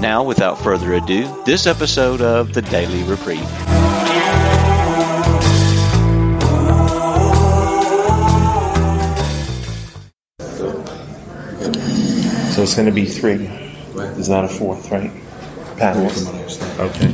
Now, 0.00 0.22
without 0.24 0.58
further 0.58 0.92
ado, 0.94 1.42
this 1.44 1.66
episode 1.66 2.20
of 2.20 2.52
the 2.52 2.62
Daily 2.62 3.02
Reprieve. 3.04 3.40
So 12.52 12.62
it's 12.62 12.74
going 12.74 12.86
to 12.86 12.92
be 12.92 13.06
three. 13.06 13.48
There's 13.94 14.28
not 14.28 14.44
a 14.44 14.48
fourth, 14.48 14.90
right? 14.90 15.10
Panels. 15.76 16.26
Okay. 16.78 17.12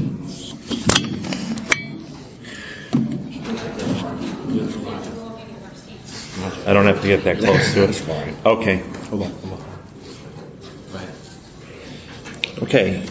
I 6.64 6.73
don't 6.73 6.87
have 6.87 7.01
to 7.02 7.09
get 7.09 7.24
that 7.24 7.38
close 7.38 7.74
to 7.74 7.84
it. 7.84 8.46
Okay. 8.46 8.76
Hold 9.09 9.23
on, 9.23 9.30
hold 9.30 9.60
on. 9.60 9.71
Okay. 12.63 13.05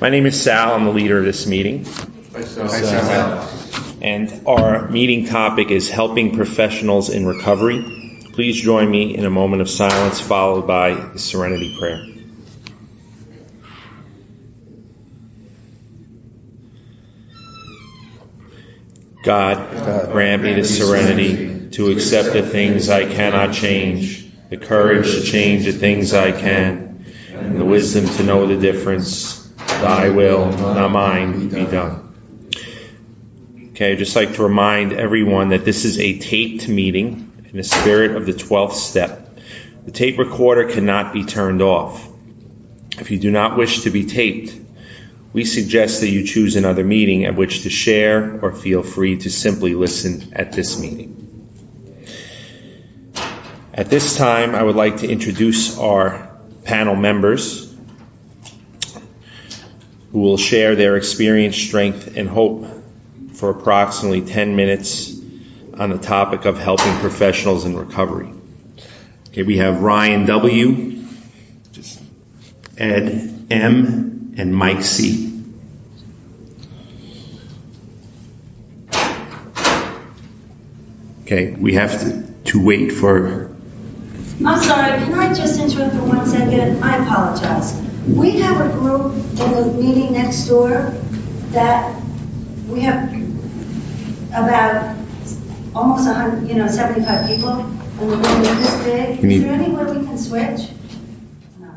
My 0.00 0.08
name 0.08 0.26
is 0.26 0.40
Sal. 0.40 0.74
I'm 0.74 0.84
the 0.84 0.92
leader 0.92 1.18
of 1.18 1.24
this 1.24 1.48
meeting. 1.48 1.84
And 4.00 4.46
our 4.46 4.88
meeting 4.88 5.26
topic 5.26 5.72
is 5.72 5.90
helping 5.90 6.36
professionals 6.36 7.10
in 7.10 7.26
recovery. 7.26 8.20
Please 8.32 8.60
join 8.60 8.88
me 8.88 9.16
in 9.16 9.24
a 9.24 9.30
moment 9.30 9.62
of 9.62 9.68
silence 9.68 10.20
followed 10.20 10.66
by 10.66 10.94
the 10.94 11.18
serenity 11.18 11.76
prayer. 11.76 12.06
God, 19.24 20.12
grant 20.12 20.42
me 20.42 20.54
the 20.54 20.64
serenity 20.64 21.70
to 21.70 21.90
accept 21.90 22.32
the 22.32 22.42
things 22.42 22.88
I 22.88 23.12
cannot 23.12 23.54
change, 23.54 24.21
the 24.52 24.58
courage 24.58 25.14
to 25.14 25.22
change 25.22 25.64
the 25.64 25.72
things 25.72 26.12
I 26.12 26.30
can, 26.30 27.06
and 27.32 27.58
the 27.58 27.64
wisdom 27.64 28.06
to 28.16 28.22
know 28.22 28.46
the 28.46 28.58
difference. 28.58 29.48
Thy 29.56 30.10
will, 30.10 30.50
not 30.50 30.90
mine, 30.90 31.48
be 31.48 31.64
done. 31.64 32.50
Okay, 33.70 33.92
I'd 33.92 33.98
just 33.98 34.14
like 34.14 34.34
to 34.34 34.42
remind 34.42 34.92
everyone 34.92 35.48
that 35.48 35.64
this 35.64 35.86
is 35.86 35.98
a 35.98 36.18
taped 36.18 36.68
meeting 36.68 37.32
in 37.48 37.56
the 37.56 37.64
spirit 37.64 38.14
of 38.14 38.26
the 38.26 38.34
12th 38.34 38.74
step. 38.74 39.38
The 39.86 39.90
tape 39.90 40.18
recorder 40.18 40.68
cannot 40.68 41.14
be 41.14 41.24
turned 41.24 41.62
off. 41.62 42.06
If 42.98 43.10
you 43.10 43.18
do 43.18 43.30
not 43.30 43.56
wish 43.56 43.84
to 43.84 43.90
be 43.90 44.04
taped, 44.04 44.54
we 45.32 45.46
suggest 45.46 46.02
that 46.02 46.10
you 46.10 46.26
choose 46.26 46.56
another 46.56 46.84
meeting 46.84 47.24
at 47.24 47.36
which 47.36 47.62
to 47.62 47.70
share 47.70 48.38
or 48.42 48.52
feel 48.52 48.82
free 48.82 49.16
to 49.16 49.30
simply 49.30 49.74
listen 49.74 50.34
at 50.34 50.52
this 50.52 50.78
meeting. 50.78 51.21
At 53.74 53.88
this 53.88 54.16
time, 54.16 54.54
I 54.54 54.62
would 54.62 54.76
like 54.76 54.98
to 54.98 55.08
introduce 55.08 55.78
our 55.78 56.30
panel 56.64 56.94
members 56.94 57.74
who 60.10 60.20
will 60.20 60.36
share 60.36 60.76
their 60.76 60.96
experience, 60.96 61.56
strength, 61.56 62.18
and 62.18 62.28
hope 62.28 62.66
for 63.32 63.48
approximately 63.48 64.20
10 64.20 64.56
minutes 64.56 65.18
on 65.72 65.88
the 65.88 65.96
topic 65.96 66.44
of 66.44 66.58
helping 66.58 66.92
professionals 66.98 67.64
in 67.64 67.74
recovery. 67.74 68.30
Okay, 69.28 69.42
we 69.42 69.56
have 69.56 69.80
Ryan 69.80 70.26
W., 70.26 71.04
Ed 72.76 73.46
M., 73.50 74.34
and 74.36 74.54
Mike 74.54 74.82
C. 74.82 75.30
Okay, 81.22 81.52
we 81.52 81.72
have 81.74 82.00
to, 82.00 82.34
to 82.44 82.62
wait 82.62 82.92
for. 82.92 83.51
I'm 84.44 84.60
sorry, 84.60 84.98
can 85.04 85.14
I 85.14 85.32
just 85.32 85.60
interrupt 85.60 85.94
for 85.94 86.02
one 86.04 86.26
second? 86.26 86.82
I 86.82 87.04
apologize. 87.04 87.80
We 88.08 88.40
have 88.40 88.60
a 88.60 88.72
group 88.72 89.12
in 89.14 89.36
the 89.36 89.72
meeting 89.80 90.14
next 90.14 90.46
door 90.46 90.92
that 91.52 92.02
we 92.68 92.80
have 92.80 93.12
about 94.30 94.96
almost 95.76 96.08
a 96.08 96.14
hundred, 96.14 96.48
you 96.48 96.56
know, 96.56 96.66
75 96.66 97.28
people, 97.28 97.50
and 97.50 97.78
the 98.00 98.16
room 98.16 98.40
is 98.40 98.58
this 98.58 98.84
big. 98.84 99.24
Is 99.24 99.42
there 99.44 99.52
any 99.52 99.72
way 99.72 99.84
we 99.84 100.04
can 100.04 100.18
switch? 100.18 100.70
No. 101.60 101.70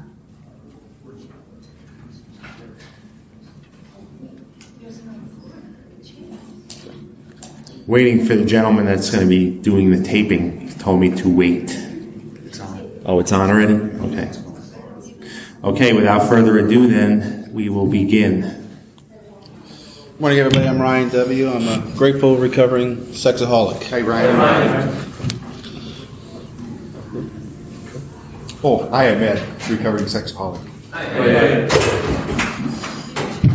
Waiting 7.86 8.25
for 8.25 8.36
the 8.36 8.46
gentleman 8.46 8.86
that's 8.86 9.12
going 9.12 9.24
to 9.24 9.30
be 9.30 9.52
doing 9.52 9.92
the 9.92 10.02
taping. 10.04 10.68
He 10.68 10.74
told 10.74 11.00
me 11.00 11.16
to 11.18 11.30
wait. 11.30 11.84
Oh, 13.08 13.20
it's 13.20 13.32
on 13.32 13.52
already? 13.52 13.76
Okay. 13.76 14.32
Okay, 15.64 15.94
without 15.94 16.28
further 16.28 16.58
ado, 16.58 16.88
then, 16.88 17.52
we 17.54 17.70
will 17.70 17.86
begin. 17.86 18.68
Morning, 20.18 20.40
everybody. 20.40 20.68
I'm 20.68 20.82
Ryan 20.82 21.10
W. 21.10 21.52
I'm 21.52 21.68
a 21.68 21.96
grateful, 21.96 22.38
recovering 22.38 22.98
sexaholic. 22.98 23.84
Hey, 23.84 24.02
Ryan. 24.02 24.36
Oh, 28.64 28.90
I 28.92 29.06
am 29.06 29.22
Ed, 29.22 29.70
recovering 29.70 30.06
sexaholic. 30.06 30.64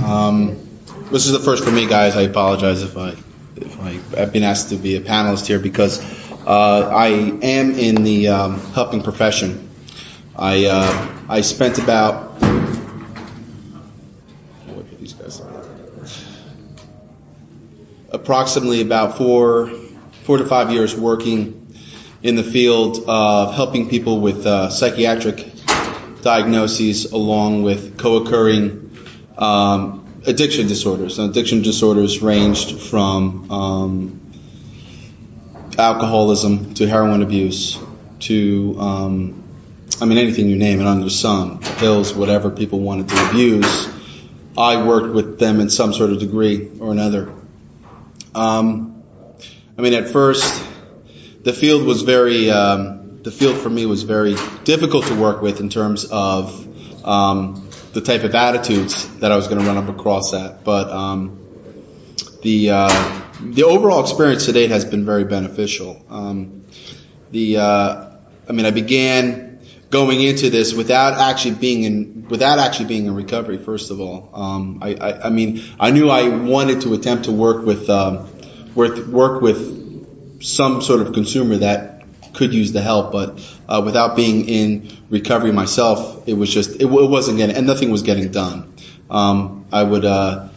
Um, 0.04 0.68
this 1.10 1.26
is 1.26 1.32
the 1.32 1.40
first 1.40 1.64
for 1.64 1.72
me, 1.72 1.88
guys. 1.88 2.16
I 2.16 2.22
apologize 2.22 2.84
if 2.84 2.96
I 2.96 3.16
if 3.56 3.80
I, 3.80 3.98
I've 4.16 4.32
been 4.32 4.44
asked 4.44 4.68
to 4.68 4.76
be 4.76 4.94
a 4.94 5.00
panelist 5.00 5.46
here 5.48 5.58
because 5.58 5.98
uh, 6.46 6.90
I 6.92 7.08
am 7.08 7.72
in 7.72 8.02
the 8.02 8.28
um, 8.28 8.60
helping 8.72 9.02
profession. 9.02 9.68
I 10.36 10.66
uh, 10.66 11.08
I 11.28 11.42
spent 11.42 11.78
about 11.78 12.30
approximately 18.10 18.80
about 18.80 19.18
four 19.18 19.68
four 20.24 20.38
to 20.38 20.46
five 20.46 20.72
years 20.72 20.94
working 20.96 21.56
in 22.22 22.36
the 22.36 22.42
field 22.42 23.04
of 23.06 23.54
helping 23.54 23.88
people 23.88 24.20
with 24.20 24.46
uh, 24.46 24.70
psychiatric 24.70 25.52
diagnoses 26.22 27.12
along 27.12 27.62
with 27.62 27.96
co-occurring 27.96 28.96
um, 29.38 30.06
addiction 30.26 30.66
disorders. 30.66 31.18
And 31.18 31.30
addiction 31.30 31.62
disorders 31.62 32.20
ranged 32.20 32.80
from 32.80 33.50
um, 33.50 34.19
alcoholism 35.80 36.74
to 36.74 36.86
heroin 36.86 37.22
abuse 37.22 37.78
to, 38.20 38.76
um, 38.78 39.42
I 40.00 40.04
mean, 40.04 40.18
anything 40.18 40.48
you 40.48 40.56
name 40.56 40.80
it 40.80 40.86
under 40.86 41.04
the 41.04 41.10
sun, 41.10 41.58
pills, 41.78 42.14
whatever 42.14 42.50
people 42.50 42.80
wanted 42.80 43.08
to 43.08 43.28
abuse. 43.28 43.88
I 44.56 44.84
worked 44.84 45.14
with 45.14 45.38
them 45.38 45.60
in 45.60 45.70
some 45.70 45.92
sort 45.92 46.10
of 46.10 46.18
degree 46.18 46.70
or 46.80 46.92
another. 46.92 47.32
Um, 48.34 49.02
I 49.78 49.82
mean, 49.82 49.94
at 49.94 50.08
first, 50.08 50.62
the 51.42 51.52
field 51.52 51.86
was 51.86 52.02
very, 52.02 52.50
um, 52.50 53.22
the 53.22 53.30
field 53.30 53.56
for 53.56 53.70
me 53.70 53.86
was 53.86 54.02
very 54.02 54.36
difficult 54.64 55.06
to 55.06 55.14
work 55.14 55.40
with 55.40 55.60
in 55.60 55.68
terms 55.70 56.04
of 56.04 57.06
um, 57.06 57.68
the 57.92 58.00
type 58.00 58.24
of 58.24 58.34
attitudes 58.34 59.08
that 59.18 59.32
I 59.32 59.36
was 59.36 59.48
going 59.48 59.60
to 59.60 59.66
run 59.66 59.78
up 59.78 59.88
across 59.88 60.34
at. 60.34 60.64
But 60.64 60.90
um, 60.90 61.38
the 62.42 62.70
uh, 62.70 63.22
the 63.42 63.64
overall 63.64 64.00
experience 64.00 64.46
to 64.46 64.52
date 64.52 64.70
has 64.70 64.84
been 64.84 65.04
very 65.04 65.24
beneficial. 65.24 66.04
Um, 66.08 66.64
the 67.30 67.58
uh, 67.58 68.10
I 68.48 68.52
mean, 68.52 68.66
I 68.66 68.70
began 68.70 69.60
going 69.90 70.20
into 70.20 70.50
this 70.50 70.72
without 70.72 71.14
actually 71.14 71.56
being 71.56 71.82
in 71.84 72.26
without 72.28 72.58
actually 72.58 72.86
being 72.86 73.06
in 73.06 73.14
recovery. 73.14 73.58
First 73.58 73.90
of 73.90 74.00
all, 74.00 74.30
um, 74.32 74.78
I, 74.82 74.94
I, 74.94 75.26
I 75.26 75.30
mean, 75.30 75.62
I 75.78 75.90
knew 75.90 76.08
I 76.08 76.28
wanted 76.28 76.82
to 76.82 76.94
attempt 76.94 77.24
to 77.24 77.32
work 77.32 77.64
with 77.64 77.88
um, 77.90 78.28
work 78.74 79.06
work 79.06 79.42
with 79.42 80.42
some 80.42 80.80
sort 80.82 81.00
of 81.00 81.12
consumer 81.12 81.56
that 81.58 82.04
could 82.32 82.54
use 82.54 82.72
the 82.72 82.80
help, 82.80 83.12
but 83.12 83.40
uh, 83.68 83.82
without 83.84 84.16
being 84.16 84.48
in 84.48 84.90
recovery 85.10 85.52
myself, 85.52 86.28
it 86.28 86.34
was 86.34 86.52
just 86.52 86.76
it, 86.76 86.82
it 86.82 86.86
wasn't 86.86 87.38
getting 87.38 87.56
and 87.56 87.66
nothing 87.66 87.90
was 87.90 88.02
getting 88.02 88.30
done. 88.30 88.72
Um, 89.10 89.66
I 89.72 89.82
would, 89.82 90.04
uh, 90.04 90.48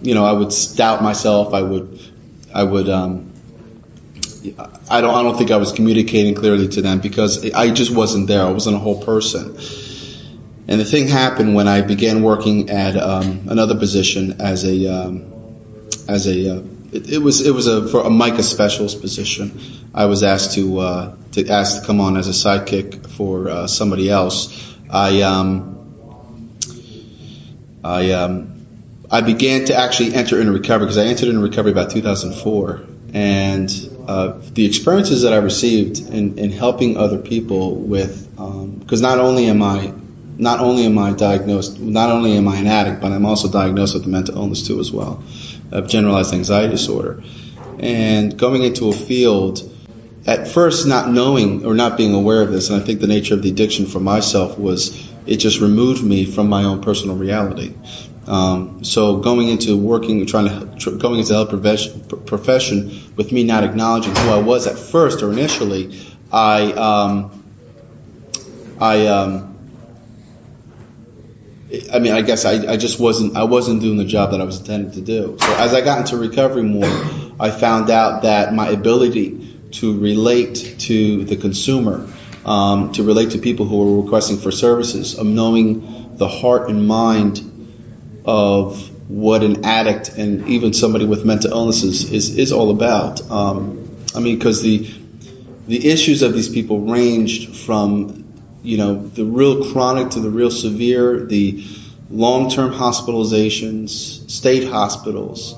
you 0.00 0.14
know, 0.14 0.24
I 0.24 0.32
would 0.32 0.52
doubt 0.74 1.02
myself. 1.02 1.52
I 1.52 1.62
would, 1.62 2.00
I 2.54 2.62
would. 2.62 2.88
Um, 2.88 3.32
I 4.88 5.00
don't. 5.00 5.14
I 5.14 5.22
don't 5.22 5.36
think 5.36 5.50
I 5.50 5.56
was 5.56 5.72
communicating 5.72 6.34
clearly 6.34 6.68
to 6.68 6.82
them 6.82 7.00
because 7.00 7.50
I 7.52 7.70
just 7.70 7.94
wasn't 7.94 8.28
there. 8.28 8.42
I 8.42 8.52
wasn't 8.52 8.76
a 8.76 8.78
whole 8.78 9.02
person. 9.02 9.58
And 10.66 10.80
the 10.80 10.84
thing 10.84 11.08
happened 11.08 11.54
when 11.54 11.68
I 11.68 11.82
began 11.82 12.22
working 12.22 12.70
at 12.70 12.96
um, 12.96 13.48
another 13.48 13.76
position 13.76 14.40
as 14.40 14.64
a 14.64 14.86
um, 14.86 15.32
as 16.08 16.28
a 16.28 16.58
uh, 16.58 16.62
it, 16.92 17.14
it, 17.14 17.18
was 17.18 17.44
it 17.44 17.50
was 17.50 17.66
a 17.66 17.88
for 17.88 18.02
a 18.02 18.10
MICA 18.10 18.44
specialist 18.44 19.00
position. 19.00 19.60
I 19.92 20.06
was 20.06 20.22
asked 20.22 20.54
to 20.54 20.78
uh, 20.78 21.16
to 21.32 21.48
asked 21.48 21.80
to 21.80 21.86
come 21.86 22.00
on 22.00 22.16
as 22.16 22.28
a 22.28 22.30
sidekick 22.30 23.04
for 23.10 23.48
uh, 23.48 23.66
somebody 23.66 24.08
else. 24.08 24.76
I 24.88 25.22
um, 25.22 25.74
I 27.82 28.12
um, 28.12 28.53
I 29.14 29.20
began 29.20 29.66
to 29.66 29.76
actually 29.76 30.12
enter 30.12 30.40
into 30.40 30.50
recovery 30.50 30.86
because 30.86 30.98
I 30.98 31.04
entered 31.04 31.28
into 31.28 31.40
recovery 31.40 31.70
about 31.70 31.90
2004, 31.90 32.80
and 33.12 33.90
uh, 34.08 34.40
the 34.54 34.66
experiences 34.66 35.22
that 35.22 35.32
I 35.32 35.36
received 35.36 36.00
in, 36.00 36.36
in 36.36 36.50
helping 36.50 36.96
other 36.96 37.18
people 37.18 37.76
with 37.76 38.28
because 38.34 39.04
um, 39.04 39.08
not 39.08 39.20
only 39.20 39.46
am 39.46 39.62
I 39.62 39.94
not 40.36 40.58
only 40.58 40.86
am 40.86 40.98
I 40.98 41.12
diagnosed, 41.12 41.78
not 41.78 42.10
only 42.10 42.36
am 42.36 42.48
I 42.48 42.56
an 42.56 42.66
addict, 42.66 43.00
but 43.00 43.12
I'm 43.12 43.24
also 43.24 43.48
diagnosed 43.48 43.94
with 43.94 44.04
a 44.04 44.08
mental 44.08 44.36
illness 44.36 44.66
too 44.66 44.80
as 44.80 44.90
well, 44.90 45.22
of 45.70 45.86
generalized 45.86 46.34
anxiety 46.34 46.72
disorder. 46.72 47.22
And 47.78 48.36
going 48.36 48.64
into 48.64 48.88
a 48.88 48.92
field, 48.92 49.62
at 50.26 50.48
first 50.48 50.88
not 50.88 51.08
knowing 51.08 51.64
or 51.64 51.74
not 51.74 51.96
being 51.96 52.14
aware 52.14 52.42
of 52.42 52.50
this, 52.50 52.68
and 52.68 52.82
I 52.82 52.84
think 52.84 52.98
the 52.98 53.06
nature 53.06 53.34
of 53.34 53.42
the 53.42 53.50
addiction 53.50 53.86
for 53.86 54.00
myself 54.00 54.58
was 54.58 55.08
it 55.24 55.36
just 55.36 55.60
removed 55.60 56.02
me 56.02 56.24
from 56.24 56.48
my 56.48 56.64
own 56.64 56.82
personal 56.82 57.14
reality. 57.14 57.74
Um, 58.26 58.84
so 58.84 59.18
going 59.18 59.48
into 59.48 59.76
working, 59.76 60.24
trying 60.26 60.78
to 60.78 60.96
going 60.96 61.18
into 61.18 61.28
the 61.28 61.34
health 61.34 61.50
profession, 61.50 62.04
profession 62.24 63.12
with 63.16 63.32
me 63.32 63.44
not 63.44 63.64
acknowledging 63.64 64.14
who 64.14 64.30
I 64.30 64.38
was 64.38 64.66
at 64.66 64.78
first 64.78 65.22
or 65.22 65.30
initially, 65.30 66.00
I 66.32 66.72
um, 66.72 67.44
I 68.80 69.06
um, 69.06 69.54
I 71.92 71.98
mean, 71.98 72.12
I 72.12 72.22
guess 72.22 72.44
I, 72.44 72.72
I 72.72 72.76
just 72.76 72.98
wasn't 72.98 73.36
I 73.36 73.44
wasn't 73.44 73.80
doing 73.80 73.96
the 73.96 74.04
job 74.04 74.30
that 74.30 74.40
I 74.40 74.44
was 74.44 74.60
intended 74.60 74.94
to 74.94 75.00
do. 75.00 75.36
So 75.38 75.54
as 75.56 75.74
I 75.74 75.80
got 75.80 76.00
into 76.00 76.16
recovery 76.16 76.62
more, 76.62 76.90
I 77.38 77.50
found 77.50 77.90
out 77.90 78.22
that 78.22 78.54
my 78.54 78.68
ability 78.68 79.58
to 79.72 79.98
relate 79.98 80.76
to 80.80 81.24
the 81.24 81.36
consumer, 81.36 82.08
um, 82.44 82.92
to 82.92 83.02
relate 83.02 83.32
to 83.32 83.38
people 83.38 83.66
who 83.66 83.78
were 83.78 84.02
requesting 84.02 84.38
for 84.38 84.50
services, 84.50 85.18
of 85.18 85.26
knowing 85.26 86.16
the 86.16 86.28
heart 86.28 86.70
and 86.70 86.86
mind 86.86 87.38
of 88.24 88.90
what 89.08 89.42
an 89.42 89.64
addict 89.64 90.10
and 90.10 90.48
even 90.48 90.72
somebody 90.72 91.04
with 91.04 91.24
mental 91.24 91.50
illnesses 91.50 92.10
is 92.10 92.38
is 92.38 92.52
all 92.52 92.70
about. 92.70 93.30
Um, 93.30 93.90
I 94.14 94.20
mean, 94.20 94.38
because 94.38 94.62
the 94.62 94.90
the 95.66 95.88
issues 95.90 96.22
of 96.22 96.34
these 96.34 96.48
people 96.48 96.80
ranged 96.80 97.56
from 97.56 98.24
you 98.64 98.78
know, 98.78 98.94
the 98.94 99.24
real 99.24 99.70
chronic 99.70 100.10
to 100.10 100.20
the 100.20 100.30
real 100.30 100.50
severe, 100.50 101.26
the 101.26 101.64
long-term 102.10 102.72
hospitalizations, 102.72 104.30
state 104.30 104.64
hospitals, 104.64 105.54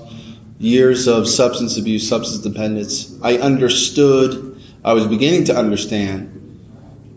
years 0.59 1.07
of 1.07 1.29
substance 1.29 1.79
abuse, 1.79 2.09
substance 2.09 2.43
dependence. 2.43 3.17
I 3.23 3.39
understood, 3.39 4.61
I 4.85 4.93
was 4.93 5.07
beginning 5.07 5.45
to 5.45 5.57
understand 5.57 6.33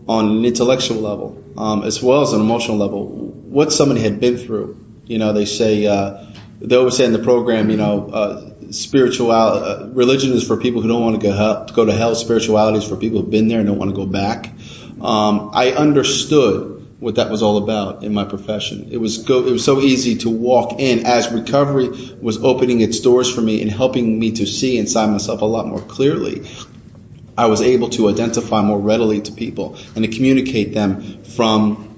on 0.08 0.30
an 0.30 0.44
intellectual 0.44 1.00
level, 1.00 1.42
um, 1.58 1.82
as 1.82 2.00
well 2.00 2.22
as 2.22 2.32
an 2.32 2.40
emotional 2.40 2.76
level, 2.76 3.06
what 3.06 3.72
somebody 3.72 4.00
had 4.00 4.20
been 4.20 4.38
through. 4.38 4.78
You 5.10 5.18
know, 5.18 5.32
they 5.32 5.44
say, 5.44 5.86
uh, 5.86 6.24
they 6.60 6.76
always 6.76 6.96
say 6.96 7.04
in 7.04 7.12
the 7.12 7.18
program, 7.18 7.70
you 7.70 7.76
know, 7.76 8.08
uh, 8.10 8.70
spiritual 8.70 9.30
uh, 9.30 9.88
religion 9.92 10.32
is 10.32 10.46
for 10.46 10.56
people 10.56 10.82
who 10.82 10.88
don't 10.88 11.02
want 11.02 11.20
to 11.20 11.26
go, 11.26 11.64
to 11.66 11.74
go 11.74 11.84
to 11.84 11.92
hell. 11.92 12.14
Spirituality 12.14 12.78
is 12.78 12.88
for 12.88 12.96
people 12.96 13.20
who've 13.20 13.30
been 13.30 13.48
there 13.48 13.58
and 13.58 13.66
don't 13.68 13.78
want 13.78 13.90
to 13.90 13.96
go 13.96 14.06
back 14.06 14.52
um, 15.00 15.50
I 15.54 15.72
understood 15.72 16.76
what 17.00 17.14
that 17.14 17.30
was 17.30 17.42
all 17.42 17.56
about 17.56 18.04
in 18.04 18.12
my 18.12 18.24
profession. 18.24 18.88
It 18.90 18.98
was 18.98 19.18
go, 19.18 19.46
it 19.46 19.50
was 19.50 19.64
so 19.64 19.80
easy 19.80 20.18
to 20.18 20.30
walk 20.30 20.78
in 20.78 21.06
as 21.06 21.32
recovery 21.32 21.88
was 22.20 22.42
opening 22.44 22.82
its 22.82 23.00
doors 23.00 23.34
for 23.34 23.40
me 23.40 23.62
and 23.62 23.70
helping 23.70 24.18
me 24.18 24.32
to 24.32 24.46
see 24.46 24.76
inside 24.76 25.06
myself 25.06 25.40
a 25.40 25.46
lot 25.46 25.66
more 25.66 25.80
clearly. 25.80 26.46
I 27.38 27.46
was 27.46 27.62
able 27.62 27.88
to 27.90 28.10
identify 28.10 28.60
more 28.60 28.78
readily 28.78 29.22
to 29.22 29.32
people 29.32 29.78
and 29.94 30.04
to 30.04 30.10
communicate 30.10 30.74
them 30.74 31.24
from, 31.24 31.89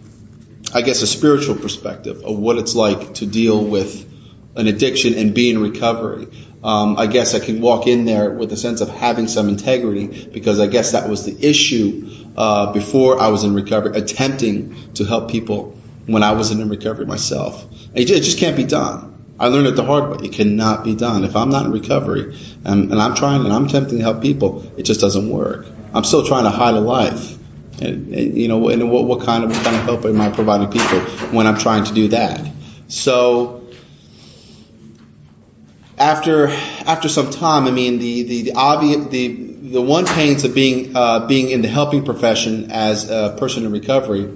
I 0.74 0.82
guess, 0.82 1.02
a 1.02 1.06
spiritual 1.06 1.56
perspective 1.56 2.24
of 2.24 2.38
what 2.38 2.58
it's 2.58 2.74
like 2.74 3.14
to 3.14 3.26
deal 3.26 3.62
with 3.62 4.08
an 4.56 4.66
addiction 4.66 5.14
and 5.14 5.34
be 5.34 5.50
in 5.50 5.60
recovery. 5.60 6.28
Um, 6.62 6.96
I 6.96 7.06
guess 7.06 7.34
I 7.34 7.40
can 7.40 7.60
walk 7.60 7.86
in 7.86 8.04
there 8.04 8.30
with 8.30 8.52
a 8.52 8.56
sense 8.56 8.80
of 8.80 8.88
having 8.88 9.26
some 9.26 9.48
integrity 9.48 10.28
because 10.32 10.60
I 10.60 10.68
guess 10.68 10.92
that 10.92 11.08
was 11.08 11.24
the 11.24 11.48
issue 11.48 12.08
uh, 12.36 12.72
before 12.72 13.20
I 13.20 13.28
was 13.28 13.44
in 13.44 13.54
recovery, 13.54 13.96
attempting 13.96 14.92
to 14.94 15.04
help 15.04 15.30
people 15.30 15.76
when 16.06 16.22
I 16.22 16.32
wasn't 16.32 16.60
in 16.60 16.68
recovery 16.68 17.06
myself. 17.06 17.66
It 17.94 18.06
just 18.06 18.38
can't 18.38 18.56
be 18.56 18.64
done. 18.64 19.08
I 19.38 19.48
learned 19.48 19.66
it 19.66 19.76
the 19.76 19.84
hard 19.84 20.10
way. 20.10 20.26
It 20.26 20.32
cannot 20.32 20.84
be 20.84 20.94
done. 20.94 21.24
If 21.24 21.34
I'm 21.34 21.50
not 21.50 21.66
in 21.66 21.72
recovery 21.72 22.36
and, 22.64 22.92
and 22.92 22.94
I'm 23.00 23.14
trying 23.14 23.44
and 23.44 23.52
I'm 23.52 23.66
attempting 23.66 23.98
to 23.98 24.04
help 24.04 24.22
people, 24.22 24.72
it 24.76 24.84
just 24.84 25.00
doesn't 25.00 25.28
work. 25.28 25.66
I'm 25.92 26.04
still 26.04 26.24
trying 26.24 26.44
to 26.44 26.50
hide 26.50 26.74
a 26.74 26.80
life. 26.80 27.36
And, 27.80 28.14
and 28.14 28.36
you 28.36 28.48
know, 28.48 28.68
and 28.68 28.90
what, 28.90 29.04
what 29.04 29.22
kind 29.22 29.44
of 29.44 29.50
what 29.50 29.64
kind 29.64 29.76
of 29.76 29.82
help 29.82 30.04
am 30.04 30.20
I 30.20 30.30
providing 30.30 30.70
people 30.70 31.00
when 31.30 31.46
I'm 31.46 31.58
trying 31.58 31.84
to 31.84 31.94
do 31.94 32.08
that? 32.08 32.46
So 32.88 33.62
after 35.98 36.48
after 36.48 37.08
some 37.08 37.30
time, 37.30 37.66
I 37.66 37.70
mean, 37.70 37.98
the 37.98 38.22
the, 38.24 38.42
the 38.42 38.52
obvious 38.54 39.06
the 39.06 39.28
the 39.72 39.80
one 39.80 40.04
pains 40.04 40.44
of 40.44 40.54
being 40.54 40.96
uh, 40.96 41.26
being 41.26 41.50
in 41.50 41.62
the 41.62 41.68
helping 41.68 42.04
profession 42.04 42.70
as 42.70 43.08
a 43.08 43.36
person 43.38 43.64
in 43.64 43.72
recovery, 43.72 44.30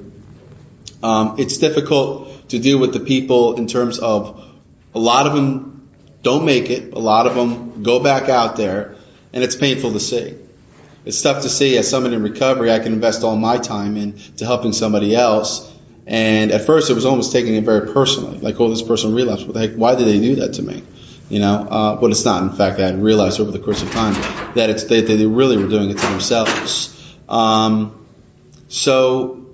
um, 1.03 1.37
it's 1.39 1.59
difficult 1.59 2.49
to 2.49 2.59
deal 2.59 2.79
with 2.79 2.93
the 2.93 3.01
people 3.01 3.57
in 3.57 3.67
terms 3.67 3.99
of 3.99 4.43
a 4.95 4.99
lot 4.99 5.27
of 5.27 5.35
them 5.35 5.89
don't 6.23 6.45
make 6.45 6.71
it, 6.71 6.93
a 6.93 6.99
lot 6.99 7.27
of 7.27 7.35
them 7.35 7.83
go 7.83 8.01
back 8.01 8.29
out 8.29 8.57
there, 8.57 8.97
and 9.33 9.45
it's 9.45 9.57
painful 9.57 9.93
to 9.93 10.01
see. 10.01 10.35
It's 11.07 11.23
tough 11.23 11.43
to 11.43 11.49
see 11.49 11.79
as 11.79 11.89
someone 11.89 12.13
in 12.13 12.23
recovery, 12.25 12.73
I 12.73 12.81
can 12.81 12.93
invest 12.93 13.23
all 13.23 13.37
my 13.37 13.59
time 13.59 13.97
into 13.97 14.45
helping 14.45 14.73
somebody 14.73 15.15
else. 15.15 15.73
And 16.05 16.51
at 16.51 16.67
first, 16.67 16.91
it 16.91 16.95
was 16.95 17.05
almost 17.05 17.31
taking 17.31 17.55
it 17.55 17.63
very 17.63 17.93
personally, 17.93 18.39
like, 18.39 18.61
oh, 18.61 18.69
this 18.69 18.83
person 18.83 19.15
relapsed. 19.15 19.47
What 19.47 19.55
the 19.55 19.61
heck? 19.61 19.77
Why 19.77 19.95
did 19.95 20.09
they 20.09 20.19
do 20.19 20.35
that 20.37 20.55
to 20.55 20.63
me? 20.63 20.83
You 21.29 21.39
know, 21.39 21.55
uh, 21.55 21.97
but 22.01 22.11
it's 22.11 22.25
not. 22.25 22.43
In 22.43 22.51
fact, 22.51 22.81
I 22.81 22.93
realized 22.93 23.41
over 23.41 23.53
the 23.53 23.61
course 23.61 23.83
of 23.83 23.91
time 23.93 24.15
that 24.55 24.69
it's 24.69 24.85
they, 24.85 25.01
they 25.01 25.27
really 25.27 25.57
were 25.57 25.69
doing 25.69 25.91
it 25.91 25.99
to 25.99 26.07
themselves. 26.07 26.93
Um, 27.29 28.05
so, 28.69 29.47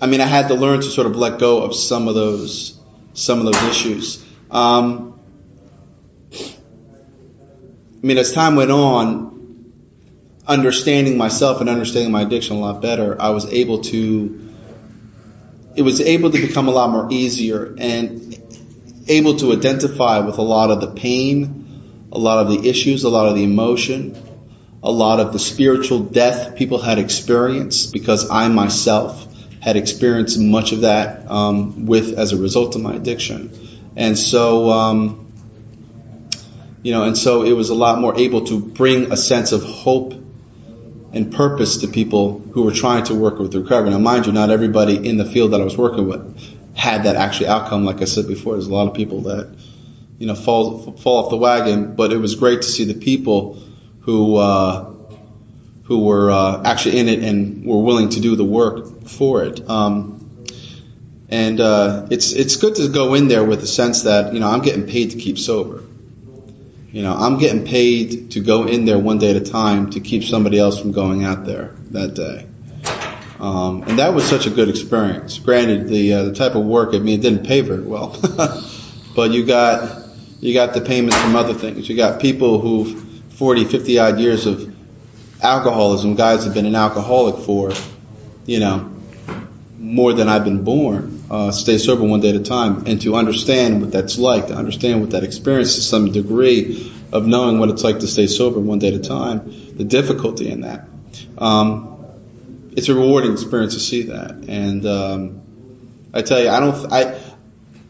I 0.00 0.06
mean, 0.06 0.20
I 0.20 0.26
had 0.26 0.48
to 0.48 0.54
learn 0.54 0.80
to 0.80 0.86
sort 0.86 1.08
of 1.08 1.16
let 1.16 1.40
go 1.40 1.62
of 1.62 1.74
some 1.74 2.06
of 2.06 2.14
those 2.14 2.78
some 3.12 3.40
of 3.40 3.46
those 3.46 3.62
issues. 3.64 4.24
Um, 4.52 5.18
I 6.32 8.06
mean, 8.06 8.18
as 8.18 8.32
time 8.32 8.54
went 8.54 8.70
on, 8.70 9.37
understanding 10.48 11.18
myself 11.18 11.60
and 11.60 11.68
understanding 11.68 12.10
my 12.10 12.22
addiction 12.22 12.56
a 12.56 12.60
lot 12.60 12.80
better, 12.80 13.20
I 13.20 13.30
was 13.30 13.44
able 13.52 13.82
to. 13.82 14.46
It 15.76 15.82
was 15.82 16.00
able 16.00 16.30
to 16.30 16.40
become 16.40 16.66
a 16.66 16.72
lot 16.72 16.90
more 16.90 17.08
easier 17.12 17.76
and 17.78 18.36
able 19.06 19.36
to 19.36 19.52
identify 19.52 20.18
with 20.20 20.38
a 20.38 20.42
lot 20.42 20.70
of 20.70 20.80
the 20.80 20.90
pain, 20.90 22.08
a 22.10 22.18
lot 22.18 22.44
of 22.44 22.50
the 22.50 22.68
issues, 22.68 23.04
a 23.04 23.08
lot 23.08 23.28
of 23.28 23.36
the 23.36 23.44
emotion, 23.44 24.20
a 24.82 24.90
lot 24.90 25.20
of 25.20 25.32
the 25.32 25.38
spiritual 25.38 26.00
death 26.00 26.56
people 26.56 26.78
had 26.78 26.98
experienced 26.98 27.92
because 27.92 28.28
I 28.28 28.48
myself 28.48 29.26
had 29.60 29.76
experienced 29.76 30.38
much 30.38 30.72
of 30.72 30.80
that 30.80 31.30
um, 31.30 31.86
with 31.86 32.18
as 32.18 32.32
a 32.32 32.36
result 32.36 32.74
of 32.74 32.82
my 32.82 32.94
addiction, 32.94 33.52
and 33.94 34.18
so 34.18 34.70
um, 34.70 35.32
you 36.82 36.92
know, 36.92 37.04
and 37.04 37.16
so 37.16 37.42
it 37.42 37.52
was 37.52 37.70
a 37.70 37.74
lot 37.74 38.00
more 38.00 38.18
able 38.18 38.46
to 38.46 38.60
bring 38.60 39.12
a 39.12 39.16
sense 39.16 39.52
of 39.52 39.62
hope 39.62 40.14
and 41.12 41.32
purpose 41.32 41.78
to 41.78 41.88
people 41.88 42.40
who 42.52 42.62
were 42.62 42.72
trying 42.72 43.04
to 43.04 43.14
work 43.14 43.38
with 43.38 43.54
recovery. 43.54 43.90
Now, 43.90 43.98
mind 43.98 44.26
you, 44.26 44.32
not 44.32 44.50
everybody 44.50 45.08
in 45.08 45.16
the 45.16 45.24
field 45.24 45.52
that 45.52 45.60
I 45.60 45.64
was 45.64 45.76
working 45.76 46.06
with 46.06 46.38
had 46.74 47.04
that 47.04 47.16
actually 47.16 47.48
outcome. 47.48 47.84
Like 47.84 48.02
I 48.02 48.04
said 48.04 48.28
before, 48.28 48.54
there's 48.54 48.66
a 48.66 48.74
lot 48.74 48.88
of 48.88 48.94
people 48.94 49.22
that 49.22 49.56
you 50.18 50.26
know 50.26 50.34
fall 50.34 50.92
fall 50.92 51.24
off 51.24 51.30
the 51.30 51.36
wagon, 51.36 51.94
but 51.94 52.12
it 52.12 52.18
was 52.18 52.34
great 52.34 52.62
to 52.62 52.68
see 52.68 52.84
the 52.84 52.94
people 52.94 53.62
who 54.00 54.36
uh, 54.36 54.92
who 55.84 56.04
were 56.04 56.30
uh, 56.30 56.62
actually 56.64 56.98
in 56.98 57.08
it 57.08 57.20
and 57.20 57.64
were 57.64 57.82
willing 57.82 58.10
to 58.10 58.20
do 58.20 58.36
the 58.36 58.44
work 58.44 59.06
for 59.08 59.44
it. 59.44 59.68
Um, 59.68 60.18
and 61.30 61.60
uh, 61.60 62.06
it's 62.10 62.32
it's 62.32 62.56
good 62.56 62.76
to 62.76 62.88
go 62.88 63.14
in 63.14 63.28
there 63.28 63.44
with 63.44 63.60
the 63.60 63.66
sense 63.66 64.02
that 64.02 64.34
you 64.34 64.40
know 64.40 64.48
I'm 64.48 64.62
getting 64.62 64.86
paid 64.86 65.10
to 65.12 65.18
keep 65.18 65.38
sober. 65.38 65.82
You 66.90 67.02
know 67.02 67.14
I'm 67.14 67.38
getting 67.38 67.64
paid 67.64 68.32
to 68.32 68.40
go 68.40 68.66
in 68.66 68.84
there 68.84 68.98
one 68.98 69.18
day 69.18 69.30
at 69.30 69.36
a 69.36 69.40
time 69.44 69.90
to 69.90 70.00
keep 70.00 70.24
somebody 70.24 70.58
else 70.58 70.80
from 70.80 70.92
going 70.92 71.24
out 71.24 71.44
there 71.44 71.74
that 71.90 72.14
day. 72.14 72.46
Um, 73.40 73.84
and 73.84 73.98
that 74.00 74.14
was 74.14 74.24
such 74.24 74.46
a 74.46 74.50
good 74.50 74.68
experience. 74.68 75.38
Granted, 75.38 75.88
the 75.88 76.12
uh, 76.12 76.22
the 76.24 76.34
type 76.34 76.54
of 76.54 76.64
work, 76.64 76.94
I 76.94 76.98
mean, 76.98 77.18
it 77.18 77.22
didn't 77.22 77.46
pay 77.46 77.60
very 77.60 77.82
well, 77.82 78.18
but 79.14 79.30
you 79.30 79.44
got 79.44 80.08
you 80.40 80.54
got 80.54 80.74
the 80.74 80.80
payments 80.80 81.16
from 81.16 81.36
other 81.36 81.54
things. 81.54 81.88
You 81.88 81.96
got 81.96 82.20
people 82.20 82.60
who 82.60 82.96
40, 83.38 83.66
50 83.66 83.98
odd 84.00 84.18
years 84.18 84.46
of 84.46 84.74
alcoholism, 85.40 86.16
guys 86.16 86.44
have 86.44 86.54
been 86.54 86.66
an 86.66 86.74
alcoholic 86.74 87.44
for, 87.44 87.70
you 88.46 88.58
know, 88.58 88.90
more 89.78 90.12
than 90.12 90.28
I've 90.28 90.42
been 90.42 90.64
born. 90.64 91.17
Uh, 91.30 91.50
stay 91.50 91.76
sober 91.76 92.04
one 92.04 92.20
day 92.20 92.30
at 92.30 92.36
a 92.36 92.42
time, 92.42 92.86
and 92.86 93.02
to 93.02 93.14
understand 93.14 93.82
what 93.82 93.92
that's 93.92 94.16
like, 94.18 94.46
to 94.46 94.54
understand 94.54 95.02
what 95.02 95.10
that 95.10 95.24
experience 95.24 95.74
to 95.74 95.82
some 95.82 96.10
degree 96.10 96.90
of 97.12 97.26
knowing 97.26 97.58
what 97.58 97.68
it's 97.68 97.84
like 97.84 97.98
to 97.98 98.06
stay 98.06 98.26
sober 98.26 98.58
one 98.58 98.78
day 98.78 98.88
at 98.88 98.94
a 98.94 98.98
time, 98.98 99.76
the 99.76 99.84
difficulty 99.84 100.50
in 100.50 100.62
that. 100.62 100.88
Um, 101.36 102.02
it's 102.72 102.88
a 102.88 102.94
rewarding 102.94 103.32
experience 103.32 103.74
to 103.74 103.80
see 103.80 104.04
that, 104.04 104.30
and 104.48 104.86
um, 104.86 105.42
I 106.14 106.22
tell 106.22 106.40
you, 106.40 106.48
I 106.48 106.60
don't, 106.60 106.92
I, 106.92 107.20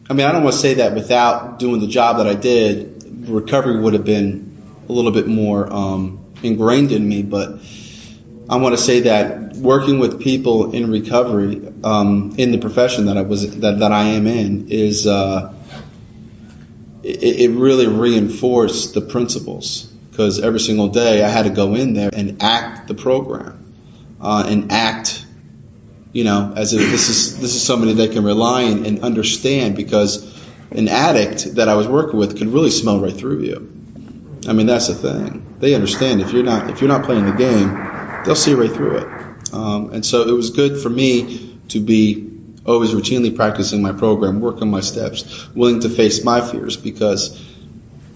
I 0.09 0.13
mean, 0.13 0.25
I 0.25 0.33
don't 0.33 0.43
want 0.43 0.55
to 0.55 0.61
say 0.61 0.73
that 0.75 0.93
without 0.93 1.59
doing 1.59 1.79
the 1.79 1.87
job 1.87 2.17
that 2.17 2.27
I 2.27 2.33
did, 2.33 3.29
recovery 3.29 3.79
would 3.79 3.93
have 3.93 4.03
been 4.03 4.57
a 4.89 4.91
little 4.91 5.11
bit 5.11 5.27
more 5.27 5.71
um, 5.71 6.25
ingrained 6.43 6.91
in 6.91 7.07
me, 7.07 7.23
but 7.23 7.59
I 8.49 8.55
want 8.55 8.75
to 8.75 8.81
say 8.81 9.01
that 9.01 9.55
working 9.57 9.99
with 9.99 10.19
people 10.19 10.71
in 10.71 10.89
recovery 10.89 11.71
um, 11.83 12.33
in 12.39 12.51
the 12.51 12.57
profession 12.57 13.05
that 13.05 13.15
I 13.15 13.21
was 13.21 13.59
that, 13.59 13.79
that 13.79 13.91
I 13.91 14.05
am 14.05 14.25
in 14.25 14.69
is 14.69 15.05
uh, 15.05 15.53
it, 17.03 17.21
it 17.21 17.51
really 17.51 17.85
reinforced 17.85 18.95
the 18.95 19.01
principles 19.01 19.83
because 20.09 20.39
every 20.39 20.59
single 20.59 20.87
day 20.87 21.23
I 21.23 21.29
had 21.29 21.43
to 21.43 21.51
go 21.51 21.75
in 21.75 21.93
there 21.93 22.09
and 22.11 22.41
act 22.41 22.87
the 22.87 22.95
program 22.95 23.75
uh, 24.19 24.45
and 24.47 24.71
act 24.71 25.23
you 26.11 26.23
know 26.23 26.51
as 26.55 26.73
if 26.73 26.79
this 26.89 27.09
is 27.09 27.39
this 27.39 27.53
is 27.53 27.63
somebody 27.63 27.93
they 27.93 28.07
can 28.07 28.23
rely 28.23 28.63
on 28.63 28.83
and 28.83 29.01
understand 29.01 29.75
because 29.75 30.25
an 30.71 30.87
addict 30.87 31.55
that 31.55 31.69
I 31.69 31.75
was 31.75 31.87
working 31.87 32.17
with 32.17 32.35
could 32.39 32.47
really 32.47 32.71
smell 32.71 32.99
right 32.99 33.15
through 33.15 33.43
you. 33.43 33.71
I 34.47 34.53
mean 34.53 34.65
that's 34.65 34.87
the 34.87 34.95
thing. 34.95 35.57
They 35.59 35.75
understand 35.75 36.21
if 36.21 36.33
you're 36.33 36.41
not 36.41 36.71
if 36.71 36.81
you're 36.81 36.87
not 36.87 37.03
playing 37.03 37.25
the 37.25 37.33
game 37.33 37.88
they'll 38.25 38.35
see 38.35 38.53
right 38.53 38.71
through 38.71 38.97
it. 38.97 39.53
Um, 39.53 39.91
and 39.93 40.05
so 40.05 40.27
it 40.27 40.31
was 40.31 40.51
good 40.51 40.81
for 40.81 40.89
me 40.89 41.57
to 41.69 41.79
be 41.79 42.29
always 42.65 42.91
routinely 42.91 43.35
practicing 43.35 43.81
my 43.81 43.93
program, 43.93 44.41
working 44.41 44.69
my 44.69 44.81
steps, 44.81 45.47
willing 45.55 45.81
to 45.81 45.89
face 45.89 46.23
my 46.23 46.41
fears 46.41 46.77
because. 46.77 47.47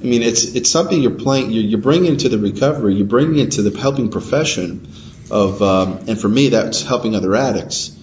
I 0.02 0.06
mean, 0.06 0.22
it's 0.22 0.44
it's 0.44 0.70
something 0.70 1.02
you're 1.02 1.12
playing. 1.12 1.52
You're, 1.52 1.64
you're 1.64 1.80
bringing 1.80 2.12
into 2.12 2.28
the 2.28 2.38
recovery. 2.38 2.96
You're 2.96 3.08
bringing 3.08 3.40
it 3.40 3.52
to 3.52 3.62
the 3.62 3.80
helping 3.80 4.10
profession 4.12 4.86
of, 5.32 5.62
um, 5.62 6.00
and 6.10 6.20
for 6.20 6.28
me, 6.28 6.50
that's 6.50 6.82
helping 6.84 7.16
other 7.16 7.34
addicts. 7.34 7.98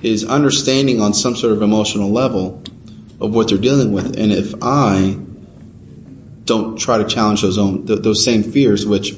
Is 0.00 0.24
understanding 0.24 1.00
on 1.00 1.14
some 1.14 1.34
sort 1.34 1.54
of 1.54 1.62
emotional 1.62 2.10
level 2.12 2.62
of 3.20 3.34
what 3.34 3.48
they're 3.48 3.58
dealing 3.58 3.90
with, 3.90 4.16
and 4.16 4.30
if 4.30 4.54
I 4.62 5.18
don't 6.44 6.78
try 6.78 6.98
to 6.98 7.04
challenge 7.04 7.42
those 7.42 7.58
own 7.58 7.84
those 7.84 8.24
same 8.24 8.44
fears, 8.44 8.86
which 8.86 9.12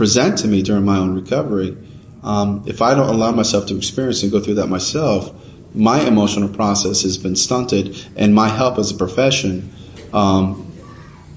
present 0.00 0.38
to 0.38 0.48
me 0.48 0.62
during 0.62 0.82
my 0.82 0.96
own 0.96 1.14
recovery, 1.14 1.76
um, 2.22 2.64
if 2.66 2.80
I 2.80 2.94
don't 2.94 3.10
allow 3.10 3.32
myself 3.32 3.66
to 3.66 3.76
experience 3.76 4.22
and 4.22 4.32
go 4.32 4.40
through 4.40 4.54
that 4.54 4.66
myself, 4.66 5.30
my 5.74 6.00
emotional 6.00 6.48
process 6.48 7.02
has 7.02 7.18
been 7.18 7.36
stunted, 7.36 8.02
and 8.16 8.34
my 8.34 8.48
help 8.48 8.78
as 8.78 8.92
a 8.92 8.94
profession 8.94 9.70
um, 10.14 10.72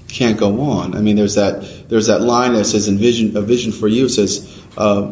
can't 0.08 0.38
go 0.38 0.62
on. 0.62 0.96
I 0.96 1.02
mean, 1.02 1.16
there's 1.16 1.34
that 1.34 1.90
there's 1.90 2.06
that 2.06 2.22
line 2.22 2.54
that 2.54 2.64
says, 2.64 2.88
"Envision 2.88 3.36
a 3.36 3.42
vision 3.42 3.70
for 3.70 3.86
you." 3.86 4.08
Says, 4.08 4.48
uh, 4.78 5.10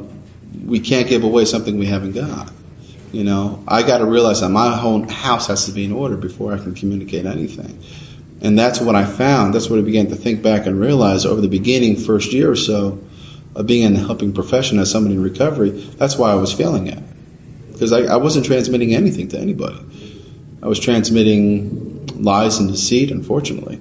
"We 0.64 0.80
can't 0.80 1.06
give 1.06 1.22
away 1.22 1.44
something 1.44 1.78
we 1.78 1.84
haven't 1.84 2.12
got." 2.12 2.50
You 3.12 3.24
know, 3.24 3.62
I 3.68 3.82
got 3.82 3.98
to 3.98 4.06
realize 4.06 4.40
that 4.40 4.48
my 4.48 4.74
whole 4.74 5.06
house 5.06 5.48
has 5.48 5.66
to 5.66 5.72
be 5.72 5.84
in 5.84 5.92
order 5.92 6.16
before 6.16 6.54
I 6.54 6.58
can 6.58 6.74
communicate 6.74 7.26
anything. 7.26 7.78
And 8.40 8.58
that's 8.58 8.80
what 8.80 8.94
I 8.94 9.04
found. 9.04 9.54
That's 9.54 9.68
what 9.68 9.78
I 9.78 9.82
began 9.82 10.06
to 10.06 10.16
think 10.16 10.42
back 10.42 10.64
and 10.64 10.80
realize 10.80 11.26
over 11.26 11.42
the 11.42 11.54
beginning 11.60 11.96
first 11.96 12.32
year 12.32 12.50
or 12.50 12.56
so 12.56 12.98
of 13.54 13.66
being 13.66 13.84
in 13.84 13.94
the 13.94 14.00
helping 14.00 14.32
profession 14.32 14.78
as 14.78 14.90
somebody 14.90 15.14
in 15.14 15.22
recovery, 15.22 15.70
that's 15.70 16.16
why 16.16 16.30
I 16.30 16.36
was 16.36 16.52
failing 16.52 16.88
at. 16.88 17.02
Because 17.72 17.92
I, 17.92 18.02
I 18.02 18.16
wasn't 18.16 18.46
transmitting 18.46 18.94
anything 18.94 19.28
to 19.28 19.38
anybody. 19.38 19.78
I 20.62 20.68
was 20.68 20.78
transmitting 20.78 22.22
lies 22.22 22.58
and 22.58 22.70
deceit, 22.70 23.10
unfortunately. 23.10 23.80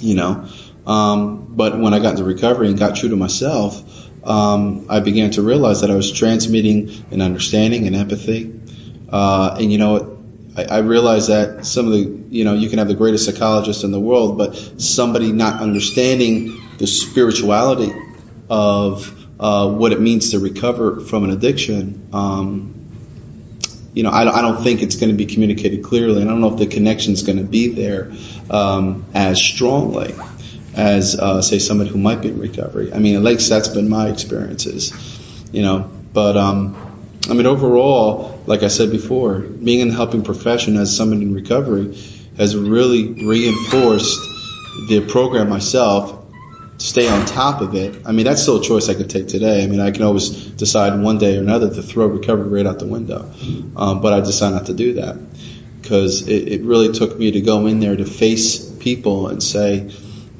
You 0.00 0.14
know, 0.14 0.48
um, 0.86 1.46
but 1.50 1.78
when 1.78 1.92
I 1.92 1.98
got 1.98 2.12
into 2.12 2.24
recovery 2.24 2.68
and 2.68 2.78
got 2.78 2.96
true 2.96 3.08
to 3.08 3.16
myself, 3.16 3.82
um, 4.24 4.86
I 4.88 5.00
began 5.00 5.30
to 5.32 5.42
realize 5.42 5.80
that 5.80 5.90
I 5.90 5.96
was 5.96 6.12
transmitting 6.12 6.90
an 7.10 7.20
understanding 7.20 7.86
and 7.86 7.96
empathy. 7.96 8.54
Uh, 9.10 9.56
and 9.58 9.72
you 9.72 9.78
know, 9.78 10.18
I, 10.56 10.64
I 10.64 10.78
realized 10.78 11.30
that 11.30 11.66
some 11.66 11.86
of 11.86 11.92
the, 11.92 12.24
you 12.30 12.44
know, 12.44 12.54
you 12.54 12.68
can 12.68 12.78
have 12.78 12.88
the 12.88 12.94
greatest 12.94 13.24
psychologist 13.24 13.84
in 13.84 13.90
the 13.90 14.00
world, 14.00 14.38
but 14.38 14.56
somebody 14.80 15.32
not 15.32 15.60
understanding 15.60 16.60
the 16.78 16.86
spirituality 16.86 17.92
of 18.48 19.14
uh, 19.38 19.70
what 19.70 19.92
it 19.92 20.00
means 20.00 20.30
to 20.30 20.38
recover 20.38 21.00
from 21.00 21.24
an 21.24 21.30
addiction, 21.30 22.08
um, 22.12 22.74
you 23.94 24.02
know, 24.02 24.10
I, 24.10 24.38
I, 24.38 24.42
don't 24.42 24.62
think 24.62 24.82
it's 24.82 24.96
going 24.96 25.10
to 25.10 25.16
be 25.16 25.26
communicated 25.26 25.82
clearly, 25.82 26.22
and 26.22 26.30
I 26.30 26.32
don't 26.32 26.40
know 26.40 26.52
if 26.52 26.58
the 26.58 26.66
connection 26.66 27.12
is 27.12 27.22
going 27.22 27.38
to 27.38 27.44
be 27.44 27.68
there 27.68 28.12
um, 28.50 29.04
as 29.14 29.40
strongly 29.40 30.14
as, 30.74 31.18
uh, 31.18 31.42
say, 31.42 31.58
somebody 31.58 31.90
who 31.90 31.98
might 31.98 32.20
be 32.20 32.28
in 32.28 32.38
recovery. 32.38 32.92
I 32.92 32.98
mean, 32.98 33.16
at 33.16 33.22
least 33.22 33.48
that's 33.48 33.68
been 33.68 33.88
my 33.88 34.08
experiences, 34.08 34.92
you 35.52 35.62
know. 35.62 35.90
But 36.12 36.36
um, 36.36 36.76
I 37.28 37.34
mean, 37.34 37.46
overall, 37.46 38.40
like 38.46 38.62
I 38.62 38.68
said 38.68 38.90
before, 38.90 39.38
being 39.40 39.80
in 39.80 39.88
the 39.88 39.94
helping 39.94 40.22
profession 40.22 40.76
as 40.76 40.96
somebody 40.96 41.22
in 41.22 41.34
recovery 41.34 41.96
has 42.36 42.56
really 42.56 43.24
reinforced 43.24 44.20
the 44.88 45.04
program 45.08 45.48
myself 45.48 46.17
stay 46.78 47.08
on 47.08 47.26
top 47.26 47.60
of 47.60 47.74
it. 47.74 48.06
I 48.06 48.12
mean, 48.12 48.24
that's 48.24 48.42
still 48.42 48.60
a 48.60 48.62
choice 48.62 48.88
I 48.88 48.94
could 48.94 49.10
take 49.10 49.28
today. 49.28 49.64
I 49.64 49.66
mean, 49.66 49.80
I 49.80 49.90
can 49.90 50.02
always 50.04 50.30
decide 50.30 50.98
one 51.00 51.18
day 51.18 51.36
or 51.36 51.40
another 51.40 51.72
to 51.74 51.82
throw 51.82 52.06
recovery 52.06 52.48
right 52.48 52.66
out 52.66 52.78
the 52.78 52.86
window. 52.86 53.30
Um, 53.76 54.00
but 54.00 54.12
I 54.12 54.20
decided 54.20 54.54
not 54.54 54.66
to 54.66 54.74
do 54.74 54.94
that 54.94 55.16
because 55.82 56.26
it, 56.28 56.48
it 56.48 56.62
really 56.62 56.92
took 56.92 57.18
me 57.18 57.32
to 57.32 57.40
go 57.40 57.66
in 57.66 57.80
there 57.80 57.96
to 57.96 58.04
face 58.04 58.70
people 58.78 59.28
and 59.28 59.42
say, 59.42 59.90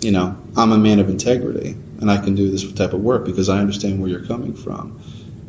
you 0.01 0.13
know, 0.13 0.37
I'm 0.57 0.73
a 0.73 0.79
man 0.79 1.01
of 1.01 1.09
integrity 1.09 1.77
and 2.01 2.11
I 2.11 2.19
can 2.19 2.35
do 2.37 2.51
this 2.51 2.73
type 2.73 2.93
of 2.93 3.01
work 3.01 3.25
because 3.25 3.49
I 3.49 3.59
understand 3.59 4.01
where 4.01 4.09
you're 4.09 4.27
coming 4.27 4.55
from. 4.55 5.01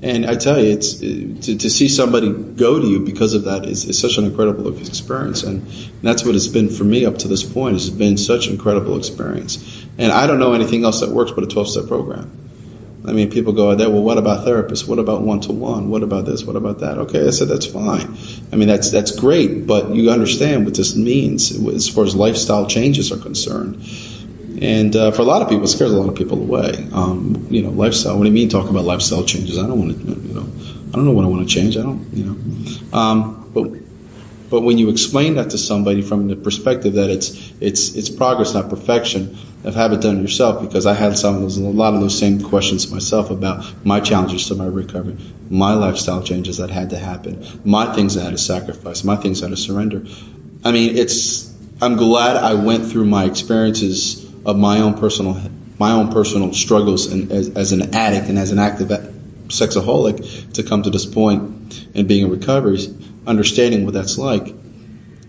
And 0.02 0.26
I 0.26 0.36
tell 0.36 0.58
you, 0.58 0.72
it's 0.72 0.96
to, 0.96 1.58
to 1.58 1.70
see 1.70 1.90
somebody 1.90 2.32
go 2.32 2.80
to 2.80 2.88
you 2.88 3.02
because 3.02 3.34
of 3.34 3.44
that 3.46 3.66
is, 3.66 3.84
is 3.84 4.00
such 4.00 4.18
an 4.18 4.24
incredible 4.24 4.74
experience, 4.80 5.44
and 5.44 5.68
that's 6.02 6.24
what 6.24 6.36
it's 6.36 6.48
been 6.48 6.70
for 6.70 6.86
me 6.86 7.06
up 7.06 7.18
to 7.20 7.28
this 7.28 7.44
point. 7.44 7.76
It's 7.76 7.90
been 7.90 8.18
such 8.18 8.48
an 8.48 8.54
incredible 8.54 8.98
experience, 8.98 9.58
and 10.00 10.12
I 10.12 10.26
don't 10.26 10.40
know 10.40 10.54
anything 10.54 10.84
else 10.84 11.02
that 11.02 11.10
works 11.10 11.32
but 11.32 11.44
a 11.44 11.48
12-step 11.48 11.88
program. 11.88 12.32
I 13.06 13.14
mean, 13.14 13.30
people 13.32 13.54
go 13.54 13.72
out 13.72 13.78
there. 13.78 13.90
Well, 13.90 14.04
what 14.04 14.18
about 14.18 14.46
therapists? 14.46 14.88
What 14.88 15.00
about 15.00 15.22
one-to-one? 15.22 15.90
What 15.90 16.04
about 16.04 16.26
this? 16.26 16.44
What 16.44 16.56
about 16.56 16.80
that? 16.80 16.98
Okay, 17.00 17.26
I 17.26 17.30
said 17.30 17.48
that's 17.48 17.66
fine. 17.66 18.18
I 18.52 18.56
mean, 18.56 18.68
that's 18.68 18.92
that's 18.92 19.12
great, 19.12 19.66
but 19.66 19.96
you 19.96 20.10
understand 20.12 20.66
what 20.66 20.76
this 20.76 20.96
means 20.96 21.52
as 21.68 21.88
far 21.88 22.04
as 22.04 22.16
lifestyle 22.16 22.68
changes 22.68 23.12
are 23.12 23.18
concerned. 23.18 23.86
And 24.62 24.94
uh, 24.96 25.12
for 25.12 25.22
a 25.22 25.26
lot 25.26 25.42
of 25.42 25.50
people, 25.50 25.64
it 25.64 25.70
scares 25.70 25.92
a 25.92 25.98
lot 25.98 26.10
of 26.10 26.16
people 26.16 26.42
away. 26.42 26.88
Um, 26.92 27.48
you 27.50 27.62
know, 27.62 27.70
lifestyle. 27.70 28.18
What 28.18 28.24
do 28.24 28.30
you 28.30 28.36
mean 28.36 28.50
talking 28.50 28.70
about 28.70 28.84
lifestyle 28.84 29.24
changes? 29.24 29.58
I 29.58 29.66
don't 29.66 29.80
want 29.80 29.98
to, 29.98 30.28
you 30.28 30.34
know, 30.34 30.48
I 30.90 30.96
don't 30.96 31.06
know 31.06 31.12
what 31.12 31.24
I 31.24 31.30
want 31.30 31.48
to 31.48 31.54
change. 31.54 31.78
I 31.78 31.82
don't, 31.82 32.06
you 32.14 32.26
know. 32.26 32.98
Um, 32.98 33.50
but 33.54 33.72
but 34.50 34.62
when 34.62 34.78
you 34.78 34.90
explain 34.90 35.36
that 35.36 35.52
to 35.52 35.58
somebody 35.58 36.02
from 36.02 36.28
the 36.28 36.36
perspective 36.36 36.94
that 36.94 37.10
it's 37.10 37.52
it's 37.60 37.96
it's 37.96 38.10
progress, 38.10 38.54
not 38.54 38.70
perfection, 38.70 39.38
of 39.64 39.76
have 39.76 39.94
it 39.94 40.02
done 40.02 40.22
yourself, 40.22 40.62
because 40.62 40.86
I 40.86 40.94
had 40.94 41.18
some 41.18 41.36
of 41.36 41.42
those, 41.42 41.58
a 41.58 41.62
lot 41.62 41.94
of 41.94 42.02
those 42.02 42.18
same 42.18 42.42
questions 42.42 42.92
myself 42.92 43.30
about 43.30 43.86
my 43.86 44.00
challenges 44.00 44.48
to 44.48 44.56
my 44.56 44.66
recovery, 44.66 45.18
my 45.50 45.74
lifestyle 45.74 46.24
changes 46.24 46.58
that 46.58 46.70
had 46.70 46.92
to 46.92 46.98
happen, 46.98 47.46
my 47.64 47.94
things 47.94 48.16
that 48.16 48.22
I 48.22 48.26
had 48.26 48.32
to 48.32 48.38
sacrifice, 48.38 49.04
my 49.04 49.16
things 49.16 49.42
that 49.42 49.48
I 49.48 49.50
had 49.50 49.58
to 49.58 49.64
surrender. 49.64 50.06
I 50.64 50.72
mean, 50.72 50.98
it's. 50.98 51.50
I'm 51.82 51.96
glad 51.96 52.36
I 52.36 52.56
went 52.56 52.88
through 52.88 53.06
my 53.06 53.24
experiences 53.24 54.26
of 54.46 54.58
my 54.58 54.80
own 54.80 54.96
personal 54.96 55.40
my 55.80 55.92
own 55.92 56.12
personal 56.12 56.54
struggles 56.54 57.08
and 57.08 57.32
as, 57.32 57.50
as 57.50 57.72
an 57.72 57.96
addict 57.96 58.28
and 58.28 58.38
as 58.38 58.52
an 58.52 58.60
active 58.60 58.90
sexaholic 59.48 60.54
to 60.54 60.64
come 60.64 60.84
to 60.84 60.90
this 60.90 61.06
point 61.06 61.88
and 61.96 62.08
being 62.08 62.26
in 62.26 62.32
recovery, 62.32 62.80
understanding 63.30 63.86
what 63.86 63.94
that's 63.94 64.18
like. 64.18 64.54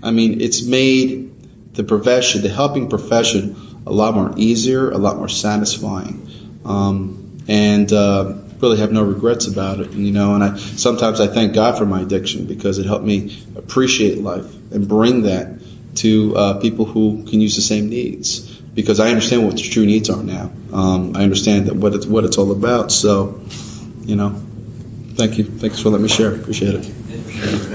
I 0.03 0.11
mean, 0.11 0.41
it's 0.41 0.63
made 0.63 1.75
the 1.75 1.85
profession, 1.85 2.43
the 2.43 2.49
helping 2.49 2.89
profession, 2.89 3.83
a 3.87 3.93
lot 3.93 4.15
more 4.15 4.33
easier, 4.37 4.91
a 4.91 4.99
lot 4.99 5.17
more 5.17 5.29
satisfying, 5.29 6.61
um, 6.65 7.39
and 7.47 7.93
uh, 7.93 8.35
really 8.61 8.79
have 8.79 8.93
no 8.93 9.05
regrets 9.05 9.47
about 9.47 9.81
it. 9.81 9.93
You 9.93 10.13
know, 10.13 10.35
and 10.35 10.43
I 10.43 10.57
sometimes 10.57 11.21
I 11.21 11.27
thank 11.27 11.55
God 11.55 11.79
for 11.79 11.87
my 11.87 12.01
addiction 12.01 12.47
because 12.47 12.79
it 12.79 12.87
helped 12.87 13.05
me 13.05 13.39
appreciate 13.57 14.19
life 14.19 14.53
and 14.73 14.89
bring 14.89 15.23
that 15.23 15.61
to 15.97 16.37
uh, 16.37 16.61
people 16.61 16.85
who 16.87 17.25
can 17.29 17.41
use 17.41 17.57
the 17.57 17.63
same 17.63 17.91
needs 17.91 18.41
because 18.75 19.01
I 19.01 19.09
understand 19.09 19.45
what 19.45 19.57
the 19.57 19.63
true 19.63 19.85
needs 19.85 20.09
are 20.11 20.23
now. 20.23 20.51
Um, 20.73 21.17
I 21.17 21.23
understand 21.23 21.67
that 21.67 21.75
what 21.75 21.95
it's 21.95 22.07
what 22.07 22.25
it's 22.25 22.39
all 22.39 22.53
about. 22.53 22.93
So, 22.93 23.41
you 24.03 24.17
know, 24.17 24.41
thank 25.15 25.39
you. 25.39 25.45
Thanks 25.45 25.81
for 25.81 25.91
letting 25.91 26.05
me 26.05 26.09
share. 26.09 26.35
Appreciate 26.35 26.77
it. 26.77 27.70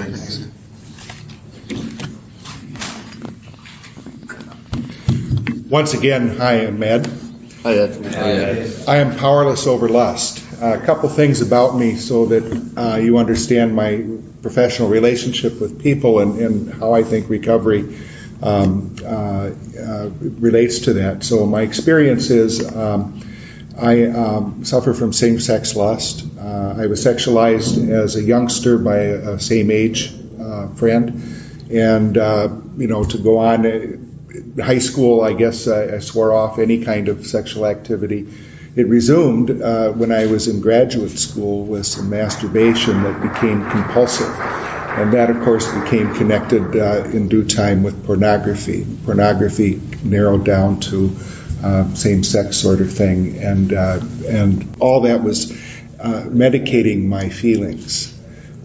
Once 5.69 5.95
again, 5.95 6.37
hi, 6.37 6.67
I'm 6.67 6.83
Ed. 6.83 7.07
Hi, 7.63 7.73
Ed. 7.73 8.83
I 8.87 8.97
am 8.97 9.17
powerless 9.17 9.65
over 9.65 9.89
lust. 9.89 10.43
a 10.61 10.77
couple 10.77 11.09
things 11.09 11.41
about 11.41 11.75
me 11.75 11.95
so 11.95 12.27
that 12.27 12.73
uh, 12.77 12.97
you 12.97 13.17
understand 13.17 13.75
my 13.75 14.05
professional 14.43 14.89
relationship 14.89 15.59
with 15.59 15.81
people 15.81 16.19
and, 16.19 16.39
and 16.39 16.71
how 16.71 16.93
I 16.93 17.01
think 17.01 17.29
recovery 17.29 17.97
um, 18.43 18.95
uh, 19.03 19.07
uh, 19.07 20.09
relates 20.19 20.81
to 20.81 20.93
that. 20.93 21.23
So, 21.23 21.47
my 21.47 21.63
experience 21.63 22.29
is 22.29 22.63
um, 22.75 23.21
I 23.75 24.05
um, 24.05 24.65
suffer 24.65 24.93
from 24.93 25.13
same 25.13 25.39
sex 25.39 25.75
lust. 25.75 26.27
Uh, 26.39 26.75
I 26.77 26.85
was 26.85 27.03
sexualized 27.03 27.89
as 27.89 28.15
a 28.15 28.21
youngster 28.21 28.77
by 28.77 28.97
a, 28.97 29.29
a 29.31 29.39
same 29.39 29.71
age 29.71 30.13
uh, 30.39 30.67
friend. 30.75 31.41
And, 31.71 32.15
uh, 32.15 32.49
you 32.77 32.85
know, 32.85 33.03
to 33.03 33.17
go 33.17 33.39
on 33.39 33.65
high 34.61 34.79
school, 34.79 35.21
I 35.21 35.33
guess 35.33 35.67
I, 35.67 35.95
I 35.95 35.99
swore 35.99 36.33
off 36.33 36.59
any 36.59 36.83
kind 36.83 37.09
of 37.09 37.25
sexual 37.25 37.65
activity. 37.65 38.27
It 38.75 38.87
resumed 38.87 39.49
uh, 39.49 39.91
when 39.93 40.11
I 40.11 40.25
was 40.25 40.47
in 40.47 40.59
graduate 40.59 41.17
school 41.17 41.63
with 41.63 41.85
some 41.85 42.09
masturbation 42.09 43.03
that 43.03 43.21
became 43.21 43.69
compulsive. 43.69 44.33
And 44.97 45.13
that, 45.13 45.29
of 45.29 45.43
course, 45.43 45.67
became 45.83 46.13
connected 46.15 46.75
uh, 46.75 47.03
in 47.05 47.27
due 47.27 47.43
time 47.43 47.83
with 47.83 48.05
pornography. 48.05 48.85
Pornography 49.05 49.81
narrowed 50.03 50.45
down 50.45 50.79
to 50.81 51.15
uh, 51.63 51.93
same-sex 51.93 52.57
sort 52.57 52.79
of 52.79 52.93
thing, 52.93 53.37
and 53.39 53.73
uh, 53.73 53.99
and 54.27 54.75
all 54.79 55.01
that 55.01 55.21
was 55.23 55.51
uh, 55.99 56.23
medicating 56.27 57.05
my 57.05 57.29
feelings. 57.29 58.17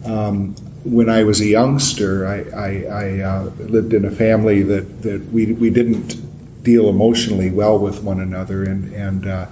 Um, 0.05 0.55
when 0.85 1.09
I 1.11 1.25
was 1.25 1.41
a 1.41 1.47
youngster, 1.47 2.27
I, 2.27 2.41
I, 2.57 2.85
I 2.85 3.21
uh, 3.21 3.43
lived 3.59 3.93
in 3.93 4.05
a 4.05 4.11
family 4.11 4.63
that, 4.63 5.03
that 5.03 5.33
we, 5.33 5.53
we 5.53 5.71
didn't 5.71 6.17
deal 6.63 6.89
emotionally 6.89 7.51
well 7.51 7.79
with 7.79 8.03
one 8.03 8.21
another, 8.21 8.65
and, 8.65 8.93
and 8.93 9.27
uh, 9.27 9.47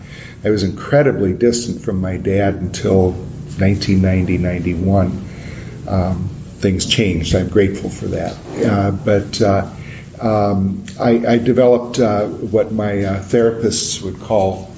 I 0.45 0.51
was 0.51 0.63
incredibly 0.63 1.33
distant 1.33 1.83
from 1.83 2.01
my 2.01 2.17
dad 2.17 2.55
until 2.55 3.13
1990 3.13 4.39
91. 4.39 5.25
Um, 5.89 6.29
things 6.59 6.87
changed. 6.87 7.35
I'm 7.35 7.49
grateful 7.49 7.91
for 7.91 8.07
that. 8.07 8.37
Uh, 8.67 8.91
but 8.91 9.41
uh, 9.41 9.71
um, 10.21 10.85
I, 11.01 11.35
I, 11.35 11.39
developed 11.39 11.99
uh, 11.99 12.27
what 12.27 12.73
my 12.73 13.05
uh, 13.05 13.23
therapists 13.23 14.03
would 14.03 14.21
call 14.21 14.71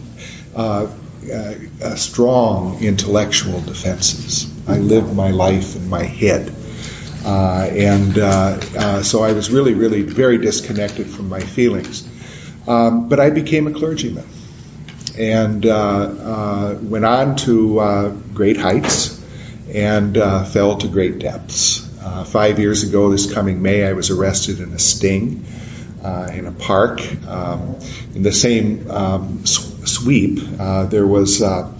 uh, 1.28 1.94
strong 1.96 2.82
intellectual 2.82 3.60
defenses. 3.60 4.50
I 4.68 4.78
lived 4.78 5.14
my 5.14 5.30
life 5.30 5.76
in 5.76 5.88
my 5.88 6.02
head. 6.02 6.54
Uh, 7.24 7.68
and 7.70 8.18
uh, 8.18 8.60
uh, 8.78 9.02
so 9.02 9.22
I 9.22 9.32
was 9.32 9.50
really, 9.50 9.74
really 9.74 10.02
very 10.02 10.38
disconnected 10.38 11.06
from 11.06 11.28
my 11.28 11.40
feelings. 11.40 12.08
Um, 12.66 13.08
but 13.08 13.20
I 13.20 13.30
became 13.30 13.66
a 13.66 13.72
clergyman 13.72 14.26
and 15.18 15.66
uh, 15.66 15.72
uh, 15.72 16.78
went 16.80 17.04
on 17.04 17.36
to 17.36 18.22
great 18.32 18.56
heights 18.56 19.22
and 19.72 20.14
fell 20.14 20.78
to 20.78 20.88
great 20.88 21.18
depths. 21.18 21.86
five 22.26 22.58
years 22.58 22.82
ago, 22.84 23.10
this 23.10 23.32
coming 23.32 23.60
May, 23.60 23.84
I 23.84 23.92
was 23.92 24.10
arrested 24.10 24.60
in 24.60 24.72
a 24.72 24.78
sting 24.78 25.44
in 26.04 26.46
a 26.46 26.52
park. 26.52 27.00
Um, 27.26 27.76
in 28.14 28.22
the 28.22 28.32
same 28.32 28.90
um, 28.90 29.46
sweep, 29.46 30.38
there 30.38 31.06
was 31.06 31.42
a 31.42 31.72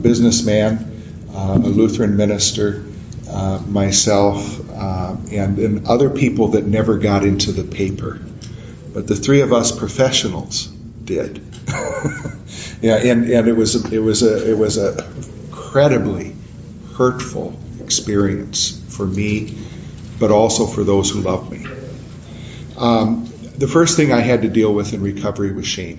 businessman, 0.00 1.02
a 1.34 1.58
Lutheran 1.58 2.16
minister, 2.16 2.84
uh, 3.30 3.62
myself, 3.66 4.58
uh, 4.70 5.14
and, 5.30 5.58
and 5.58 5.86
other 5.86 6.08
people 6.08 6.48
that 6.48 6.64
never 6.64 6.96
got 6.96 7.24
into 7.24 7.52
the 7.52 7.64
paper. 7.64 8.18
But 8.94 9.06
the 9.06 9.16
three 9.16 9.42
of 9.42 9.52
us 9.52 9.70
professionals 9.70 10.66
did. 10.66 11.44
yeah, 12.80 12.96
and, 12.96 13.28
and 13.28 13.48
it 13.48 13.52
was 13.56 13.92
it 13.92 13.98
was 13.98 14.22
a 14.22 14.50
it 14.50 14.56
was 14.56 14.78
a 14.78 15.06
incredibly 15.48 16.34
hurtful 16.94 17.58
experience 17.80 18.82
for 18.88 19.06
me, 19.06 19.58
but 20.18 20.30
also 20.30 20.66
for 20.66 20.82
those 20.82 21.10
who 21.10 21.20
love 21.20 21.50
me. 21.50 21.66
Um, 22.78 23.30
the 23.56 23.68
first 23.68 23.96
thing 23.96 24.12
I 24.12 24.20
had 24.20 24.42
to 24.42 24.48
deal 24.48 24.72
with 24.72 24.94
in 24.94 25.02
recovery 25.02 25.52
was 25.52 25.66
shame 25.66 25.98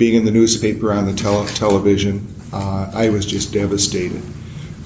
being 0.00 0.14
in 0.14 0.24
the 0.24 0.30
newspaper, 0.30 0.94
on 0.94 1.04
the 1.04 1.12
tele- 1.12 1.46
television, 1.46 2.26
uh, 2.54 2.90
I 2.94 3.10
was 3.10 3.26
just 3.26 3.52
devastated. 3.52 4.22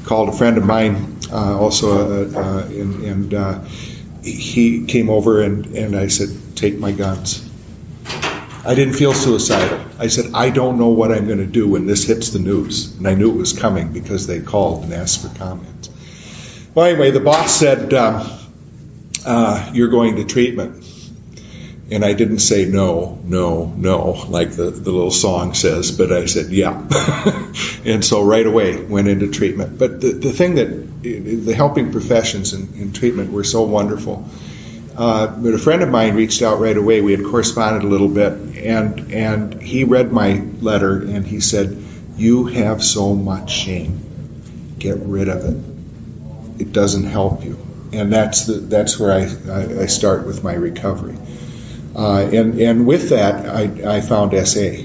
Called 0.05 0.29
a 0.29 0.33
friend 0.33 0.59
of 0.59 0.67
mine, 0.67 1.19
uh, 1.31 1.57
also, 1.57 2.35
uh, 2.35 2.41
uh 2.41 2.67
and, 2.67 3.05
and 3.05 3.35
uh, 3.35 3.61
he 4.25 4.87
came 4.87 5.09
over 5.09 5.41
and, 5.41 5.67
and 5.67 5.95
I 5.95 6.09
said, 6.09 6.31
Take 6.57 6.81
my 6.81 6.91
guns. 6.91 7.49
I 8.67 8.75
didn't 8.75 8.95
feel 8.95 9.15
suicidal. 9.15 9.87
I 10.01 10.09
said, 10.09 10.33
I 10.35 10.51
don't 10.51 10.79
know 10.79 10.89
what 10.89 11.13
I'm 11.13 11.27
going 11.27 11.39
to 11.39 11.47
do 11.47 11.69
when 11.69 11.87
this 11.87 12.05
hits 12.05 12.31
the 12.31 12.41
news. 12.41 12.97
And 12.97 13.07
I 13.07 13.15
knew 13.15 13.31
it 13.31 13.37
was 13.37 13.53
coming 13.53 13.93
because 13.93 14.27
they 14.27 14.41
called 14.41 14.83
and 14.83 14.93
asked 14.93 15.23
for 15.23 15.39
comments. 15.39 15.91
Well, 16.75 16.87
anyway, 16.87 17.13
the 17.13 17.21
boss 17.21 17.55
said, 17.55 17.95
um, 17.95 18.29
uh, 19.25 19.71
You're 19.73 19.89
going 19.89 20.17
to 20.17 20.25
treatment. 20.25 20.85
And 21.91 22.03
I 22.03 22.15
didn't 22.15 22.39
say 22.39 22.65
no, 22.65 23.19
no, 23.25 23.67
no, 23.67 24.13
like 24.29 24.53
the, 24.53 24.71
the 24.71 24.91
little 24.91 25.11
song 25.11 25.53
says, 25.53 25.91
but 25.91 26.13
I 26.13 26.25
said 26.25 26.51
yeah. 26.51 26.73
and 27.85 28.03
so 28.03 28.23
right 28.23 28.47
away 28.47 28.83
went 28.83 29.07
into 29.07 29.31
treatment. 29.31 29.79
But 29.79 30.01
the, 30.01 30.13
the 30.13 30.33
thing 30.33 30.55
that 30.55 31.03
the 31.03 31.55
helping 31.55 31.93
professions 31.93 32.55
in, 32.55 32.73
in 32.81 32.93
treatment 32.93 33.33
were 33.33 33.45
so 33.45 33.63
wonderful. 33.63 34.27
Uh, 34.97 35.27
but 35.27 35.53
a 35.53 35.59
friend 35.59 35.83
of 35.83 35.91
mine 35.91 36.15
reached 36.15 36.41
out 36.41 36.61
right 36.61 36.77
away. 36.77 37.01
We 37.01 37.13
had 37.13 37.25
corresponded 37.25 37.83
a 37.83 37.87
little 37.87 38.09
bit, 38.09 38.33
and 38.65 39.13
and 39.13 39.61
he 39.61 39.85
read 39.85 40.13
my 40.13 40.43
letter 40.61 41.01
and 41.03 41.27
he 41.27 41.41
said, 41.41 41.77
"You 42.17 42.47
have 42.47 42.83
so 42.83 43.15
much 43.15 43.51
shame. 43.51 44.75
Get 44.79 44.99
rid 44.99 45.29
of 45.29 45.45
it. 45.45 46.61
It 46.61 46.73
doesn't 46.73 47.05
help 47.05 47.45
you." 47.45 47.59
And 47.95 48.13
that's 48.13 48.47
the 48.47 48.55
that's 48.55 48.99
where 48.99 49.13
I, 49.13 49.23
I, 49.51 49.83
I 49.83 49.87
start 49.87 50.27
with 50.27 50.43
my 50.43 50.55
recovery. 50.55 51.17
Uh, 51.95 52.29
and, 52.33 52.59
and 52.59 52.87
with 52.87 53.11
that, 53.11 53.47
I, 53.47 53.97
I 53.97 54.01
found 54.01 54.33
SA 54.47 54.85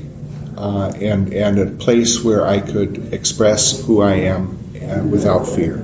uh, 0.57 0.91
and, 1.01 1.33
and 1.33 1.59
a 1.59 1.65
place 1.65 2.23
where 2.23 2.45
I 2.45 2.59
could 2.59 3.13
express 3.13 3.83
who 3.83 4.01
I 4.01 4.13
am 4.13 4.59
uh, 4.75 5.03
without 5.03 5.45
fear. 5.47 5.83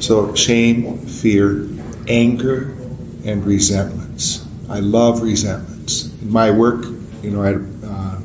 So, 0.00 0.34
shame, 0.34 0.98
fear, 1.06 1.68
anger, 2.08 2.74
and 3.24 3.46
resentments. 3.46 4.44
I 4.68 4.80
love 4.80 5.22
resentments. 5.22 6.06
In 6.20 6.32
my 6.32 6.50
work, 6.50 6.84
you 7.22 7.30
know, 7.30 7.42
I, 7.42 7.86
uh, 7.86 8.20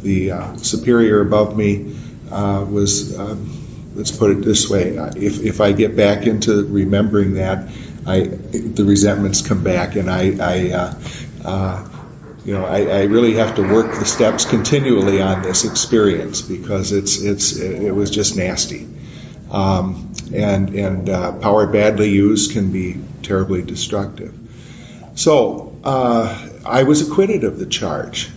the 0.00 0.30
uh, 0.30 0.56
superior 0.56 1.20
above 1.20 1.54
me 1.54 1.94
was, 2.30 3.18
um, 3.18 3.63
let's 3.94 4.10
put 4.10 4.30
it 4.30 4.42
this 4.42 4.68
way, 4.68 4.96
if, 5.16 5.40
if 5.42 5.60
I 5.60 5.72
get 5.72 5.96
back 5.96 6.26
into 6.26 6.64
remembering 6.64 7.34
that, 7.34 7.68
I 8.06 8.20
the 8.20 8.84
resentments 8.84 9.42
come 9.42 9.62
back, 9.62 9.96
and 9.96 10.10
I, 10.10 10.36
I 10.38 10.70
uh, 10.72 10.94
uh, 11.44 11.88
you 12.44 12.52
know, 12.52 12.64
I, 12.66 12.82
I, 12.82 13.02
really 13.04 13.34
have 13.34 13.54
to 13.56 13.62
work 13.62 13.98
the 13.98 14.04
steps 14.04 14.44
continually 14.44 15.22
on 15.22 15.42
this 15.42 15.64
experience 15.64 16.42
because 16.42 16.92
it's 16.92 17.22
it's 17.22 17.56
it 17.56 17.90
was 17.90 18.10
just 18.10 18.36
nasty, 18.36 18.86
um, 19.50 20.12
and 20.34 20.74
and 20.74 21.08
uh, 21.08 21.32
power 21.32 21.66
badly 21.66 22.10
used 22.10 22.52
can 22.52 22.70
be 22.70 23.00
terribly 23.22 23.62
destructive. 23.62 24.34
So 25.14 25.74
uh, 25.84 26.48
I 26.66 26.82
was 26.82 27.08
acquitted 27.08 27.44
of 27.44 27.58
the 27.58 27.66
charge. 27.66 28.30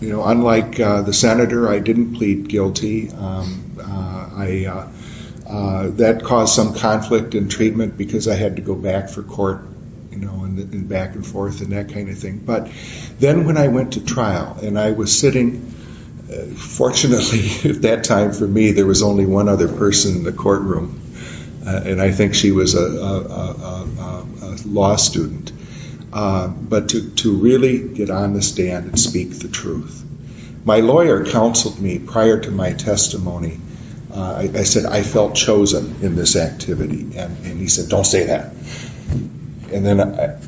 You 0.00 0.10
know, 0.10 0.24
unlike 0.24 0.78
uh, 0.80 1.02
the 1.02 1.12
senator, 1.12 1.68
I 1.68 1.78
didn't 1.78 2.14
plead 2.14 2.48
guilty. 2.48 3.10
Um, 3.10 3.76
uh, 3.80 4.25
I 4.36 4.66
uh, 5.48 5.90
that 5.90 6.24
caused 6.24 6.54
some 6.54 6.74
conflict 6.74 7.34
in 7.34 7.48
treatment 7.48 7.96
because 7.96 8.26
I 8.26 8.34
had 8.34 8.56
to 8.56 8.62
go 8.62 8.74
back 8.74 9.08
for 9.08 9.22
court, 9.22 9.62
you 10.10 10.18
know, 10.18 10.42
and, 10.42 10.58
and, 10.58 10.88
back 10.88 11.14
and 11.14 11.24
forth 11.24 11.60
and 11.60 11.72
that 11.72 11.90
kind 11.90 12.08
of 12.08 12.18
thing. 12.18 12.38
But 12.38 12.68
then 13.20 13.46
when 13.46 13.56
I 13.56 13.68
went 13.68 13.92
to 13.92 14.04
trial 14.04 14.58
and 14.60 14.76
I 14.76 14.90
was 14.90 15.16
sitting, 15.16 15.72
uh, 16.28 16.46
fortunately 16.56 17.70
at 17.70 17.82
that 17.82 18.04
time 18.04 18.32
for 18.32 18.46
me, 18.46 18.72
there 18.72 18.86
was 18.86 19.04
only 19.04 19.24
one 19.24 19.48
other 19.48 19.68
person 19.68 20.16
in 20.16 20.24
the 20.24 20.32
courtroom, 20.32 21.00
uh, 21.64 21.82
and 21.84 22.02
I 22.02 22.10
think 22.10 22.34
she 22.34 22.50
was 22.50 22.74
a, 22.74 22.80
a, 22.80 23.20
a, 23.20 24.26
a 24.42 24.56
law 24.66 24.96
student. 24.96 25.52
Uh, 26.12 26.48
but 26.48 26.90
to, 26.90 27.10
to 27.10 27.36
really 27.36 27.86
get 27.88 28.10
on 28.10 28.32
the 28.32 28.42
stand 28.42 28.86
and 28.86 28.98
speak 28.98 29.38
the 29.38 29.48
truth. 29.48 30.02
My 30.64 30.80
lawyer 30.80 31.24
counseled 31.24 31.78
me 31.80 31.98
prior 31.98 32.40
to 32.40 32.50
my 32.50 32.72
testimony 32.72 33.58
uh, 34.16 34.34
I, 34.38 34.42
I, 34.60 34.62
said, 34.62 34.86
I 34.86 35.02
felt 35.02 35.34
chosen 35.34 35.96
in 36.02 36.16
this 36.16 36.36
activity. 36.36 37.18
And, 37.18 37.44
and 37.44 37.58
he 37.60 37.68
said, 37.68 37.90
Don't 37.90 38.06
say 38.06 38.26
that. 38.26 38.52
And 39.72 39.84
then 39.84 40.00
I, 40.00 40.38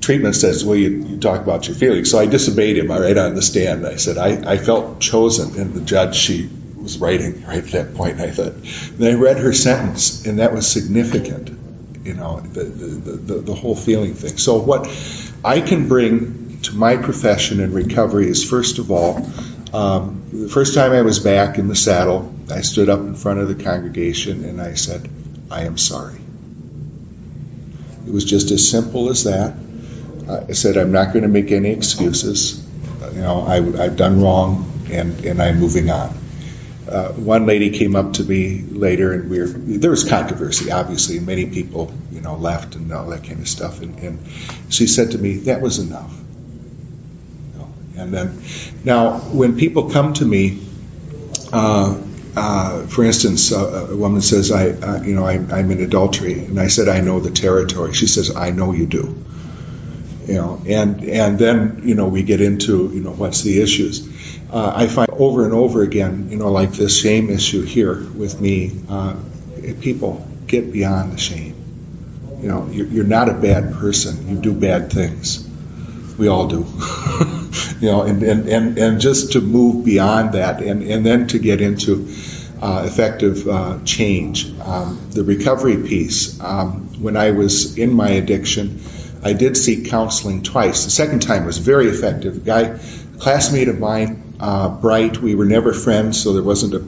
treatment 0.00 0.34
says, 0.34 0.64
Well, 0.64 0.76
you, 0.76 1.04
you, 1.04 1.18
talk 1.18 1.42
about 1.42 1.68
your 1.68 1.76
feelings. 1.76 2.10
So 2.10 2.18
I 2.18 2.26
disobeyed 2.26 2.78
him 2.78 2.90
right 2.90 3.16
on 3.16 3.34
the 3.34 3.42
stand. 3.42 3.86
I 3.86 3.96
said, 3.96 4.16
I, 4.16 4.52
I 4.52 4.56
felt 4.56 5.00
chosen. 5.00 5.60
And 5.60 5.74
the 5.74 5.82
judge, 5.82 6.16
she 6.16 6.48
was 6.80 6.98
writing 6.98 7.44
right 7.44 7.58
at 7.58 7.72
that 7.72 7.94
point. 7.94 8.18
I 8.18 8.30
thought, 8.30 8.54
and 8.54 9.04
I 9.04 9.12
read 9.12 9.38
her 9.38 9.52
sentence, 9.52 10.24
and 10.24 10.38
that 10.38 10.54
was 10.54 10.66
significant, 10.70 11.50
you 12.04 12.14
know, 12.14 12.40
the, 12.40 12.64
the, 12.64 13.12
the, 13.12 13.34
the 13.40 13.54
whole 13.54 13.76
feeling 13.76 14.14
thing. 14.14 14.38
So 14.38 14.58
what 14.58 14.88
I 15.44 15.60
can 15.60 15.86
bring 15.86 16.60
to 16.62 16.74
my 16.74 16.96
profession 16.96 17.60
in 17.60 17.72
recovery 17.72 18.28
is 18.28 18.42
first 18.42 18.78
of 18.78 18.90
all, 18.90 19.30
um, 19.74 20.17
the 20.32 20.48
first 20.48 20.74
time 20.74 20.92
I 20.92 21.02
was 21.02 21.18
back 21.18 21.58
in 21.58 21.68
the 21.68 21.76
saddle, 21.76 22.34
I 22.50 22.60
stood 22.60 22.88
up 22.88 23.00
in 23.00 23.14
front 23.14 23.40
of 23.40 23.48
the 23.48 23.62
congregation 23.62 24.44
and 24.44 24.60
I 24.60 24.74
said, 24.74 25.08
I 25.50 25.62
am 25.62 25.78
sorry. 25.78 26.20
It 28.06 28.12
was 28.12 28.24
just 28.24 28.50
as 28.50 28.68
simple 28.68 29.08
as 29.08 29.24
that. 29.24 29.54
I 30.28 30.52
said, 30.52 30.76
I'm 30.76 30.92
not 30.92 31.12
going 31.12 31.22
to 31.22 31.28
make 31.28 31.50
any 31.50 31.70
excuses. 31.70 32.66
You 33.12 33.20
know, 33.20 33.42
I, 33.42 33.60
have 33.84 33.96
done 33.96 34.20
wrong 34.20 34.70
and, 34.90 35.24
and 35.24 35.40
I'm 35.40 35.58
moving 35.58 35.90
on. 35.90 36.14
Uh, 36.88 37.12
one 37.12 37.44
lady 37.46 37.70
came 37.70 37.96
up 37.96 38.14
to 38.14 38.24
me 38.24 38.62
later, 38.62 39.12
and 39.12 39.30
we 39.30 39.40
were, 39.40 39.46
there 39.46 39.90
was 39.90 40.08
controversy, 40.08 40.70
obviously, 40.70 41.18
and 41.18 41.26
many 41.26 41.44
people, 41.44 41.92
you 42.10 42.22
know, 42.22 42.34
left 42.36 42.76
and 42.76 42.90
all 42.92 43.10
that 43.10 43.24
kind 43.24 43.40
of 43.40 43.48
stuff. 43.48 43.82
And, 43.82 43.98
and 43.98 44.18
she 44.70 44.86
said 44.86 45.10
to 45.10 45.18
me, 45.18 45.36
"That 45.40 45.60
was 45.60 45.78
enough." 45.78 46.14
And 47.98 48.12
then, 48.12 48.42
now 48.84 49.18
when 49.18 49.56
people 49.56 49.90
come 49.90 50.12
to 50.14 50.24
me, 50.24 50.62
uh, 51.52 51.98
uh, 52.36 52.86
for 52.86 53.04
instance, 53.04 53.50
a 53.50 53.96
woman 53.96 54.20
says, 54.22 54.52
"I, 54.52 54.70
uh, 54.70 55.02
you 55.02 55.14
know, 55.14 55.24
I, 55.24 55.34
I'm 55.34 55.70
in 55.70 55.80
adultery," 55.80 56.44
and 56.44 56.60
I 56.60 56.68
said, 56.68 56.88
"I 56.88 57.00
know 57.00 57.18
the 57.20 57.30
territory." 57.30 57.94
She 57.94 58.06
says, 58.06 58.34
"I 58.36 58.50
know 58.50 58.72
you 58.72 58.86
do." 58.86 59.24
You 60.26 60.34
know, 60.34 60.62
and 60.66 61.02
and 61.02 61.38
then 61.38 61.80
you 61.84 61.94
know 61.94 62.06
we 62.06 62.22
get 62.22 62.40
into 62.40 62.90
you 62.92 63.00
know 63.00 63.10
what's 63.12 63.42
the 63.42 63.60
issues 63.60 64.06
uh, 64.50 64.72
I 64.74 64.86
find 64.86 65.10
over 65.10 65.44
and 65.44 65.52
over 65.52 65.82
again, 65.82 66.28
you 66.30 66.36
know, 66.36 66.50
like 66.50 66.72
this 66.72 66.98
shame 66.98 67.30
issue 67.30 67.62
here 67.62 67.94
with 67.94 68.40
me, 68.40 68.72
uh, 68.88 69.16
people 69.80 70.26
get 70.46 70.72
beyond 70.72 71.12
the 71.12 71.18
shame. 71.18 71.54
You 72.40 72.48
know, 72.48 72.68
you're, 72.70 73.04
not 73.04 73.28
a 73.28 73.34
bad 73.34 73.74
person. 73.74 74.28
You 74.28 74.36
do 74.36 74.54
bad 74.54 74.92
things. 74.92 75.47
We 76.18 76.28
all 76.28 76.48
do. 76.48 76.58
you 77.80 77.90
know, 77.90 78.02
and, 78.02 78.22
and, 78.22 78.48
and, 78.48 78.78
and 78.78 79.00
just 79.00 79.32
to 79.32 79.40
move 79.40 79.84
beyond 79.84 80.32
that 80.32 80.60
and, 80.60 80.82
and 80.82 81.06
then 81.06 81.28
to 81.28 81.38
get 81.38 81.60
into 81.60 82.08
uh, 82.60 82.82
effective 82.84 83.46
uh, 83.46 83.78
change. 83.84 84.58
Um, 84.60 85.08
the 85.10 85.22
recovery 85.22 85.76
piece, 85.76 86.40
um, 86.40 87.00
when 87.00 87.16
I 87.16 87.30
was 87.30 87.78
in 87.78 87.92
my 87.92 88.10
addiction, 88.10 88.80
I 89.22 89.32
did 89.32 89.56
seek 89.56 89.86
counseling 89.90 90.42
twice. 90.42 90.84
The 90.84 90.90
second 90.90 91.22
time 91.22 91.44
was 91.44 91.58
very 91.58 91.88
effective. 91.88 92.36
A 92.36 92.40
guy, 92.40 92.80
classmate 93.18 93.68
of 93.68 93.78
mine, 93.78 94.34
uh, 94.40 94.68
bright. 94.68 95.18
We 95.18 95.34
were 95.34 95.44
never 95.44 95.72
friends, 95.72 96.20
so 96.20 96.32
there 96.32 96.42
wasn't 96.42 96.74
a 96.74 96.84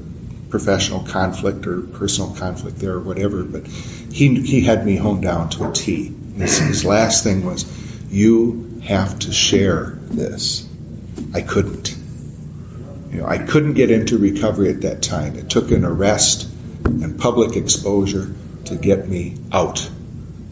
professional 0.51 1.01
conflict 1.05 1.67
or 1.67 1.81
personal 1.81 2.35
conflict 2.35 2.79
there 2.79 2.95
or 2.95 3.01
whatever. 3.01 3.45
But 3.45 3.67
he 3.67 4.41
he 4.41 4.63
had 4.63 4.85
me 4.85 4.97
honed 4.97 5.23
down 5.23 5.51
to 5.51 5.69
a 5.69 5.73
T. 5.73 6.15
His, 6.37 6.59
his 6.59 6.85
last 6.85 7.25
thing 7.25 7.45
was, 7.45 7.65
"You 8.11 8.81
have 8.83 9.19
to 9.21 9.33
share 9.33 9.99
this." 10.11 10.65
I 11.35 11.43
couldn't. 11.43 11.95
You 13.13 13.19
know, 13.19 13.27
I 13.27 13.39
couldn't 13.39 13.75
get 13.75 13.91
into 13.91 14.19
recovery 14.19 14.71
at 14.71 14.83
that 14.83 15.03
time. 15.03 15.37
It 15.37 15.51
took 15.51 15.71
an 15.71 15.85
arrest 15.85 16.49
and 16.85 17.19
public 17.19 17.57
exposure 17.57 18.31
to 18.67 18.77
get 18.77 19.09
me 19.09 19.37
out. 19.53 19.89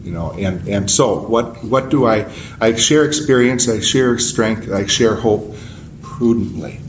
You 0.03 0.11
know, 0.11 0.31
and, 0.31 0.67
and 0.67 0.89
so 0.89 1.19
what 1.19 1.63
what 1.63 1.89
do 1.89 2.05
I 2.05 2.27
I 2.59 2.75
share 2.75 3.05
experience, 3.05 3.67
I 3.67 3.79
share 3.79 4.17
strength, 4.17 4.71
I 4.71 4.85
share 4.85 5.15
hope 5.15 5.55
prudently. 6.01 6.79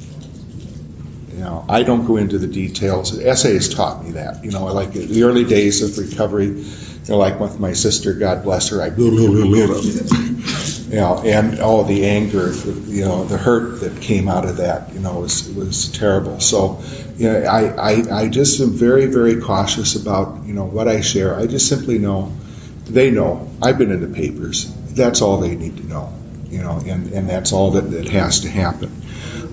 You 1.40 1.46
know, 1.46 1.64
I 1.70 1.84
don't 1.84 2.04
go 2.04 2.18
into 2.18 2.36
the 2.36 2.46
details. 2.46 3.12
SA 3.12 3.48
has 3.48 3.72
taught 3.72 4.04
me 4.04 4.10
that. 4.10 4.44
You 4.44 4.50
know, 4.50 4.66
like 4.66 4.92
the 4.92 5.22
early 5.22 5.44
days 5.44 5.80
of 5.80 5.96
recovery, 5.96 6.48
you 6.48 6.64
know, 7.08 7.16
like 7.16 7.40
with 7.40 7.58
my 7.58 7.72
sister, 7.72 8.12
God 8.12 8.42
bless 8.44 8.68
her, 8.68 8.82
I, 8.82 8.90
blah, 8.90 9.08
blah, 9.08 9.26
blah, 9.26 9.80
you 9.80 10.96
know, 10.96 11.22
and 11.24 11.58
all 11.60 11.84
the 11.84 12.04
anger, 12.04 12.52
you 12.52 13.06
know, 13.06 13.24
the 13.24 13.38
hurt 13.38 13.80
that 13.80 14.02
came 14.02 14.28
out 14.28 14.44
of 14.44 14.58
that, 14.58 14.92
you 14.92 15.00
know, 15.00 15.20
was 15.20 15.48
was 15.54 15.90
terrible. 15.92 16.40
So, 16.40 16.82
you 17.16 17.32
know, 17.32 17.40
I, 17.44 17.92
I, 17.92 18.24
I 18.24 18.28
just 18.28 18.60
am 18.60 18.72
very, 18.72 19.06
very 19.06 19.40
cautious 19.40 19.96
about, 19.96 20.44
you 20.44 20.52
know, 20.52 20.66
what 20.66 20.88
I 20.88 21.00
share. 21.00 21.34
I 21.34 21.46
just 21.46 21.70
simply 21.70 21.98
know, 21.98 22.36
they 22.84 23.10
know. 23.10 23.48
I've 23.62 23.78
been 23.78 23.92
in 23.92 24.02
the 24.02 24.14
papers. 24.14 24.70
That's 24.92 25.22
all 25.22 25.38
they 25.38 25.56
need 25.56 25.78
to 25.78 25.86
know, 25.86 26.12
you 26.50 26.58
know, 26.58 26.82
and, 26.84 27.10
and 27.14 27.30
that's 27.30 27.54
all 27.54 27.70
that, 27.70 27.92
that 27.92 28.08
has 28.10 28.40
to 28.40 28.50
happen. 28.50 28.99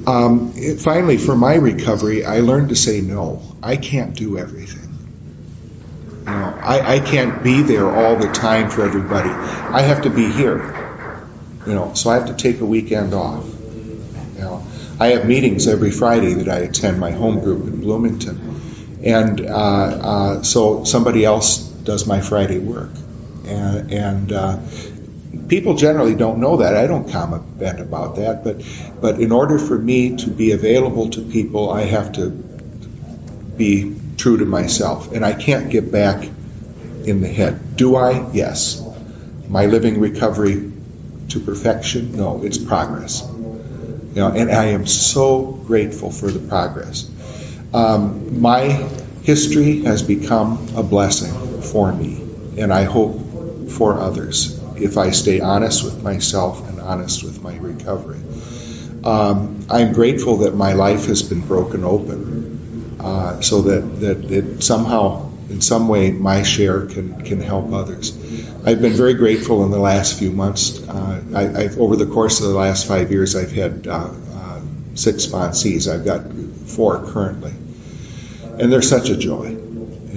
Um, 0.08 0.54
it, 0.56 0.80
finally, 0.80 1.17
for 1.17 1.36
my 1.36 1.56
recovery, 1.56 2.24
I 2.24 2.39
learned 2.39 2.70
to 2.70 2.78
say 2.78 3.02
no. 3.02 3.41
I 3.62 3.76
can't 3.76 4.15
do 4.15 4.38
everything. 4.38 4.88
You 6.22 6.34
know, 6.34 6.60
I, 6.62 6.96
I 6.96 7.00
can't 7.02 7.43
be 7.43 7.62
there 7.62 7.89
all 7.89 8.15
the 8.15 8.32
time 8.32 8.70
for 8.70 8.84
everybody. 8.84 9.30
I 9.30 9.82
have 9.82 10.04
to 10.04 10.10
be 10.10 10.32
here. 10.32 10.74
You 11.65 11.74
know, 11.74 11.93
so 11.93 12.10
I 12.10 12.15
have 12.15 12.28
to 12.28 12.36
take 12.36 12.62
a 12.62 12.65
weekend 12.65 13.13
off. 13.13 13.46
You 14.36 14.41
know, 14.41 14.65
I 14.98 15.08
have 15.08 15.28
meetings 15.28 15.67
every 15.67 15.91
Friday 15.91 16.36
that 16.36 16.48
I 16.48 16.60
attend 16.60 17.02
my 17.02 17.12
home 17.12 17.41
group 17.41 17.67
in 17.67 17.82
Bloomington, 17.82 19.02
and 19.04 19.41
uh, 19.41 19.50
uh, 19.50 20.43
so 20.43 20.86
somebody 20.86 21.26
else 21.26 21.60
does 21.60 22.08
my 22.08 22.22
Friday 22.22 22.60
work, 22.60 22.91
and, 23.46 23.91
and 23.91 24.32
uh, 24.32 24.60
people 25.47 25.75
generally 25.75 26.15
don't 26.15 26.39
know 26.39 26.57
that. 26.57 26.75
I 26.75 26.88
don't 26.88 27.10
comment 27.10 27.43
about 27.79 28.17
that, 28.17 28.43
but 28.43 28.62
but 29.01 29.19
in 29.19 29.31
order 29.31 29.57
for 29.57 29.77
me 29.77 30.17
to 30.17 30.29
be 30.29 30.51
available 30.51 31.10
to 31.12 31.21
people, 31.21 31.69
I 31.71 31.81
have 31.81 32.13
to 32.13 32.29
be 32.29 33.95
true 34.17 34.38
to 34.38 34.45
myself, 34.45 35.12
and 35.12 35.25
I 35.25 35.33
can't 35.33 35.69
get 35.69 35.91
back 35.91 36.27
in 37.05 37.21
the 37.21 37.27
head. 37.27 37.75
Do 37.75 37.95
I? 37.95 38.31
Yes. 38.31 38.83
My 39.47 39.67
living 39.67 39.99
recovery 40.01 40.71
to 41.29 41.39
perfection? 41.39 42.17
No, 42.17 42.43
it's 42.43 42.57
progress. 42.57 43.25
You 43.25 44.21
know, 44.23 44.31
and 44.31 44.51
I 44.51 44.65
am 44.67 44.86
so 44.88 45.43
grateful 45.45 46.12
for 46.12 46.29
the 46.29 46.39
progress. 46.39 47.10
Um, 47.73 48.41
my 48.41 48.63
history 49.23 49.83
has 49.83 50.01
become 50.01 50.75
a 50.75 50.83
blessing 50.83 51.62
for 51.62 51.91
me, 51.93 52.21
and 52.57 52.73
I 52.73 52.83
hope 52.83 53.69
for 53.69 53.99
others 53.99 54.57
if 54.81 54.97
I 54.97 55.11
stay 55.11 55.39
honest 55.39 55.83
with 55.83 56.03
myself 56.03 56.67
and 56.67 56.79
honest 56.79 57.23
with 57.23 57.41
my 57.41 57.55
recovery. 57.57 58.19
Um, 59.03 59.65
I'm 59.69 59.93
grateful 59.93 60.37
that 60.37 60.55
my 60.55 60.73
life 60.73 61.05
has 61.05 61.23
been 61.23 61.41
broken 61.41 61.83
open 61.83 62.97
uh, 62.99 63.41
so 63.41 63.61
that, 63.63 63.99
that 64.01 64.31
it 64.31 64.63
somehow, 64.63 65.31
in 65.49 65.61
some 65.61 65.87
way, 65.87 66.11
my 66.11 66.43
share 66.43 66.87
can, 66.87 67.21
can 67.23 67.39
help 67.39 67.71
others. 67.71 68.17
I've 68.65 68.81
been 68.81 68.93
very 68.93 69.13
grateful 69.13 69.63
in 69.63 69.71
the 69.71 69.79
last 69.79 70.17
few 70.17 70.31
months. 70.31 70.87
Uh, 70.87 71.23
I, 71.33 71.43
have 71.63 71.79
over 71.79 71.95
the 71.95 72.07
course 72.07 72.41
of 72.41 72.47
the 72.47 72.57
last 72.57 72.87
five 72.87 73.11
years, 73.11 73.35
I've 73.35 73.51
had 73.51 73.87
uh, 73.87 74.09
uh 74.33 74.61
six 74.95 75.25
sponsees. 75.27 75.91
I've 75.91 76.03
got 76.03 76.31
four 76.67 77.05
currently. 77.11 77.53
And 78.59 78.73
they're 78.73 78.81
such 78.81 79.09
a 79.09 79.15
joy 79.15 79.66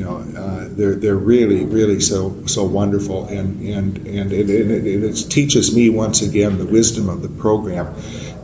you 0.01 0.07
know, 0.07 0.17
uh, 0.17 0.67
they're 0.71 0.95
they're 0.95 1.15
really 1.15 1.67
really 1.67 2.01
so 2.01 2.47
so 2.47 2.65
wonderful, 2.65 3.27
and 3.27 3.61
and 3.61 3.99
and 4.07 4.33
it, 4.33 4.49
it, 4.49 4.87
it, 4.87 5.31
teaches 5.31 5.77
me 5.77 5.91
once 5.91 6.23
again 6.23 6.57
the 6.57 6.65
wisdom 6.65 7.11
of 7.11 7.21
the 7.21 7.29
program. 7.29 7.95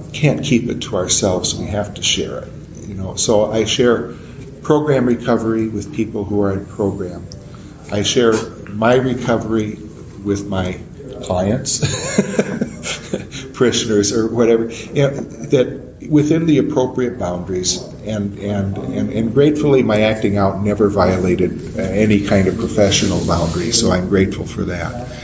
We 0.05 0.13
can't 0.13 0.45
keep 0.45 0.69
it 0.69 0.83
to 0.83 0.97
ourselves; 0.97 1.55
we 1.55 1.65
have 1.69 1.95
to 1.95 2.03
share 2.03 2.41
it. 2.41 2.53
You 2.87 2.95
know, 2.95 3.15
so 3.15 3.51
I 3.51 3.65
share 3.65 4.13
program 4.61 5.07
recovery 5.07 5.67
with 5.69 5.95
people 5.95 6.25
who 6.25 6.43
are 6.43 6.53
in 6.53 6.67
program. 6.67 7.27
I 7.91 8.03
share 8.03 8.35
my 8.69 8.97
recovery 8.97 9.79
with 10.23 10.47
my 10.47 10.79
clients, 11.23 11.81
parishioners, 13.57 14.13
or 14.13 14.29
whatever. 14.29 14.71
You 14.71 14.95
know, 14.95 15.11
that 15.11 16.09
within 16.09 16.47
the 16.47 16.59
appropriate 16.59 17.19
boundaries, 17.19 17.83
and, 18.05 18.39
and, 18.39 18.77
and, 18.79 19.13
and 19.13 19.35
gratefully, 19.35 19.83
my 19.83 20.03
acting 20.03 20.37
out 20.37 20.63
never 20.63 20.89
violated 20.89 21.77
any 21.79 22.27
kind 22.27 22.49
of 22.49 22.59
professional 22.59 23.25
boundary, 23.27 23.73
so 23.73 23.91
I'm 23.91 24.09
grateful 24.09 24.47
for 24.47 24.65
that. 24.65 25.17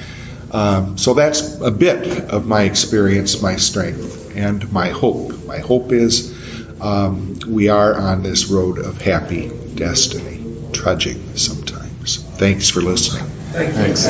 Um, 0.51 0.99
so 0.99 1.15
that's 1.15 1.61
a 1.61 1.71
bit 1.71 2.31
of 2.31 2.47
my 2.47 2.63
experience, 2.63 3.41
my 3.41 3.57
strength, 3.57 4.37
and 4.37 4.71
my 4.73 4.89
hope. 4.89 5.47
My 5.47 5.59
hope 5.59 5.93
is 5.93 6.33
um, 6.81 7.39
we 7.47 7.69
are 7.69 7.95
on 7.95 8.23
this 8.23 8.47
road 8.47 8.79
of 8.79 9.01
happy 9.01 9.51
destiny, 9.75 10.45
trudging 10.73 11.37
sometimes. 11.37 12.23
Thanks 12.37 12.69
for 12.69 12.81
listening. 12.81 13.25
Thanks. 13.53 14.05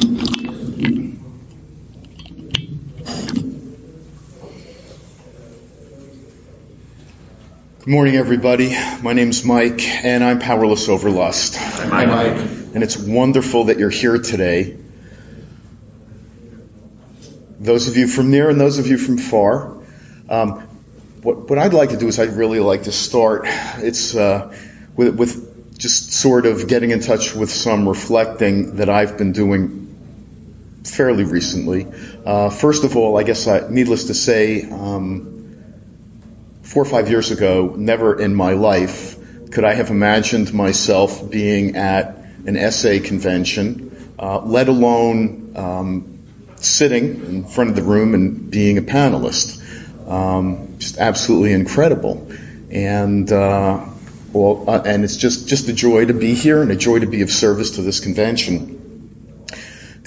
Thanks. 0.00 0.37
Good 7.88 7.94
morning, 7.94 8.16
everybody. 8.16 8.76
My 9.00 9.14
name's 9.14 9.46
Mike, 9.46 9.80
and 9.80 10.22
I'm 10.22 10.40
powerless 10.40 10.90
over 10.90 11.10
lust. 11.10 11.56
Hi, 11.56 12.04
Mike. 12.04 12.36
And 12.74 12.82
it's 12.82 12.98
wonderful 12.98 13.64
that 13.64 13.78
you're 13.78 13.88
here 13.88 14.18
today. 14.18 14.76
Those 17.58 17.88
of 17.88 17.96
you 17.96 18.06
from 18.06 18.30
near 18.30 18.50
and 18.50 18.60
those 18.60 18.78
of 18.78 18.88
you 18.88 18.98
from 18.98 19.16
far. 19.16 19.78
Um, 20.28 20.68
what, 21.22 21.48
what, 21.48 21.58
I'd 21.58 21.72
like 21.72 21.88
to 21.88 21.96
do 21.96 22.08
is 22.08 22.18
I'd 22.18 22.34
really 22.34 22.60
like 22.60 22.82
to 22.82 22.92
start. 22.92 23.44
It's 23.46 24.14
uh, 24.14 24.54
with, 24.94 25.16
with 25.16 25.78
just 25.78 26.12
sort 26.12 26.44
of 26.44 26.68
getting 26.68 26.90
in 26.90 27.00
touch 27.00 27.34
with 27.34 27.48
some 27.48 27.88
reflecting 27.88 28.76
that 28.76 28.90
I've 28.90 29.16
been 29.16 29.32
doing 29.32 30.82
fairly 30.84 31.24
recently. 31.24 31.86
Uh, 32.22 32.50
first 32.50 32.84
of 32.84 32.98
all, 32.98 33.18
I 33.18 33.22
guess, 33.22 33.46
I, 33.46 33.66
needless 33.70 34.08
to 34.08 34.14
say, 34.14 34.68
um, 34.70 35.37
four 36.68 36.82
or 36.82 36.86
five 36.86 37.08
years 37.08 37.30
ago, 37.30 37.74
never 37.76 38.20
in 38.20 38.34
my 38.34 38.52
life 38.52 39.16
could 39.50 39.64
I 39.64 39.72
have 39.72 39.88
imagined 39.88 40.52
myself 40.52 41.30
being 41.30 41.76
at 41.76 42.18
an 42.44 42.70
SA 42.70 42.98
convention, 43.02 44.12
uh, 44.18 44.40
let 44.40 44.68
alone 44.68 45.54
um, 45.56 46.18
sitting 46.56 47.24
in 47.24 47.44
front 47.46 47.70
of 47.70 47.76
the 47.76 47.82
room 47.82 48.12
and 48.12 48.50
being 48.50 48.76
a 48.76 48.82
panelist. 48.82 49.64
Um, 50.06 50.76
just 50.78 50.98
absolutely 50.98 51.54
incredible. 51.54 52.30
And 52.70 53.32
uh, 53.32 53.86
well, 54.34 54.64
uh, 54.68 54.82
and 54.84 55.04
it's 55.04 55.16
just 55.16 55.48
just 55.48 55.68
a 55.68 55.72
joy 55.72 56.04
to 56.04 56.14
be 56.14 56.34
here 56.34 56.60
and 56.60 56.70
a 56.70 56.76
joy 56.76 56.98
to 56.98 57.06
be 57.06 57.22
of 57.22 57.30
service 57.30 57.72
to 57.72 57.82
this 57.82 58.00
convention 58.00 58.87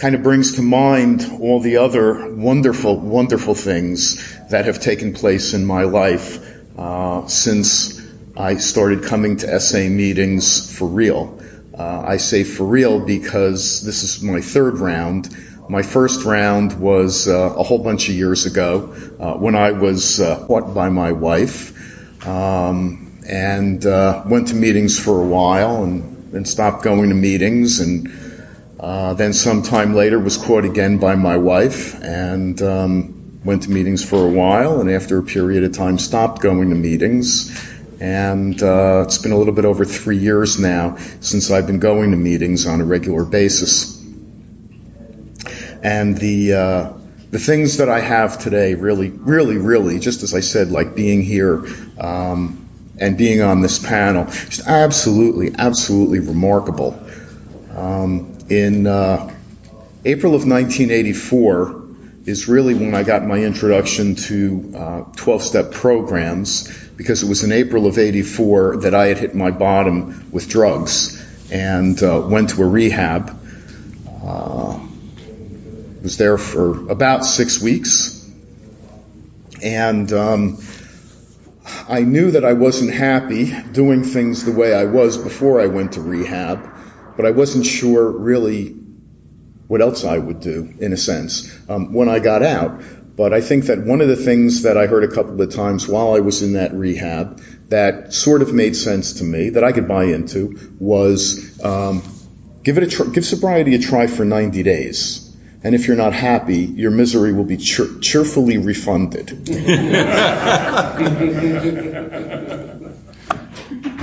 kind 0.01 0.15
of 0.15 0.23
brings 0.23 0.55
to 0.55 0.63
mind 0.63 1.31
all 1.41 1.59
the 1.59 1.77
other 1.77 2.33
wonderful, 2.33 2.97
wonderful 2.97 3.53
things 3.53 4.35
that 4.49 4.65
have 4.65 4.79
taken 4.79 5.13
place 5.13 5.53
in 5.53 5.63
my 5.63 5.83
life 5.83 6.39
uh, 6.75 7.27
since 7.27 8.01
I 8.35 8.55
started 8.55 9.03
coming 9.03 9.37
to 9.37 9.59
SA 9.59 9.77
meetings 9.77 10.75
for 10.75 10.87
real. 10.87 11.39
Uh, 11.77 12.01
I 12.03 12.17
say 12.17 12.43
for 12.43 12.63
real 12.63 13.05
because 13.05 13.83
this 13.83 14.01
is 14.01 14.23
my 14.23 14.41
third 14.41 14.79
round. 14.79 15.29
My 15.69 15.83
first 15.83 16.25
round 16.25 16.79
was 16.79 17.27
uh, 17.27 17.53
a 17.55 17.61
whole 17.61 17.83
bunch 17.83 18.09
of 18.09 18.15
years 18.15 18.47
ago 18.47 18.95
uh, 19.19 19.33
when 19.35 19.53
I 19.53 19.73
was 19.73 20.19
uh, 20.19 20.47
caught 20.47 20.73
by 20.73 20.89
my 20.89 21.11
wife 21.11 22.27
um, 22.27 23.19
and 23.29 23.85
uh, 23.85 24.23
went 24.25 24.47
to 24.47 24.55
meetings 24.55 24.99
for 24.99 25.21
a 25.21 25.27
while 25.27 25.83
and, 25.83 26.33
and 26.33 26.47
stopped 26.47 26.83
going 26.83 27.09
to 27.09 27.15
meetings 27.15 27.81
and 27.81 28.30
uh, 28.81 29.13
then 29.13 29.31
some 29.31 29.61
time 29.61 29.93
later 29.93 30.19
was 30.19 30.37
caught 30.37 30.65
again 30.65 30.97
by 30.97 31.15
my 31.15 31.37
wife 31.37 32.01
and 32.01 32.59
um, 32.63 33.39
went 33.45 33.61
to 33.63 33.69
meetings 33.69 34.03
for 34.03 34.25
a 34.25 34.29
while 34.29 34.81
and 34.81 34.89
after 34.89 35.19
a 35.19 35.23
period 35.23 35.63
of 35.63 35.71
time 35.71 35.99
stopped 35.99 36.41
going 36.41 36.69
to 36.71 36.75
meetings. 36.75 37.69
And 37.99 38.61
uh, 38.63 39.03
it's 39.05 39.19
been 39.19 39.33
a 39.33 39.37
little 39.37 39.53
bit 39.53 39.65
over 39.65 39.85
three 39.85 40.17
years 40.17 40.59
now 40.59 40.97
since 41.19 41.51
I've 41.51 41.67
been 41.67 41.79
going 41.79 42.09
to 42.09 42.17
meetings 42.17 42.65
on 42.65 42.81
a 42.81 42.83
regular 42.83 43.23
basis. 43.23 44.01
And 45.83 46.17
the 46.17 46.53
uh, 46.53 46.93
the 47.29 47.39
things 47.39 47.77
that 47.77 47.89
I 47.89 47.99
have 47.99 48.39
today 48.39 48.73
really, 48.73 49.09
really, 49.09 49.57
really, 49.57 49.99
just 49.99 50.23
as 50.23 50.33
I 50.33 50.39
said, 50.39 50.71
like 50.71 50.95
being 50.95 51.21
here 51.21 51.63
um, 51.99 52.67
and 52.99 53.15
being 53.15 53.41
on 53.41 53.61
this 53.61 53.77
panel, 53.77 54.25
just 54.25 54.65
absolutely, 54.67 55.53
absolutely 55.55 56.19
remarkable. 56.19 56.99
Um, 57.75 58.31
in 58.51 58.85
uh, 58.85 59.33
April 60.03 60.35
of 60.35 60.45
1984 60.45 61.83
is 62.25 62.49
really 62.49 62.73
when 62.73 62.93
I 62.93 63.03
got 63.03 63.25
my 63.25 63.37
introduction 63.37 64.15
to 64.15 65.07
12 65.15 65.29
uh, 65.29 65.39
step 65.39 65.71
programs 65.71 66.67
because 66.97 67.23
it 67.23 67.29
was 67.29 67.45
in 67.45 67.53
April 67.53 67.87
of 67.87 67.97
84 67.97 68.81
that 68.81 68.93
I 68.93 69.07
had 69.07 69.19
hit 69.19 69.33
my 69.33 69.51
bottom 69.51 70.29
with 70.33 70.49
drugs 70.49 71.17
and 71.49 72.01
uh, 72.03 72.21
went 72.27 72.49
to 72.49 72.61
a 72.61 72.67
rehab. 72.67 73.39
Uh, 74.21 74.79
was 76.03 76.17
there 76.17 76.37
for 76.37 76.91
about 76.91 77.23
six 77.23 77.61
weeks. 77.61 78.29
And 79.63 80.11
um, 80.11 80.61
I 81.87 82.01
knew 82.01 82.31
that 82.31 82.43
I 82.43 82.51
wasn't 82.51 82.91
happy 82.91 83.53
doing 83.71 84.03
things 84.03 84.43
the 84.43 84.51
way 84.51 84.73
I 84.73 84.85
was 84.85 85.17
before 85.17 85.61
I 85.61 85.67
went 85.67 85.93
to 85.93 86.01
rehab 86.01 86.80
but 87.15 87.25
I 87.25 87.31
wasn't 87.31 87.65
sure 87.65 88.09
really 88.09 88.75
what 89.67 89.81
else 89.81 90.03
I 90.03 90.17
would 90.17 90.41
do, 90.41 90.73
in 90.79 90.91
a 90.91 90.97
sense, 90.97 91.49
um, 91.69 91.93
when 91.93 92.09
I 92.09 92.19
got 92.19 92.43
out. 92.43 92.81
But 93.15 93.33
I 93.33 93.41
think 93.41 93.65
that 93.65 93.79
one 93.79 94.01
of 94.01 94.07
the 94.07 94.15
things 94.15 94.63
that 94.63 94.77
I 94.77 94.87
heard 94.87 95.03
a 95.03 95.07
couple 95.07 95.41
of 95.41 95.53
times 95.53 95.87
while 95.87 96.13
I 96.13 96.19
was 96.19 96.41
in 96.41 96.53
that 96.53 96.73
rehab 96.73 97.41
that 97.69 98.13
sort 98.13 98.41
of 98.41 98.53
made 98.53 98.75
sense 98.75 99.13
to 99.13 99.23
me, 99.23 99.51
that 99.51 99.63
I 99.63 99.71
could 99.71 99.87
buy 99.87 100.05
into, 100.05 100.57
was 100.79 101.59
um, 101.63 102.01
give 102.63 102.77
it 102.77 102.83
a 102.83 102.87
tr- 102.87 103.09
give 103.11 103.25
sobriety 103.25 103.75
a 103.75 103.79
try 103.79 104.07
for 104.07 104.25
90 104.25 104.63
days. 104.63 105.27
And 105.63 105.75
if 105.75 105.87
you're 105.87 105.95
not 105.95 106.13
happy, 106.13 106.57
your 106.57 106.91
misery 106.91 107.33
will 107.33 107.45
be 107.45 107.57
cheer- 107.57 107.99
cheerfully 108.01 108.57
refunded. 108.57 109.29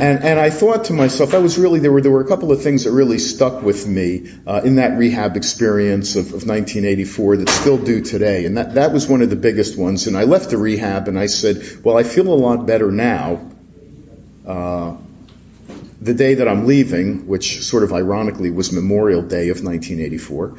And, 0.01 0.23
and 0.23 0.39
I 0.39 0.51
thought 0.51 0.85
to 0.85 0.93
myself, 0.93 1.33
that 1.33 1.43
was 1.43 1.59
really, 1.59 1.81
there 1.81 1.91
were, 1.91 2.01
there 2.01 2.13
were 2.13 2.21
a 2.21 2.29
couple 2.29 2.53
of 2.53 2.63
things 2.63 2.85
that 2.85 2.93
really 2.93 3.19
stuck 3.19 3.63
with 3.63 3.85
me 3.85 4.31
uh, 4.47 4.61
in 4.65 4.77
that 4.77 4.97
rehab 4.97 5.37
experience 5.37 6.15
of, 6.15 6.27
of 6.27 6.47
1984 6.47 7.39
that 7.39 7.49
still 7.49 7.79
do 7.79 8.01
today. 8.01 8.45
And 8.45 8.59
that, 8.59 8.75
that 8.75 8.93
was 8.93 9.09
one 9.09 9.23
of 9.23 9.31
the 9.31 9.35
biggest 9.37 9.77
ones. 9.77 10.07
And 10.07 10.17
I 10.17 10.23
left 10.23 10.51
the 10.51 10.57
rehab 10.57 11.09
and 11.09 11.19
I 11.19 11.27
said, 11.27 11.83
well, 11.83 11.99
I 11.99 12.05
feel 12.05 12.29
a 12.29 12.39
lot 12.39 12.65
better 12.65 12.93
now. 12.93 13.51
Uh, 14.47 14.99
the 16.01 16.15
day 16.15 16.35
that 16.35 16.47
I'm 16.47 16.67
leaving, 16.67 17.27
which 17.27 17.63
sort 17.63 17.83
of 17.83 17.93
ironically 17.93 18.51
was 18.51 18.73
Memorial 18.73 19.23
Day 19.23 19.49
of 19.49 19.65
1984, 19.65 20.59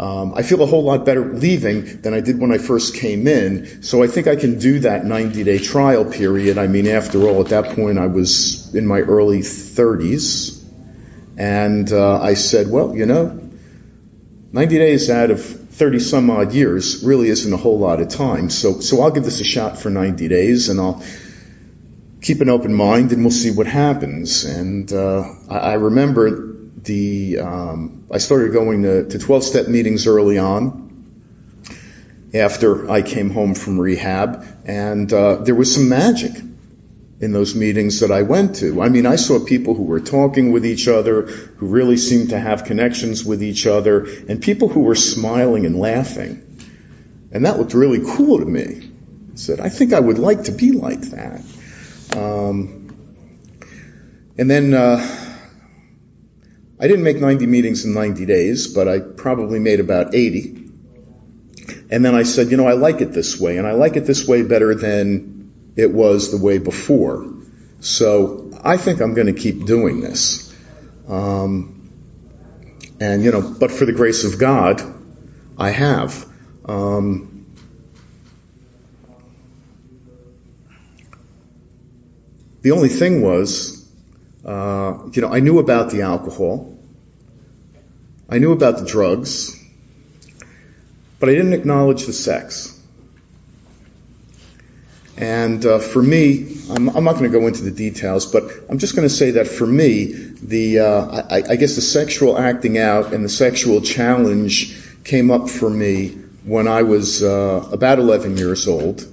um, 0.00 0.32
I 0.34 0.42
feel 0.42 0.62
a 0.62 0.66
whole 0.66 0.82
lot 0.82 1.04
better 1.04 1.34
leaving 1.34 2.00
than 2.00 2.14
I 2.14 2.20
did 2.20 2.40
when 2.40 2.52
I 2.52 2.56
first 2.56 2.94
came 2.94 3.28
in. 3.28 3.82
So 3.82 4.02
I 4.02 4.06
think 4.06 4.28
I 4.28 4.36
can 4.36 4.58
do 4.58 4.78
that 4.78 5.04
90 5.04 5.44
day 5.44 5.58
trial 5.58 6.06
period. 6.06 6.56
I 6.56 6.68
mean, 6.68 6.86
after 6.86 7.28
all, 7.28 7.42
at 7.42 7.48
that 7.48 7.76
point 7.76 7.98
I 7.98 8.06
was 8.06 8.74
in 8.74 8.86
my 8.86 9.00
early 9.00 9.40
30s. 9.40 10.58
And 11.36 11.92
uh, 11.92 12.18
I 12.18 12.32
said, 12.32 12.70
well, 12.70 12.96
you 12.96 13.04
know, 13.04 13.50
90 14.52 14.78
days 14.78 15.10
out 15.10 15.30
of 15.30 15.44
30 15.44 15.98
some 15.98 16.30
odd 16.30 16.54
years 16.54 17.04
really 17.04 17.28
isn't 17.28 17.52
a 17.52 17.58
whole 17.58 17.78
lot 17.78 18.00
of 18.00 18.08
time. 18.08 18.48
So, 18.48 18.80
so 18.80 19.02
I'll 19.02 19.10
give 19.10 19.24
this 19.24 19.42
a 19.42 19.44
shot 19.44 19.78
for 19.78 19.90
90 19.90 20.28
days 20.28 20.70
and 20.70 20.80
I'll 20.80 21.04
keep 22.22 22.40
an 22.40 22.48
open 22.48 22.72
mind 22.72 23.12
and 23.12 23.22
we'll 23.22 23.32
see 23.32 23.50
what 23.50 23.66
happens. 23.66 24.46
And 24.46 24.90
uh, 24.90 25.30
I, 25.50 25.58
I 25.58 25.74
remember 25.74 26.49
the 26.84 27.38
um, 27.38 28.06
I 28.10 28.18
started 28.18 28.52
going 28.52 28.82
to, 28.82 29.08
to 29.08 29.18
12 29.18 29.44
step 29.44 29.68
meetings 29.68 30.06
early 30.06 30.38
on 30.38 30.88
after 32.32 32.90
I 32.90 33.02
came 33.02 33.30
home 33.30 33.54
from 33.54 33.80
rehab, 33.80 34.46
and 34.64 35.12
uh, 35.12 35.36
there 35.36 35.54
was 35.54 35.74
some 35.74 35.88
magic 35.88 36.32
in 37.20 37.32
those 37.32 37.54
meetings 37.54 38.00
that 38.00 38.10
I 38.10 38.22
went 38.22 38.56
to. 38.56 38.80
I 38.80 38.88
mean, 38.88 39.04
I 39.04 39.16
saw 39.16 39.44
people 39.44 39.74
who 39.74 39.82
were 39.82 40.00
talking 40.00 40.52
with 40.52 40.64
each 40.64 40.88
other, 40.88 41.22
who 41.22 41.66
really 41.66 41.98
seemed 41.98 42.30
to 42.30 42.38
have 42.38 42.64
connections 42.64 43.24
with 43.24 43.42
each 43.42 43.66
other, 43.66 44.04
and 44.28 44.40
people 44.40 44.68
who 44.68 44.80
were 44.80 44.94
smiling 44.94 45.66
and 45.66 45.78
laughing. 45.78 46.46
And 47.30 47.44
that 47.44 47.58
looked 47.58 47.74
really 47.74 48.00
cool 48.16 48.38
to 48.38 48.44
me. 48.46 48.90
I 49.32 49.36
said, 49.36 49.60
I 49.60 49.68
think 49.68 49.92
I 49.92 50.00
would 50.00 50.18
like 50.18 50.44
to 50.44 50.52
be 50.52 50.72
like 50.72 51.00
that. 51.00 51.42
Um, 52.16 52.80
and 54.38 54.50
then 54.50 54.72
uh, 54.72 54.96
I 56.80 56.88
didn't 56.88 57.04
make 57.04 57.18
90 57.18 57.46
meetings 57.46 57.84
in 57.84 57.92
90 57.92 58.24
days, 58.24 58.66
but 58.72 58.88
I 58.88 59.00
probably 59.00 59.58
made 59.58 59.80
about 59.80 60.14
80. 60.14 60.56
And 61.90 62.02
then 62.02 62.14
I 62.14 62.22
said, 62.22 62.50
you 62.50 62.56
know, 62.56 62.66
I 62.66 62.72
like 62.72 63.02
it 63.02 63.12
this 63.12 63.38
way, 63.38 63.58
and 63.58 63.66
I 63.66 63.72
like 63.72 63.96
it 63.96 64.06
this 64.06 64.26
way 64.26 64.42
better 64.42 64.74
than 64.74 65.52
it 65.76 65.92
was 65.92 66.30
the 66.30 66.38
way 66.38 66.56
before. 66.56 67.30
So 67.80 68.58
I 68.64 68.78
think 68.78 69.00
I'm 69.00 69.12
going 69.12 69.26
to 69.26 69.38
keep 69.38 69.66
doing 69.66 70.00
this. 70.00 70.54
Um, 71.06 71.90
and, 72.98 73.22
you 73.22 73.30
know, 73.30 73.42
but 73.42 73.70
for 73.70 73.84
the 73.84 73.92
grace 73.92 74.24
of 74.24 74.38
God, 74.38 74.82
I 75.58 75.70
have. 75.70 76.26
Um, 76.64 77.46
the 82.62 82.70
only 82.70 82.88
thing 82.88 83.20
was, 83.20 83.79
uh, 84.44 84.98
you 85.12 85.22
know, 85.22 85.32
I 85.32 85.40
knew 85.40 85.58
about 85.58 85.90
the 85.90 86.02
alcohol. 86.02 86.78
I 88.28 88.38
knew 88.38 88.52
about 88.52 88.78
the 88.78 88.86
drugs. 88.86 89.56
But 91.18 91.28
I 91.28 91.32
didn't 91.32 91.52
acknowledge 91.52 92.06
the 92.06 92.12
sex. 92.12 92.76
And 95.18 95.64
uh, 95.66 95.78
for 95.80 96.02
me, 96.02 96.56
I'm, 96.70 96.88
I'm 96.88 97.04
not 97.04 97.16
going 97.18 97.30
to 97.30 97.38
go 97.38 97.46
into 97.46 97.62
the 97.62 97.70
details, 97.70 98.24
but 98.24 98.44
I'm 98.70 98.78
just 98.78 98.96
going 98.96 99.06
to 99.06 99.14
say 99.14 99.32
that 99.32 99.46
for 99.46 99.66
me, 99.66 100.06
the 100.06 100.78
uh, 100.78 101.22
I, 101.28 101.42
I, 101.50 101.56
guess 101.56 101.74
the 101.74 101.82
sexual 101.82 102.38
acting 102.38 102.78
out 102.78 103.12
and 103.12 103.22
the 103.22 103.28
sexual 103.28 103.82
challenge 103.82 104.78
came 105.04 105.30
up 105.30 105.50
for 105.50 105.68
me 105.68 106.12
when 106.44 106.68
I 106.68 106.84
was 106.84 107.22
uh, 107.22 107.68
about 107.70 107.98
11 107.98 108.38
years 108.38 108.66
old. 108.66 109.06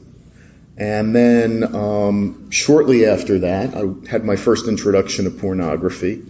And 0.77 1.15
then 1.15 1.75
um, 1.75 2.51
shortly 2.51 3.07
after 3.07 3.39
that, 3.39 3.73
I 3.73 4.09
had 4.09 4.23
my 4.23 4.35
first 4.35 4.67
introduction 4.67 5.25
to 5.25 5.31
pornography. 5.31 6.23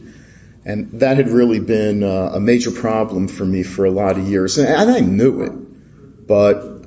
And 0.64 1.00
that 1.00 1.18
had 1.18 1.30
really 1.30 1.60
been 1.60 2.02
uh, 2.04 2.32
a 2.34 2.40
major 2.40 2.72
problem 2.72 3.28
for 3.28 3.46
me 3.46 3.64
for 3.64 3.86
a 3.86 3.92
lot 3.92 4.18
of 4.18 4.28
years. 4.28 4.58
And, 4.58 4.90
I 4.90 5.00
knew 5.02 5.42
it. 5.42 6.28
But 6.28 6.86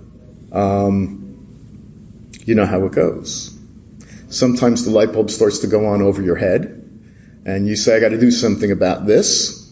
um, 0.52 1.20
you 2.44 2.54
know 2.54 2.66
how 2.66 2.84
it 2.86 2.92
goes. 2.92 3.56
Sometimes 4.30 4.84
the 4.84 4.90
light 4.90 5.12
bulb 5.12 5.30
starts 5.30 5.60
to 5.60 5.66
go 5.66 5.86
on 5.86 6.02
over 6.02 6.22
your 6.22 6.36
head. 6.36 6.76
And 7.44 7.66
you 7.66 7.76
say, 7.76 7.96
I 7.96 8.00
got 8.00 8.10
to 8.10 8.20
do 8.20 8.30
something 8.30 8.70
about 8.70 9.06
this. 9.06 9.66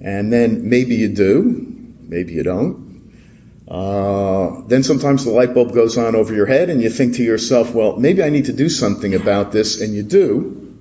And 0.00 0.32
then 0.32 0.68
maybe 0.68 0.96
you 0.96 1.08
do. 1.08 1.94
Maybe 2.00 2.34
you 2.34 2.44
don't. 2.44 2.85
Uh, 3.68 4.62
then 4.68 4.84
sometimes 4.84 5.24
the 5.24 5.30
light 5.30 5.52
bulb 5.52 5.74
goes 5.74 5.98
on 5.98 6.14
over 6.14 6.32
your 6.32 6.46
head 6.46 6.70
and 6.70 6.80
you 6.80 6.88
think 6.88 7.16
to 7.16 7.22
yourself, 7.22 7.74
well, 7.74 7.96
maybe 7.96 8.22
I 8.22 8.30
need 8.30 8.44
to 8.44 8.52
do 8.52 8.68
something 8.68 9.14
about 9.14 9.50
this, 9.50 9.80
and 9.80 9.94
you 9.94 10.02
do 10.02 10.78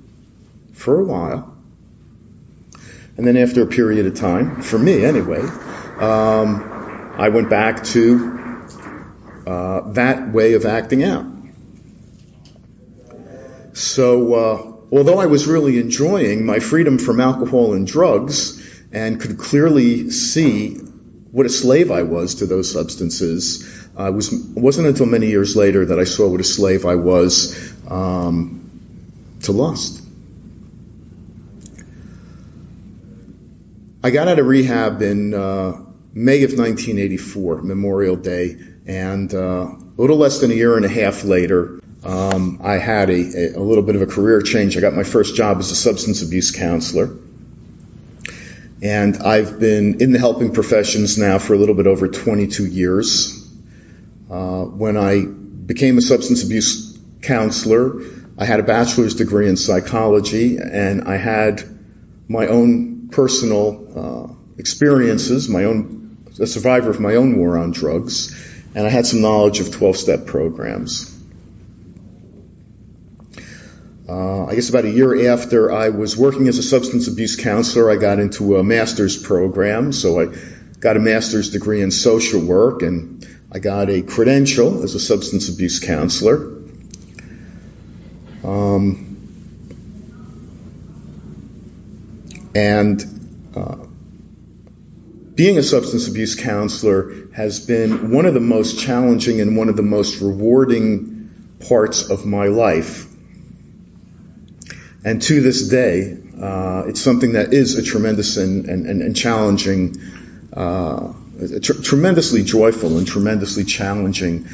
for 0.74 1.00
a 1.00 1.04
while. 1.04 1.56
And 3.18 3.26
then 3.26 3.38
after 3.38 3.64
a 3.64 3.68
period 3.68 4.06
of 4.06 4.16
time, 4.16 4.62
for 4.62 4.78
me 4.78 5.04
anyway, 5.04 5.40
um, 5.40 7.14
I 7.18 7.30
went 7.30 7.50
back 7.50 7.84
to 7.86 8.62
uh, 9.48 9.92
that 9.94 10.32
way 10.32 10.54
of 10.54 10.66
acting 10.66 11.04
out. 11.04 11.26
So, 13.74 14.34
uh, 14.34 14.74
although 14.92 15.20
I 15.20 15.26
was 15.26 15.48
really 15.48 15.80
enjoying 15.80 16.46
my 16.46 16.60
freedom 16.60 16.98
from 16.98 17.20
alcohol 17.20 17.74
and 17.74 17.88
drugs 17.88 18.62
and 18.92 19.20
could 19.20 19.38
clearly 19.38 20.12
see 20.12 20.80
what 21.36 21.46
a 21.46 21.50
slave 21.50 21.92
I 21.92 22.04
was 22.04 22.36
to 22.36 22.46
those 22.46 22.72
substances. 22.72 23.68
Uh, 24.00 24.06
it 24.06 24.14
was, 24.14 24.32
wasn't 24.32 24.88
until 24.88 25.06
many 25.06 25.28
years 25.28 25.54
later 25.54 25.88
that 25.88 26.00
I 26.00 26.06
saw 26.06 26.30
what 26.30 26.40
a 26.40 26.46
slave 26.46 26.86
I 26.86 26.96
was 26.96 27.74
um, 27.90 28.72
to 29.42 29.52
lust. 29.52 30.02
I 34.02 34.12
got 34.12 34.30
out 34.30 34.40
of 34.40 34.46
rehab 34.46 35.02
in 35.02 35.34
uh, 35.34 35.74
May 36.14 36.44
of 36.44 36.52
1984, 36.52 37.64
Memorial 37.64 38.16
Day, 38.16 38.56
and 38.86 39.34
uh, 39.34 39.38
a 39.38 39.78
little 39.98 40.16
less 40.16 40.40
than 40.40 40.52
a 40.52 40.54
year 40.54 40.78
and 40.78 40.86
a 40.86 40.90
half 40.90 41.26
later, 41.26 41.82
um, 42.06 42.62
I 42.64 42.76
had 42.76 43.10
a, 43.10 43.58
a, 43.58 43.60
little 43.60 43.84
bit 43.84 43.98
of 43.98 44.02
a 44.02 44.08
career 44.08 44.42
change. 44.42 44.78
I 44.78 44.80
got 44.80 44.94
my 44.94 45.04
first 45.04 45.36
job 45.36 45.58
as 45.58 45.70
a 45.70 45.76
substance 45.76 46.22
abuse 46.22 46.52
counselor. 46.52 47.14
And 48.86 49.18
I've 49.18 49.60
been 49.60 50.00
in 50.00 50.12
the 50.12 50.20
helping 50.20 50.54
professions 50.54 51.18
now 51.18 51.40
for 51.40 51.56
a 51.56 51.58
little 51.58 51.74
bit 51.74 51.88
over 51.88 52.08
22 52.08 52.68
years. 52.68 53.44
Uh, 54.30 54.66
when 54.66 54.96
I 54.96 55.26
became 55.26 55.98
a 55.98 56.02
substance 56.02 56.44
abuse 56.44 56.96
counselor, 57.24 58.04
I 58.38 58.46
had 58.46 58.60
a 58.60 58.64
bachelor's 58.64 59.16
degree 59.16 59.50
in 59.50 59.58
psychology 59.58 60.58
and 60.58 61.08
I 61.08 61.18
had 61.18 61.64
my 62.28 62.46
own 62.46 63.10
personal 63.10 63.88
uh, 63.96 64.60
experiences, 64.60 65.50
my 65.50 65.64
own, 65.64 66.18
a 66.40 66.46
survivor 66.46 66.92
of 66.92 67.00
my 67.00 67.16
own 67.16 67.40
war 67.40 67.58
on 67.58 67.72
drugs, 67.72 68.36
and 68.76 68.86
I 68.86 68.92
had 68.92 69.08
some 69.08 69.22
knowledge 69.22 69.62
of 69.62 69.72
12 69.72 69.98
step 69.98 70.26
programs. 70.28 71.12
Uh, 74.08 74.46
I 74.46 74.54
guess 74.54 74.70
about 74.70 74.86
a 74.86 74.90
year 74.90 75.32
after 75.32 75.72
I 75.72 75.90
was 75.90 76.16
working 76.16 76.48
as 76.48 76.60
a 76.60 76.64
substance 76.64 77.08
abuse 77.08 77.36
counselor, 77.36 77.90
I 77.90 77.96
got 77.96 78.20
into 78.20 78.58
a 78.58 78.64
master's 78.64 79.18
program. 79.22 79.92
So 79.94 80.22
I 80.22 80.28
got 80.80 80.96
a 80.96 81.00
master's 81.00 81.50
degree 81.50 81.82
in 81.82 81.90
social 81.90 82.40
work 82.42 82.84
and 82.84 83.28
I 83.52 83.58
got 83.58 83.90
a 83.90 84.04
credential 84.04 84.84
as 84.84 84.94
a 84.94 85.00
substance 85.00 85.50
abuse 85.50 85.80
counselor. 85.80 86.62
Um, 88.44 89.06
and 92.54 93.04
uh, 93.56 93.88
being 95.34 95.58
a 95.58 95.64
substance 95.64 96.08
abuse 96.08 96.36
counselor 96.36 97.28
has 97.34 97.66
been 97.66 98.12
one 98.12 98.28
of 98.28 98.36
the 98.36 98.40
most 98.40 98.80
challenging 98.80 99.42
and 99.42 99.58
one 99.58 99.70
of 99.70 99.76
the 99.76 99.84
most 99.84 100.22
rewarding 100.22 101.58
parts 101.68 102.12
of 102.12 102.28
my 102.28 102.48
life. 102.48 103.05
And 105.06 105.22
to 105.22 105.40
this 105.40 105.70
day, 105.70 106.18
uh, 106.42 106.86
it's 106.88 107.00
something 107.00 107.34
that 107.34 107.54
is 107.54 107.78
a 107.78 107.84
tremendous 107.84 108.38
and, 108.38 108.66
and, 108.68 109.04
and 109.04 109.16
challenging, 109.16 110.02
uh, 110.52 111.14
tr- 111.62 111.80
tremendously 111.84 112.44
joyful 112.44 112.98
and 112.98 113.06
tremendously 113.06 113.66
challenging 113.66 114.48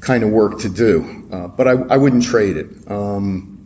kind 0.00 0.22
of 0.22 0.28
work 0.28 0.60
to 0.60 0.68
do. 0.68 1.26
Uh, 1.32 1.48
but 1.48 1.66
I, 1.66 1.72
I, 1.72 1.96
wouldn't 1.96 2.24
trade 2.24 2.58
it. 2.58 2.90
Um, 2.90 3.56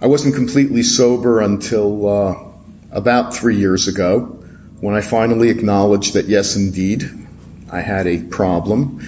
I 0.00 0.06
wasn't 0.06 0.36
completely 0.36 0.84
sober 0.84 1.40
until 1.40 2.06
uh, 2.06 2.44
about 2.92 3.34
three 3.34 3.56
years 3.56 3.88
ago 3.88 4.20
when 4.80 4.94
I 4.94 5.00
finally 5.00 5.50
acknowledged 5.50 6.14
that, 6.14 6.26
yes, 6.26 6.54
indeed, 6.54 7.10
I 7.68 7.80
had 7.80 8.06
a 8.06 8.22
problem. 8.22 9.00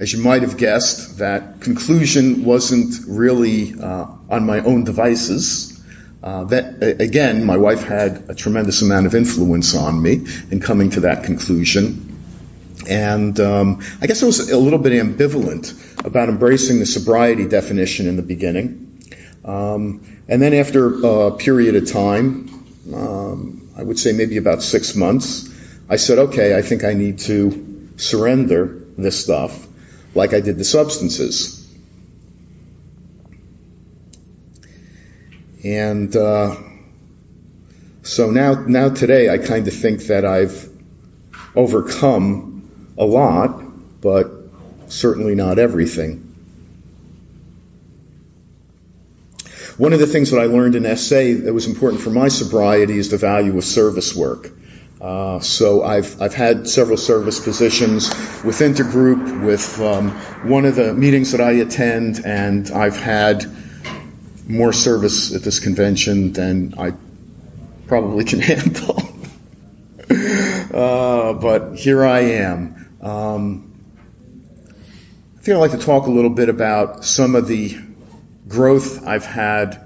As 0.00 0.12
you 0.12 0.20
might 0.20 0.42
have 0.42 0.56
guessed, 0.56 1.18
that 1.18 1.60
conclusion 1.60 2.44
wasn't 2.44 2.96
really 3.06 3.78
uh, 3.78 4.06
on 4.28 4.44
my 4.44 4.58
own 4.58 4.82
devices. 4.82 5.80
Uh, 6.20 6.44
that 6.44 6.82
again, 7.00 7.44
my 7.44 7.56
wife 7.56 7.84
had 7.84 8.28
a 8.28 8.34
tremendous 8.34 8.82
amount 8.82 9.06
of 9.06 9.14
influence 9.14 9.76
on 9.76 10.02
me 10.02 10.26
in 10.50 10.58
coming 10.58 10.90
to 10.90 11.00
that 11.00 11.22
conclusion. 11.24 12.10
And 12.88 13.38
um, 13.38 13.82
I 14.02 14.08
guess 14.08 14.20
I 14.22 14.26
was 14.26 14.50
a 14.50 14.58
little 14.58 14.80
bit 14.80 14.92
ambivalent 14.94 16.04
about 16.04 16.28
embracing 16.28 16.80
the 16.80 16.86
sobriety 16.86 17.46
definition 17.46 18.08
in 18.08 18.16
the 18.16 18.22
beginning. 18.22 19.00
Um, 19.44 20.18
and 20.26 20.42
then 20.42 20.54
after 20.54 21.06
a 21.06 21.36
period 21.36 21.76
of 21.76 21.90
time, 21.90 22.66
um, 22.92 23.68
I 23.76 23.82
would 23.84 23.98
say 24.00 24.10
maybe 24.10 24.38
about 24.38 24.60
six 24.62 24.96
months, 24.96 25.48
I 25.88 25.96
said, 25.96 26.18
okay, 26.18 26.56
I 26.56 26.62
think 26.62 26.82
I 26.82 26.94
need 26.94 27.20
to 27.20 27.90
surrender 27.96 28.82
this 28.98 29.22
stuff 29.22 29.68
like 30.14 30.34
I 30.34 30.40
did 30.40 30.58
the 30.58 30.64
substances. 30.64 31.60
And 35.64 36.14
uh, 36.14 36.56
so 38.02 38.30
now, 38.30 38.54
now 38.66 38.90
today, 38.90 39.30
I 39.30 39.38
kind 39.38 39.66
of 39.66 39.74
think 39.74 40.02
that 40.08 40.24
I've 40.24 40.68
overcome 41.56 42.94
a 42.98 43.04
lot, 43.04 43.62
but 44.00 44.30
certainly 44.88 45.34
not 45.34 45.58
everything. 45.58 46.34
One 49.76 49.92
of 49.92 49.98
the 49.98 50.06
things 50.06 50.30
that 50.30 50.38
I 50.38 50.44
learned 50.44 50.76
in 50.76 50.96
SA 50.96 51.44
that 51.44 51.52
was 51.52 51.66
important 51.66 52.02
for 52.02 52.10
my 52.10 52.28
sobriety 52.28 52.96
is 52.96 53.08
the 53.08 53.16
value 53.16 53.56
of 53.56 53.64
service 53.64 54.14
work. 54.14 54.50
Uh, 55.04 55.38
so 55.38 55.84
I've 55.84 56.22
I've 56.22 56.32
had 56.32 56.66
several 56.66 56.96
service 56.96 57.38
positions 57.38 58.08
with 58.42 58.58
Intergroup, 58.60 59.44
with 59.44 59.78
um, 59.78 60.12
one 60.48 60.64
of 60.64 60.76
the 60.76 60.94
meetings 60.94 61.32
that 61.32 61.42
I 61.42 61.50
attend, 61.60 62.24
and 62.24 62.70
I've 62.70 62.96
had 62.96 63.44
more 64.48 64.72
service 64.72 65.34
at 65.34 65.42
this 65.42 65.60
convention 65.60 66.32
than 66.32 66.76
I 66.78 66.94
probably 67.86 68.24
can 68.24 68.40
handle. 68.50 69.02
uh, 70.08 71.34
but 71.34 71.76
here 71.76 72.02
I 72.02 72.20
am. 72.20 72.96
Um, 73.02 73.74
I 75.36 75.42
think 75.42 75.54
I'd 75.54 75.60
like 75.60 75.72
to 75.72 75.84
talk 75.84 76.06
a 76.06 76.10
little 76.10 76.30
bit 76.30 76.48
about 76.48 77.04
some 77.04 77.34
of 77.34 77.46
the 77.46 77.76
growth 78.48 79.06
I've 79.06 79.26
had 79.26 79.83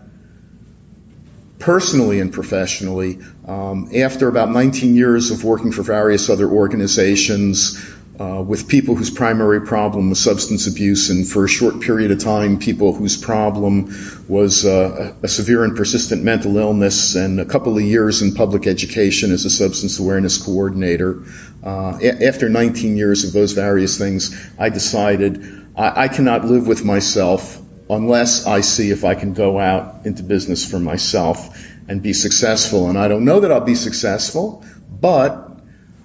personally 1.59 2.21
and 2.21 2.33
professionally. 2.33 3.19
Um, 3.47 3.91
after 3.95 4.29
about 4.29 4.51
19 4.51 4.95
years 4.95 5.31
of 5.31 5.45
working 5.45 5.73
for 5.73 5.83
various 5.83 6.31
other 6.31 6.49
organizations 6.49 7.85
uh, 8.19 8.43
with 8.43 8.67
people 8.67 8.97
whose 8.97 9.11
primary 9.11 9.61
problem 9.61 10.11
was 10.11 10.19
substance 10.19 10.67
abuse, 10.67 11.11
and 11.11 11.27
for 11.27 11.45
a 11.45 11.49
short 11.49 11.81
period 11.81 12.11
of 12.11 12.19
time, 12.19 12.59
people 12.59 12.93
whose 12.93 13.17
problem 13.17 13.95
was 14.27 14.65
uh, 14.65 15.15
a 15.23 15.29
severe 15.29 15.63
and 15.63 15.77
persistent 15.77 16.25
mental 16.25 16.57
illness, 16.57 17.15
and 17.15 17.39
a 17.39 17.45
couple 17.45 17.77
of 17.77 17.83
years 17.83 18.21
in 18.21 18.35
public 18.35 18.67
education 18.67 19.31
as 19.31 19.45
a 19.45 19.51
substance 19.51 20.01
awareness 20.01 20.43
coordinator. 20.43 21.23
Uh, 21.63 21.97
a- 22.03 22.27
after 22.27 22.49
19 22.49 22.97
years 22.97 23.23
of 23.23 23.33
those 23.33 23.53
various 23.53 23.99
things, 23.99 24.35
I 24.59 24.69
decided 24.71 25.71
I, 25.77 26.05
I 26.05 26.09
cannot 26.09 26.45
live 26.45 26.67
with 26.67 26.85
myself 26.85 27.61
unless 27.91 28.47
I 28.47 28.61
see 28.61 28.91
if 28.91 29.05
I 29.05 29.15
can 29.15 29.33
go 29.35 29.59
out 29.59 30.07
into 30.07 30.23
business 30.23 30.69
for 30.69 30.79
myself 30.79 31.67
and 31.89 32.03
be 32.03 32.13
successful. 32.13 32.89
And 32.89 32.99
I 32.99 33.09
don't 33.09 33.25
know 33.25 33.41
that 33.41 33.51
I'll 33.51 33.61
be 33.61 33.75
successful, 33.75 34.65
but 34.89 35.51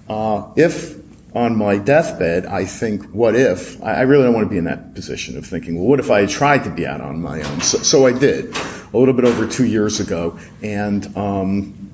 uh, 0.07 0.51
if 0.55 0.95
on 1.35 1.57
my 1.57 1.77
deathbed 1.77 2.45
I 2.45 2.65
think, 2.65 3.05
what 3.11 3.35
if? 3.35 3.81
I, 3.81 3.95
I, 3.95 4.01
really 4.01 4.23
don't 4.23 4.33
want 4.33 4.45
to 4.45 4.49
be 4.49 4.57
in 4.57 4.65
that 4.65 4.93
position 4.93 5.37
of 5.37 5.45
thinking, 5.45 5.75
well, 5.75 5.85
what 5.85 5.99
if 5.99 6.11
I 6.11 6.25
tried 6.25 6.65
to 6.65 6.69
be 6.69 6.85
out 6.85 7.01
on 7.01 7.21
my 7.21 7.41
own? 7.41 7.61
So, 7.61 7.79
so 7.79 8.05
I 8.05 8.11
did 8.13 8.55
a 8.55 8.97
little 8.97 9.13
bit 9.13 9.25
over 9.25 9.47
two 9.47 9.65
years 9.65 9.99
ago, 9.99 10.39
and 10.61 11.17
um, 11.17 11.91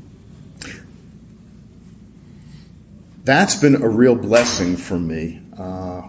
that's 3.23 3.55
been 3.55 3.81
a 3.81 3.87
real 3.87 4.15
blessing 4.15 4.75
for 4.75 4.99
me. 4.99 5.41
Uh, 5.57 6.01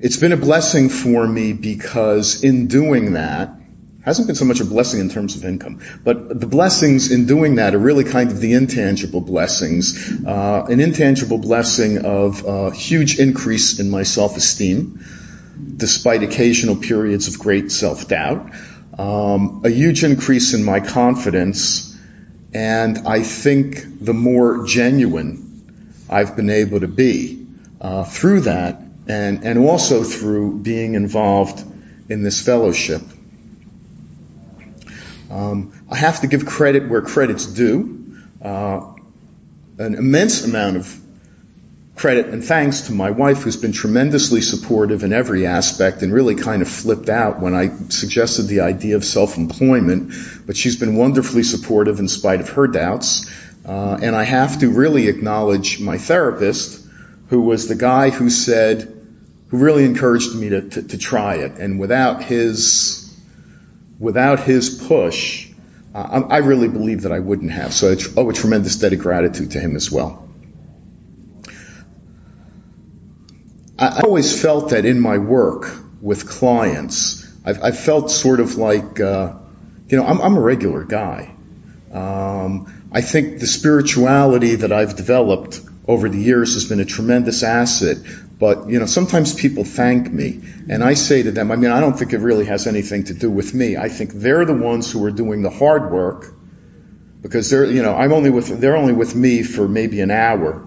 it's 0.00 0.16
been 0.16 0.32
a 0.32 0.36
blessing 0.36 0.88
for 0.88 1.26
me 1.26 1.52
because 1.52 2.44
in 2.44 2.66
doing 2.66 3.12
that, 3.12 3.54
hasn't 4.04 4.26
been 4.26 4.36
so 4.36 4.44
much 4.44 4.60
a 4.60 4.64
blessing 4.64 5.00
in 5.00 5.10
terms 5.10 5.36
of 5.36 5.44
income, 5.44 5.80
but 6.02 6.40
the 6.40 6.46
blessings 6.46 7.10
in 7.12 7.26
doing 7.26 7.56
that 7.56 7.74
are 7.74 7.78
really 7.78 8.04
kind 8.04 8.30
of 8.30 8.40
the 8.40 8.54
intangible 8.54 9.20
blessings. 9.20 10.24
Uh, 10.24 10.64
an 10.70 10.80
intangible 10.80 11.38
blessing 11.38 12.06
of 12.06 12.44
a 12.46 12.70
huge 12.70 13.18
increase 13.18 13.78
in 13.80 13.90
my 13.90 14.04
self-esteem, 14.04 15.04
despite 15.76 16.22
occasional 16.22 16.76
periods 16.76 17.28
of 17.28 17.38
great 17.38 17.70
self-doubt. 17.70 18.50
Um, 18.98 19.62
a 19.64 19.68
huge 19.68 20.04
increase 20.04 20.54
in 20.54 20.64
my 20.64 20.80
confidence 20.80 21.88
and 22.54 23.06
I 23.06 23.22
think 23.22 24.04
the 24.04 24.14
more 24.14 24.64
genuine 24.66 25.44
I've 26.08 26.34
been 26.34 26.50
able 26.50 26.80
to 26.80 26.88
be 26.88 27.46
uh, 27.80 28.04
through 28.04 28.42
that, 28.42 28.80
and, 29.08 29.44
and 29.44 29.58
also 29.58 30.04
through 30.04 30.58
being 30.58 30.94
involved 30.94 31.64
in 32.08 32.22
this 32.22 32.44
fellowship. 32.44 33.02
Um, 35.30 35.72
I 35.90 35.96
have 35.96 36.20
to 36.20 36.26
give 36.26 36.46
credit 36.46 36.88
where 36.88 37.02
credit's 37.02 37.46
due. 37.46 38.16
Uh, 38.42 38.94
an 39.78 39.94
immense 39.94 40.44
amount 40.44 40.76
of 40.76 41.00
credit 41.96 42.26
and 42.26 42.44
thanks 42.44 42.82
to 42.82 42.92
my 42.92 43.10
wife, 43.10 43.42
who's 43.42 43.56
been 43.56 43.72
tremendously 43.72 44.40
supportive 44.40 45.02
in 45.02 45.12
every 45.12 45.46
aspect 45.46 46.02
and 46.02 46.12
really 46.12 46.36
kind 46.36 46.62
of 46.62 46.68
flipped 46.68 47.08
out 47.08 47.40
when 47.40 47.54
I 47.54 47.70
suggested 47.88 48.44
the 48.44 48.60
idea 48.60 48.96
of 48.96 49.04
self 49.04 49.36
employment. 49.36 50.12
But 50.46 50.56
she's 50.56 50.76
been 50.76 50.96
wonderfully 50.96 51.42
supportive 51.42 51.98
in 51.98 52.08
spite 52.08 52.40
of 52.40 52.50
her 52.50 52.66
doubts. 52.66 53.30
Uh, 53.66 53.98
and 54.00 54.16
I 54.16 54.24
have 54.24 54.60
to 54.60 54.70
really 54.70 55.08
acknowledge 55.08 55.80
my 55.80 55.98
therapist, 55.98 56.86
who 57.28 57.42
was 57.42 57.68
the 57.68 57.74
guy 57.74 58.10
who 58.10 58.30
said, 58.30 58.97
who 59.48 59.58
really 59.58 59.84
encouraged 59.84 60.34
me 60.34 60.50
to, 60.50 60.68
to, 60.68 60.82
to 60.82 60.98
try 60.98 61.36
it. 61.36 61.52
And 61.58 61.78
without 61.78 62.22
his, 62.22 63.16
without 63.98 64.40
his 64.40 64.70
push, 64.86 65.48
uh, 65.94 66.22
I 66.28 66.38
really 66.38 66.68
believe 66.68 67.02
that 67.02 67.12
I 67.12 67.18
wouldn't 67.18 67.52
have. 67.52 67.72
So 67.72 67.92
I 67.92 67.96
owe 68.16 68.28
a 68.28 68.32
tremendous 68.32 68.76
debt 68.76 68.92
of 68.92 68.98
gratitude 68.98 69.52
to 69.52 69.60
him 69.60 69.74
as 69.74 69.90
well. 69.90 70.28
I 73.78 74.00
always 74.02 74.40
felt 74.40 74.70
that 74.70 74.84
in 74.84 75.00
my 75.00 75.18
work 75.18 75.70
with 76.02 76.28
clients, 76.28 77.26
I've 77.44 77.78
felt 77.78 78.10
sort 78.10 78.40
of 78.40 78.56
like, 78.56 79.00
uh, 79.00 79.34
you 79.88 79.96
know, 79.96 80.04
I'm, 80.04 80.20
I'm, 80.20 80.36
a 80.36 80.40
regular 80.40 80.84
guy. 80.84 81.34
Um, 81.92 82.88
I 82.92 83.00
think 83.00 83.38
the 83.38 83.46
spirituality 83.46 84.56
that 84.56 84.72
I've 84.72 84.96
developed 84.96 85.60
over 85.88 86.10
the 86.10 86.18
years 86.18 86.54
has 86.54 86.66
been 86.66 86.80
a 86.80 86.84
tremendous 86.84 87.42
asset. 87.42 87.96
But, 88.38 88.68
you 88.68 88.78
know, 88.78 88.86
sometimes 88.86 89.34
people 89.34 89.64
thank 89.64 90.12
me 90.12 90.40
and 90.68 90.84
I 90.84 90.94
say 90.94 91.22
to 91.22 91.32
them, 91.32 91.50
I 91.50 91.56
mean, 91.56 91.72
I 91.72 91.80
don't 91.80 91.98
think 91.98 92.12
it 92.12 92.18
really 92.18 92.44
has 92.44 92.66
anything 92.66 93.04
to 93.04 93.14
do 93.14 93.30
with 93.30 93.52
me. 93.54 93.76
I 93.76 93.88
think 93.88 94.12
they're 94.12 94.44
the 94.44 94.54
ones 94.54 94.92
who 94.92 95.04
are 95.06 95.10
doing 95.10 95.42
the 95.42 95.50
hard 95.50 95.90
work 95.90 96.32
because 97.22 97.50
they're, 97.50 97.64
you 97.64 97.82
know, 97.82 97.96
I'm 97.96 98.12
only 98.12 98.30
with, 98.30 98.60
they're 98.60 98.76
only 98.76 98.92
with 98.92 99.16
me 99.16 99.42
for 99.42 99.66
maybe 99.66 100.00
an 100.00 100.12
hour 100.12 100.64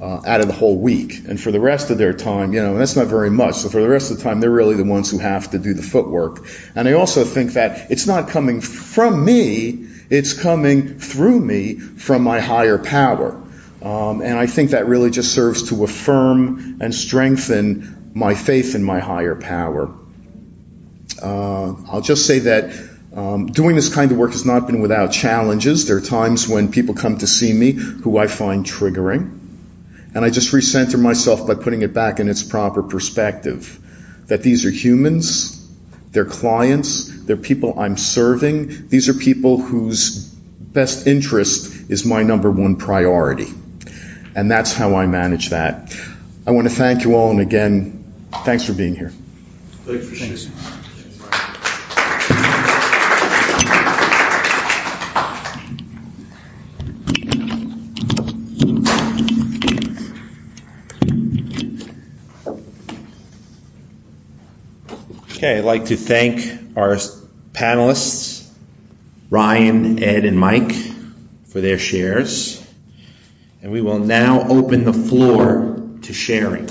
uh, 0.00 0.20
out 0.24 0.40
of 0.40 0.46
the 0.46 0.52
whole 0.52 0.78
week. 0.78 1.22
And 1.26 1.40
for 1.40 1.50
the 1.50 1.58
rest 1.58 1.90
of 1.90 1.98
their 1.98 2.12
time, 2.12 2.52
you 2.52 2.62
know, 2.62 2.76
that's 2.76 2.94
not 2.94 3.06
very 3.06 3.30
much. 3.30 3.56
So 3.56 3.68
for 3.68 3.80
the 3.80 3.88
rest 3.88 4.12
of 4.12 4.18
the 4.18 4.22
time, 4.22 4.40
they're 4.40 4.50
really 4.50 4.76
the 4.76 4.84
ones 4.84 5.10
who 5.10 5.18
have 5.18 5.50
to 5.52 5.58
do 5.58 5.74
the 5.74 5.82
footwork. 5.82 6.46
And 6.76 6.86
I 6.86 6.92
also 6.92 7.24
think 7.24 7.54
that 7.54 7.90
it's 7.90 8.06
not 8.06 8.28
coming 8.28 8.60
from 8.60 9.24
me, 9.24 9.88
it's 10.10 10.34
coming 10.34 10.98
through 10.98 11.40
me 11.40 11.78
from 11.78 12.22
my 12.22 12.38
higher 12.38 12.78
power. 12.78 13.42
Um, 13.82 14.20
and 14.22 14.38
I 14.38 14.46
think 14.46 14.70
that 14.70 14.86
really 14.86 15.10
just 15.10 15.34
serves 15.34 15.70
to 15.70 15.82
affirm 15.82 16.78
and 16.80 16.94
strengthen 16.94 18.12
my 18.14 18.34
faith 18.34 18.76
in 18.76 18.84
my 18.84 19.00
higher 19.00 19.34
power. 19.34 19.92
Uh, 21.20 21.74
I'll 21.90 22.00
just 22.00 22.26
say 22.26 22.40
that 22.40 22.72
um, 23.14 23.46
doing 23.46 23.74
this 23.74 23.92
kind 23.92 24.12
of 24.12 24.18
work 24.18 24.32
has 24.32 24.46
not 24.46 24.66
been 24.66 24.80
without 24.80 25.12
challenges. 25.12 25.86
There 25.88 25.96
are 25.96 26.00
times 26.00 26.48
when 26.48 26.70
people 26.70 26.94
come 26.94 27.18
to 27.18 27.26
see 27.26 27.52
me 27.52 27.72
who 27.72 28.18
I 28.18 28.28
find 28.28 28.64
triggering. 28.64 29.38
And 30.14 30.24
I 30.24 30.30
just 30.30 30.52
recenter 30.52 31.00
myself 31.00 31.46
by 31.46 31.54
putting 31.54 31.82
it 31.82 31.92
back 31.92 32.20
in 32.20 32.28
its 32.28 32.42
proper 32.42 32.82
perspective. 32.82 33.78
That 34.26 34.42
these 34.42 34.64
are 34.64 34.70
humans, 34.70 35.58
they're 36.12 36.24
clients, 36.24 37.24
they're 37.24 37.36
people 37.36 37.78
I'm 37.78 37.96
serving, 37.96 38.88
these 38.88 39.08
are 39.08 39.14
people 39.14 39.60
whose 39.60 40.28
best 40.28 41.06
interest 41.06 41.90
is 41.90 42.04
my 42.04 42.22
number 42.22 42.50
one 42.50 42.76
priority. 42.76 43.48
And 44.34 44.50
that's 44.50 44.72
how 44.72 44.94
I 44.94 45.06
manage 45.06 45.50
that. 45.50 45.94
I 46.46 46.52
want 46.52 46.68
to 46.68 46.74
thank 46.74 47.04
you 47.04 47.14
all, 47.14 47.30
and 47.30 47.40
again, 47.40 48.12
thanks 48.44 48.64
for 48.64 48.72
being 48.72 48.96
here. 48.96 49.10
Thanks. 49.10 50.48
Okay, 65.36 65.58
I'd 65.58 65.64
like 65.64 65.86
to 65.86 65.96
thank 65.96 66.76
our 66.76 66.94
panelists, 67.52 68.48
Ryan, 69.28 70.00
Ed, 70.02 70.24
and 70.24 70.38
Mike, 70.38 70.72
for 71.46 71.60
their 71.60 71.78
shares. 71.78 72.61
And 73.62 73.70
we 73.70 73.80
will 73.80 74.00
now 74.00 74.48
open 74.48 74.84
the 74.84 74.92
floor 74.92 75.80
to 76.02 76.12
sharing. 76.12 76.68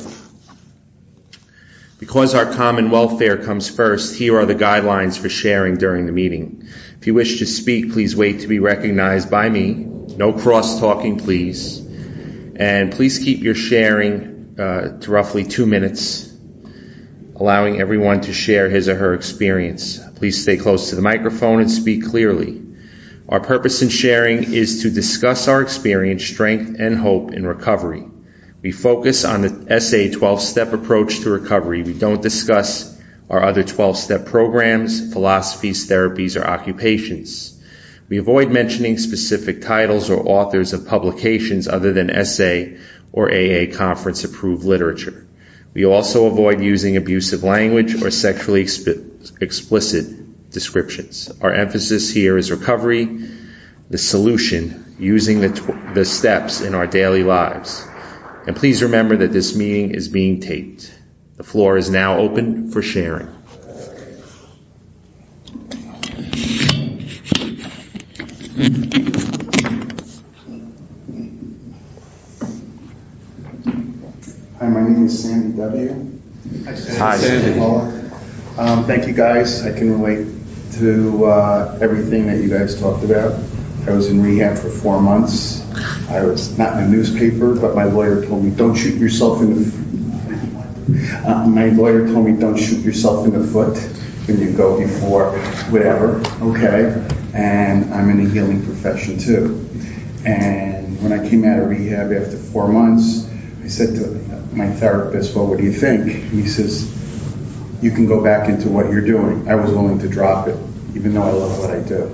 Because 1.99 2.35
our 2.35 2.51
common 2.53 2.91
welfare 2.91 3.37
comes 3.37 3.69
first, 3.69 4.15
here 4.15 4.37
are 4.37 4.45
the 4.45 4.55
guidelines 4.55 5.17
for 5.17 5.29
sharing 5.29 5.75
during 5.75 6.05
the 6.05 6.11
meeting. 6.11 6.67
If 6.99 7.07
you 7.07 7.13
wish 7.13 7.39
to 7.39 7.45
speak, 7.45 7.93
please 7.93 8.15
wait 8.15 8.41
to 8.41 8.47
be 8.47 8.59
recognized 8.59 9.31
by 9.31 9.47
me. 9.47 9.71
No 9.71 10.33
cross 10.33 10.79
talking, 10.79 11.17
please. 11.17 11.79
And 12.57 12.91
please 12.91 13.19
keep 13.19 13.41
your 13.41 13.55
sharing 13.55 14.55
uh, 14.59 14.99
to 14.99 15.11
roughly 15.11 15.45
two 15.45 15.65
minutes 15.65 16.31
allowing 17.41 17.81
everyone 17.81 18.21
to 18.21 18.31
share 18.33 18.69
his 18.69 18.87
or 18.87 18.95
her 18.95 19.15
experience. 19.15 19.99
Please 20.17 20.43
stay 20.43 20.57
close 20.57 20.91
to 20.91 20.95
the 20.95 21.01
microphone 21.01 21.59
and 21.59 21.71
speak 21.71 22.05
clearly. 22.05 22.60
Our 23.31 23.39
purpose 23.39 23.81
in 23.81 23.87
sharing 23.87 24.53
is 24.53 24.81
to 24.81 24.89
discuss 24.89 25.47
our 25.47 25.61
experience, 25.61 26.25
strength, 26.25 26.75
and 26.77 26.97
hope 26.97 27.31
in 27.31 27.47
recovery. 27.47 28.03
We 28.61 28.73
focus 28.73 29.23
on 29.23 29.43
the 29.43 29.79
SA 29.79 30.17
12 30.19 30.41
step 30.41 30.73
approach 30.73 31.21
to 31.21 31.29
recovery. 31.29 31.81
We 31.81 31.93
don't 31.93 32.21
discuss 32.21 32.93
our 33.29 33.41
other 33.41 33.63
12 33.63 33.95
step 33.95 34.25
programs, 34.25 35.13
philosophies, 35.13 35.87
therapies, 35.87 36.37
or 36.37 36.45
occupations. 36.45 37.57
We 38.09 38.17
avoid 38.17 38.51
mentioning 38.51 38.97
specific 38.97 39.61
titles 39.61 40.09
or 40.09 40.27
authors 40.27 40.73
of 40.73 40.85
publications 40.85 41.69
other 41.69 41.93
than 41.93 42.25
SA 42.25 42.75
or 43.13 43.31
AA 43.31 43.73
conference 43.73 44.25
approved 44.25 44.65
literature. 44.65 45.25
We 45.73 45.85
also 45.85 46.25
avoid 46.25 46.59
using 46.59 46.97
abusive 46.97 47.45
language 47.45 48.03
or 48.03 48.11
sexually 48.11 48.65
exp- 48.65 49.41
explicit 49.41 50.20
descriptions. 50.51 51.31
Our 51.41 51.51
emphasis 51.51 52.11
here 52.11 52.37
is 52.37 52.51
recovery, 52.51 53.05
the 53.89 53.97
solution, 53.97 54.95
using 54.99 55.41
the, 55.41 55.49
tw- 55.49 55.95
the 55.95 56.05
steps 56.05 56.61
in 56.61 56.75
our 56.75 56.87
daily 56.87 57.23
lives. 57.23 57.87
And 58.47 58.55
please 58.55 58.83
remember 58.83 59.17
that 59.17 59.31
this 59.31 59.55
meeting 59.55 59.91
is 59.91 60.07
being 60.07 60.39
taped. 60.39 60.93
The 61.37 61.43
floor 61.43 61.77
is 61.77 61.89
now 61.89 62.19
open 62.19 62.71
for 62.71 62.81
sharing. 62.81 63.27
Hi, 74.59 74.67
my 74.67 74.83
name 74.83 75.05
is 75.05 75.23
Sandy 75.23 75.57
W. 75.57 76.19
Hi, 76.65 77.17
Sandy. 77.17 77.59
Um, 78.57 78.85
thank 78.85 79.07
you, 79.07 79.13
guys. 79.13 79.65
I 79.65 79.71
can 79.77 79.99
relate 79.99 80.27
to 80.81 81.25
uh, 81.25 81.77
everything 81.79 82.25
that 82.27 82.41
you 82.41 82.49
guys 82.49 82.79
talked 82.79 83.03
about. 83.03 83.39
I 83.87 83.91
was 83.91 84.09
in 84.09 84.21
rehab 84.21 84.57
for 84.57 84.69
four 84.69 84.99
months. 84.99 85.61
I 86.09 86.23
was 86.23 86.57
not 86.57 86.77
in 86.77 86.85
a 86.85 86.87
newspaper, 86.87 87.55
but 87.55 87.75
my 87.75 87.85
lawyer 87.85 88.25
told 88.25 88.43
me, 88.43 88.49
don't 88.51 88.75
shoot 88.75 88.99
yourself 88.99 89.41
in 89.41 89.55
the 89.55 89.91
uh, 91.25 91.47
my 91.47 91.65
lawyer 91.69 92.07
told 92.07 92.25
me, 92.25 92.39
don't 92.39 92.57
shoot 92.57 92.83
yourself 92.83 93.25
in 93.25 93.33
the 93.33 93.45
foot 93.45 93.77
when 94.27 94.39
you 94.39 94.51
go 94.51 94.79
before 94.79 95.37
whatever. 95.69 96.21
Okay. 96.41 97.07
And 97.33 97.93
I'm 97.93 98.09
in 98.09 98.25
a 98.25 98.29
healing 98.29 98.63
profession 98.65 99.17
too. 99.17 99.67
And 100.25 101.01
when 101.01 101.13
I 101.13 101.27
came 101.29 101.45
out 101.45 101.59
of 101.59 101.69
rehab 101.69 102.11
after 102.11 102.37
four 102.37 102.67
months, 102.67 103.29
I 103.63 103.67
said 103.67 103.95
to 103.95 104.55
my 104.55 104.69
therapist, 104.71 105.35
well, 105.35 105.47
what 105.47 105.59
do 105.59 105.63
you 105.63 105.73
think? 105.73 106.11
he 106.31 106.47
says, 106.47 106.97
you 107.81 107.91
can 107.91 108.05
go 108.05 108.23
back 108.23 108.49
into 108.49 108.69
what 108.69 108.91
you're 108.91 109.05
doing. 109.05 109.47
I 109.49 109.55
was 109.55 109.71
willing 109.71 109.99
to 109.99 110.09
drop 110.09 110.47
it, 110.47 110.55
even 110.95 111.13
though 111.13 111.23
I 111.23 111.31
love 111.31 111.59
what 111.59 111.71
I 111.71 111.79
do. 111.79 112.11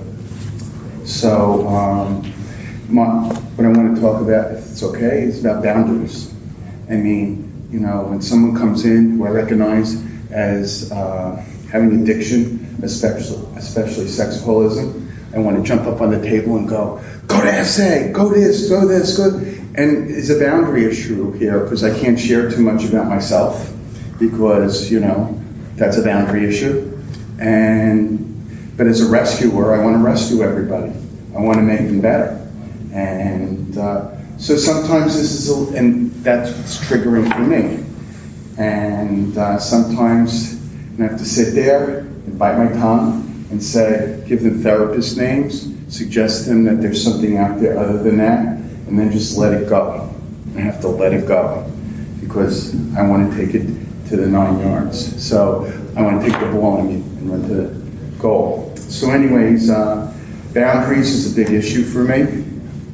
So, 1.04 1.66
um, 1.68 2.32
my, 2.88 3.04
what 3.06 3.64
I 3.64 3.68
want 3.68 3.94
to 3.94 4.00
talk 4.00 4.20
about, 4.20 4.52
if 4.52 4.70
it's 4.70 4.82
okay, 4.82 5.22
is 5.22 5.44
about 5.44 5.62
boundaries. 5.62 6.32
I 6.88 6.94
mean, 6.94 7.68
you 7.70 7.80
know, 7.80 8.02
when 8.02 8.22
someone 8.22 8.56
comes 8.56 8.84
in 8.84 9.18
who 9.18 9.26
I 9.26 9.30
recognize 9.30 10.02
as 10.30 10.90
uh, 10.90 11.36
having 11.70 12.02
addiction, 12.02 12.78
especially, 12.82 13.44
especially 13.56 14.06
sexaholism, 14.06 15.06
I 15.34 15.38
want 15.38 15.58
to 15.58 15.62
jump 15.62 15.86
up 15.86 16.00
on 16.00 16.10
the 16.10 16.22
table 16.22 16.56
and 16.56 16.68
go, 16.68 17.02
go 17.26 17.42
to 17.42 17.64
SA, 17.64 18.12
go 18.12 18.30
this, 18.32 18.68
go 18.68 18.86
this, 18.86 19.16
go. 19.16 19.36
And 19.74 20.10
it's 20.10 20.30
a 20.30 20.38
boundary 20.38 20.84
issue 20.84 21.32
here 21.32 21.60
because 21.60 21.84
I 21.84 21.98
can't 21.98 22.18
share 22.18 22.50
too 22.50 22.62
much 22.62 22.84
about 22.84 23.06
myself 23.06 23.72
because, 24.18 24.90
you 24.90 25.00
know, 25.00 25.40
that's 25.76 25.96
a 25.98 26.02
boundary 26.02 26.46
issue. 26.46 26.98
And 27.38 28.37
but 28.78 28.86
as 28.86 29.00
a 29.00 29.10
rescuer, 29.10 29.74
I 29.74 29.84
want 29.84 29.96
to 29.96 30.02
rescue 30.02 30.42
everybody. 30.42 30.92
I 31.36 31.40
want 31.40 31.58
to 31.58 31.62
make 31.62 31.80
them 31.80 32.00
better. 32.00 32.48
And 32.92 33.76
uh, 33.76 34.38
so 34.38 34.56
sometimes 34.56 35.16
this 35.16 35.32
is, 35.32 35.50
a, 35.50 35.76
and 35.76 36.12
that's 36.22 36.56
what's 36.56 36.78
triggering 36.78 37.30
for 37.34 37.40
me. 37.40 37.84
And 38.56 39.36
uh, 39.36 39.58
sometimes 39.58 40.54
I 40.98 41.02
have 41.02 41.18
to 41.18 41.24
sit 41.24 41.54
there 41.54 41.98
and 41.98 42.38
bite 42.38 42.56
my 42.56 42.72
tongue 42.72 43.46
and 43.50 43.60
say, 43.60 44.22
give 44.28 44.44
them 44.44 44.62
therapist 44.62 45.16
names, 45.16 45.74
suggest 45.88 46.46
them 46.46 46.64
that 46.64 46.80
there's 46.80 47.02
something 47.02 47.36
out 47.36 47.60
there 47.60 47.78
other 47.78 48.00
than 48.00 48.18
that, 48.18 48.46
and 48.86 48.96
then 48.96 49.10
just 49.10 49.36
let 49.36 49.54
it 49.54 49.68
go. 49.68 50.14
I 50.56 50.60
have 50.60 50.80
to 50.82 50.88
let 50.88 51.12
it 51.12 51.26
go 51.26 51.68
because 52.20 52.74
I 52.96 53.02
want 53.02 53.32
to 53.32 53.36
take 53.36 53.56
it 53.56 53.66
to 54.08 54.16
the 54.16 54.26
nine 54.28 54.60
yards. 54.60 55.20
So 55.24 55.64
I 55.96 56.02
want 56.02 56.22
to 56.22 56.30
take 56.30 56.38
the 56.40 56.46
ball 56.46 56.78
and, 56.78 56.90
and 57.18 57.30
run 57.30 57.42
to 57.42 57.54
the 57.54 57.88
goal. 58.18 58.67
So, 58.88 59.10
anyways, 59.10 59.68
uh, 59.68 60.14
boundaries 60.54 61.10
is 61.12 61.32
a 61.32 61.36
big 61.36 61.52
issue 61.52 61.84
for 61.84 62.04
me, 62.04 62.20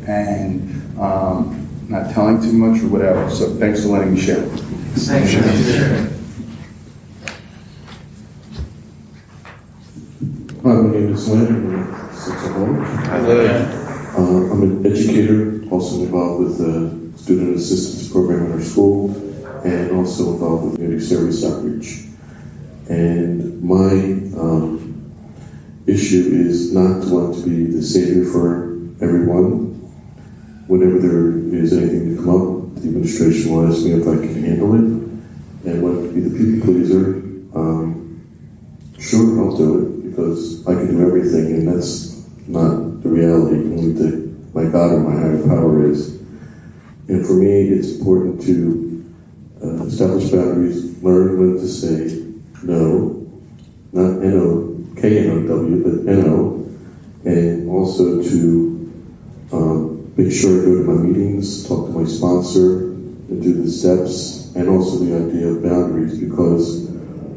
and 0.09 0.99
um, 0.99 1.87
not 1.89 2.13
telling 2.13 2.43
too 2.43 2.53
much 2.53 2.83
or 2.83 2.89
whatever. 2.89 3.31
So, 3.31 3.55
thanks 3.55 3.83
for 3.83 3.91
letting 3.91 4.15
me 4.15 4.21
share. 4.21 4.43
Thank 4.43 5.33
you. 5.33 5.41
Hi, 10.63 10.73
my 10.73 10.91
name 10.91 11.13
is 11.13 11.29
Lynn. 11.29 11.47
I'm 11.47 11.75
a 11.75 11.87
sexaholic. 12.13 12.85
Uh, 14.17 14.21
I'm 14.53 14.63
an 14.63 14.87
educator, 14.87 15.65
also 15.71 16.01
involved 16.01 16.45
with 16.45 16.59
the 16.59 17.19
student 17.19 17.57
assistance 17.57 18.11
program 18.11 18.47
in 18.47 18.53
our 18.53 18.61
school, 18.63 19.15
and 19.65 19.93
also 19.93 20.33
involved 20.33 20.65
with 20.65 20.75
community 20.75 21.05
service 21.05 21.45
outreach. 21.45 22.05
And 22.89 23.63
my 23.63 23.93
um, 24.41 24.84
issue 25.87 26.31
is 26.33 26.73
not 26.73 27.03
to 27.03 27.09
want 27.15 27.35
to 27.37 27.43
be 27.43 27.67
the 27.67 27.83
savior 27.83 28.25
for 28.25 28.75
everyone. 29.01 29.73
Whenever 30.67 30.99
there 30.99 31.39
is 31.55 31.73
anything 31.73 32.17
to 32.17 32.23
come 32.23 32.31
up, 32.31 32.75
the 32.77 32.89
administration 32.89 33.53
will 33.53 33.69
ask 33.69 33.85
me 33.85 33.93
if 33.93 34.09
I 34.09 34.17
can 34.17 34.43
handle 34.43 34.75
it, 34.75 35.71
and 35.71 35.83
want 35.83 36.03
to 36.03 36.13
be 36.13 36.21
the 36.21 36.37
people 36.37 36.73
pleaser. 36.73 37.17
Um, 37.55 38.23
sure, 38.99 39.41
I'll 39.41 39.57
do 39.57 39.79
it 39.79 40.11
because 40.11 40.67
I 40.67 40.75
can 40.75 40.97
do 40.97 41.07
everything, 41.07 41.53
and 41.55 41.69
that's 41.69 42.27
not 42.49 43.03
the 43.03 43.09
reality. 43.11 43.57
Only 43.57 43.93
the, 43.93 44.35
my 44.55 44.65
God 44.65 44.93
or 44.93 45.01
my 45.01 45.21
higher 45.21 45.43
power 45.47 45.85
is. 45.85 46.15
And 47.09 47.27
for 47.27 47.35
me, 47.35 47.69
it's 47.69 47.99
important 47.99 48.43
to 48.43 49.05
uh, 49.63 49.85
establish 49.85 50.31
boundaries, 50.31 51.03
learn 51.03 51.39
when 51.39 51.59
to 51.59 51.69
say 51.69 52.25
no, 52.63 53.31
not 53.93 54.23
N 54.23 54.33
O 55.05 55.09
K 55.09 55.19
N 55.19 55.31
O 55.31 55.47
W, 55.47 55.83
but 55.83 56.13
N 56.13 56.25
O, 56.29 56.67
and 57.25 57.69
also 57.69 58.23
to 58.23 59.05
um, 59.53 60.13
make 60.17 60.33
sure 60.33 60.63
I 60.63 60.65
go 60.65 60.79
to 60.79 60.85
my 60.85 61.03
meetings, 61.03 61.69
talk 61.69 61.87
to 61.87 61.93
my 61.93 62.07
sponsor, 62.09 62.85
and 62.85 63.43
do 63.43 63.63
the 63.63 63.71
steps, 63.71 64.55
and 64.55 64.69
also 64.69 65.05
the 65.05 65.15
idea 65.15 65.49
of 65.49 65.63
boundaries 65.63 66.19
because 66.19 66.89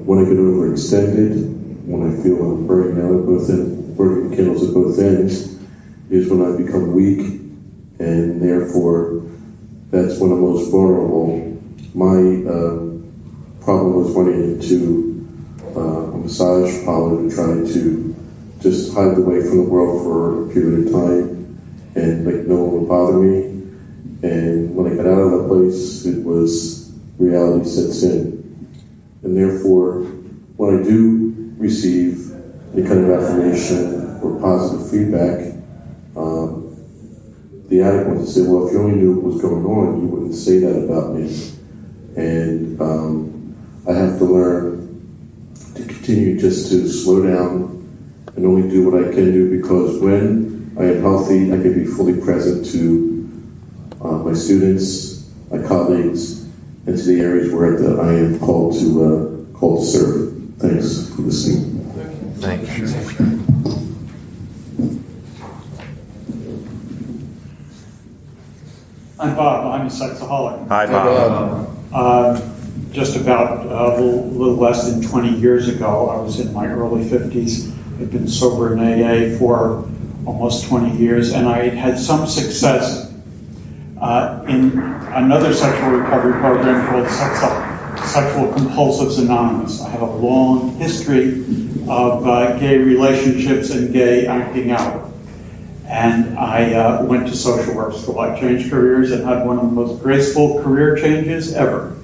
when 0.05 0.20
I 0.20 0.24
get 0.24 0.38
overextended, 0.38 1.86
when 1.86 2.09
I 2.09 2.24
feel 2.24 2.41
I'm 2.41 2.68
burning 2.68 3.03
out 3.03 3.20
at 3.20 3.26
both 3.26 3.49
ends, 3.49 3.97
burning 3.97 4.30
the 4.30 4.36
candles 4.36 4.68
at 4.68 4.74
both 4.74 4.99
ends, 4.99 5.57
is 6.09 6.30
when 6.30 6.41
I 6.41 6.55
become 6.55 6.93
weak, 6.93 7.20
and 7.99 8.41
therefore 8.41 9.24
that's 9.91 10.20
when 10.20 10.32
I'm 10.32 10.41
most 10.41 10.72
vulnerable. 10.72 11.59
My 11.93 12.15
uh, 12.49 13.63
problem 13.63 13.95
was 13.95 14.11
running 14.13 14.53
into 14.53 15.28
uh, 15.76 16.07
massage 16.28 16.84
parlor 16.84 17.30
to 17.30 17.34
try 17.34 17.45
to 17.45 18.15
just 18.59 18.93
hide 18.93 19.17
away 19.17 19.39
from 19.39 19.57
the 19.59 19.63
world 19.63 20.03
for 20.03 20.43
a 20.43 20.53
period 20.53 20.88
of 20.88 20.91
time 20.91 21.57
and 21.95 22.25
make 22.25 22.45
no 22.45 22.63
one 22.63 22.86
bother 22.86 23.13
me. 23.13 23.45
And 24.23 24.75
when 24.75 24.91
I 24.91 24.95
got 24.97 25.05
out 25.05 25.19
of 25.19 25.32
that 25.32 25.47
place, 25.47 26.05
it 26.05 26.21
was 26.25 26.91
reality 27.17 27.69
sets 27.69 28.03
in. 28.03 28.43
And 29.23 29.38
therefore, 29.38 30.01
when 30.57 30.80
I 30.80 30.84
do 30.84 31.55
receive 31.57 32.30
any 32.73 32.86
kind 32.86 33.05
of 33.05 33.09
affirmation 33.09 34.19
or 34.21 34.38
positive 34.41 34.91
feedback, 34.91 35.55
um, 36.17 36.75
the 37.69 37.84
addict 37.84 38.09
wants 38.09 38.34
to 38.34 38.43
say, 38.43 38.49
well, 38.49 38.67
if 38.67 38.73
you 38.73 38.82
only 38.82 38.97
knew 38.97 39.13
what 39.13 39.34
was 39.34 39.41
going 39.41 39.63
on, 39.63 40.01
you 40.01 40.07
wouldn't 40.07 40.36
say 40.36 40.59
that 40.59 40.75
about 40.84 41.13
me. 41.13 41.53
And 42.17 42.82
um, 42.82 43.55
I 43.88 43.93
have 43.93 44.17
to 44.17 44.25
learn 44.25 44.76
continue 46.08 46.39
just 46.39 46.72
to 46.72 46.88
slow 46.88 47.22
down 47.22 47.84
and 48.38 48.45
only 48.45 48.70
do 48.70 48.89
what 48.89 49.03
I 49.03 49.12
can 49.12 49.34
do 49.34 49.58
because 49.58 49.99
when 49.99 50.74
I 50.80 50.86
am 50.86 51.01
healthy, 51.01 51.51
I 51.51 51.58
can 51.58 51.74
be 51.74 51.86
fully 51.86 52.22
present 52.22 52.66
to 52.68 53.30
uh, 53.99 54.12
my 54.20 54.34
students, 54.34 55.30
my 55.51 55.68
colleagues, 55.68 56.43
and 56.86 56.97
to 56.97 57.03
the 57.03 57.20
areas 57.20 57.51
where 57.51 57.78
the, 57.78 58.01
I 58.01 58.14
am 58.14 58.39
called 58.39 58.80
to 58.80 59.03
uh, 59.03 59.58
called 59.58 59.82
to 59.82 59.86
serve. 59.86 60.34
Thanks 60.60 61.14
for 61.14 61.24
listening. 61.24 61.91
Thank 62.38 62.78
you. 62.78 62.86
I'm 69.20 69.36
Bob. 69.36 69.74
I'm 69.74 69.88
a 69.88 69.89
sexaholic. 69.89 70.70
Hi, 70.70 70.86
Bob. 70.86 71.78
Uh, 71.91 72.57
just 72.97 73.15
about 73.15 73.67
uh, 73.67 73.95
a 73.95 74.01
little, 74.01 74.55
less 74.55 74.89
than 74.89 75.03
20 75.03 75.37
years 75.37 75.69
ago, 75.69 76.09
I 76.09 76.19
was 76.19 76.39
in 76.39 76.51
my 76.51 76.65
early 76.65 77.05
50s. 77.05 77.71
I'd 78.01 78.09
been 78.09 78.27
sober 78.27 78.73
in 78.73 78.79
AA 78.79 79.37
for 79.37 79.87
almost 80.25 80.67
20 80.67 80.97
years, 80.97 81.31
and 81.31 81.47
I 81.47 81.69
had 81.69 81.99
some 81.99 82.25
success 82.25 83.13
uh, 84.01 84.43
in 84.47 84.79
another 84.79 85.53
sexual 85.53 85.91
recovery 85.91 86.39
program 86.39 86.87
called 86.89 87.07
Sexual, 87.07 88.07
Sexual 88.07 88.53
Compulsives 88.53 89.19
Anonymous. 89.19 89.79
I 89.83 89.89
have 89.89 90.01
a 90.01 90.11
long 90.11 90.77
history 90.77 91.41
of 91.87 92.27
uh, 92.27 92.57
gay 92.57 92.79
relationships 92.79 93.69
and 93.69 93.93
gay 93.93 94.25
acting 94.25 94.71
out. 94.71 95.11
And 95.85 96.37
I 96.37 96.73
uh, 96.73 97.05
went 97.05 97.27
to 97.27 97.35
social 97.35 97.75
work 97.75 97.93
school. 97.93 98.19
I 98.19 98.39
changed 98.39 98.71
careers 98.71 99.11
and 99.11 99.23
had 99.23 99.45
one 99.45 99.59
of 99.59 99.65
the 99.65 99.71
most 99.71 100.01
graceful 100.01 100.63
career 100.63 100.97
changes 100.97 101.53
ever. 101.53 101.96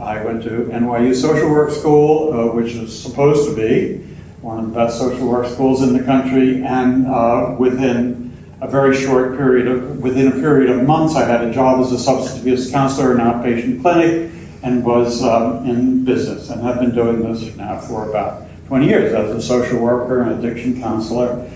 I 0.00 0.24
went 0.24 0.42
to 0.44 0.50
NYU 0.50 1.14
Social 1.14 1.50
Work 1.50 1.70
School, 1.70 2.32
uh, 2.32 2.52
which 2.54 2.72
is 2.72 3.02
supposed 3.02 3.48
to 3.48 3.56
be 3.56 3.98
one 4.40 4.58
of 4.58 4.70
the 4.70 4.74
best 4.74 4.98
social 4.98 5.28
work 5.28 5.46
schools 5.46 5.82
in 5.82 5.92
the 5.92 6.02
country, 6.02 6.64
and 6.64 7.06
uh, 7.06 7.54
within 7.58 8.36
a 8.60 8.68
very 8.68 8.96
short 8.96 9.36
period 9.36 9.68
of, 9.68 9.98
within 10.02 10.28
a 10.28 10.32
period 10.32 10.70
of 10.70 10.86
months, 10.86 11.14
I 11.14 11.26
had 11.26 11.44
a 11.44 11.52
job 11.52 11.80
as 11.80 11.92
a 11.92 11.98
substance 11.98 12.40
abuse 12.40 12.70
counselor 12.70 13.14
in 13.14 13.20
an 13.20 13.26
outpatient 13.26 13.82
clinic 13.82 14.32
and 14.62 14.84
was 14.84 15.22
um, 15.22 15.68
in 15.68 16.04
business 16.04 16.50
and 16.50 16.62
have 16.62 16.80
been 16.80 16.94
doing 16.94 17.22
this 17.22 17.54
now 17.56 17.78
for 17.78 18.08
about 18.08 18.44
20 18.68 18.86
years 18.86 19.12
as 19.12 19.30
a 19.30 19.42
social 19.42 19.78
worker 19.78 20.22
and 20.22 20.44
addiction 20.44 20.80
counselor. 20.80 21.48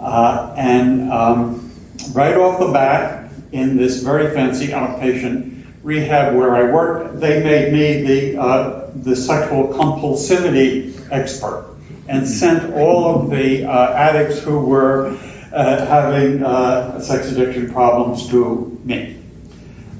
Uh, 0.00 0.54
and 0.56 1.10
um, 1.12 1.72
right 2.12 2.36
off 2.36 2.58
the 2.60 2.72
bat, 2.72 3.30
in 3.52 3.76
this 3.76 4.02
very 4.02 4.32
fancy 4.32 4.68
outpatient 4.68 5.49
rehab 5.82 6.34
where 6.34 6.54
I 6.54 6.70
worked, 6.70 7.20
they 7.20 7.42
made 7.42 7.72
me 7.72 8.02
the, 8.02 8.40
uh, 8.40 8.90
the 8.94 9.16
sexual 9.16 9.68
compulsivity 9.68 11.08
expert 11.10 11.66
and 12.08 12.26
sent 12.28 12.74
all 12.74 13.14
of 13.14 13.30
the 13.30 13.64
uh, 13.64 13.92
addicts 13.92 14.40
who 14.40 14.58
were 14.60 15.16
uh, 15.52 15.86
having 15.86 16.42
uh, 16.42 17.00
sex 17.00 17.30
addiction 17.30 17.72
problems 17.72 18.28
to 18.30 18.78
me. 18.84 19.22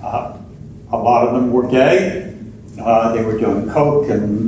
Uh, 0.02 0.36
a 0.92 0.96
lot 0.96 1.26
of 1.28 1.34
them 1.34 1.52
were 1.52 1.68
gay. 1.68 2.34
they 2.74 3.24
were 3.24 3.38
doing 3.38 3.70
coke 3.70 4.08
and 4.10 4.46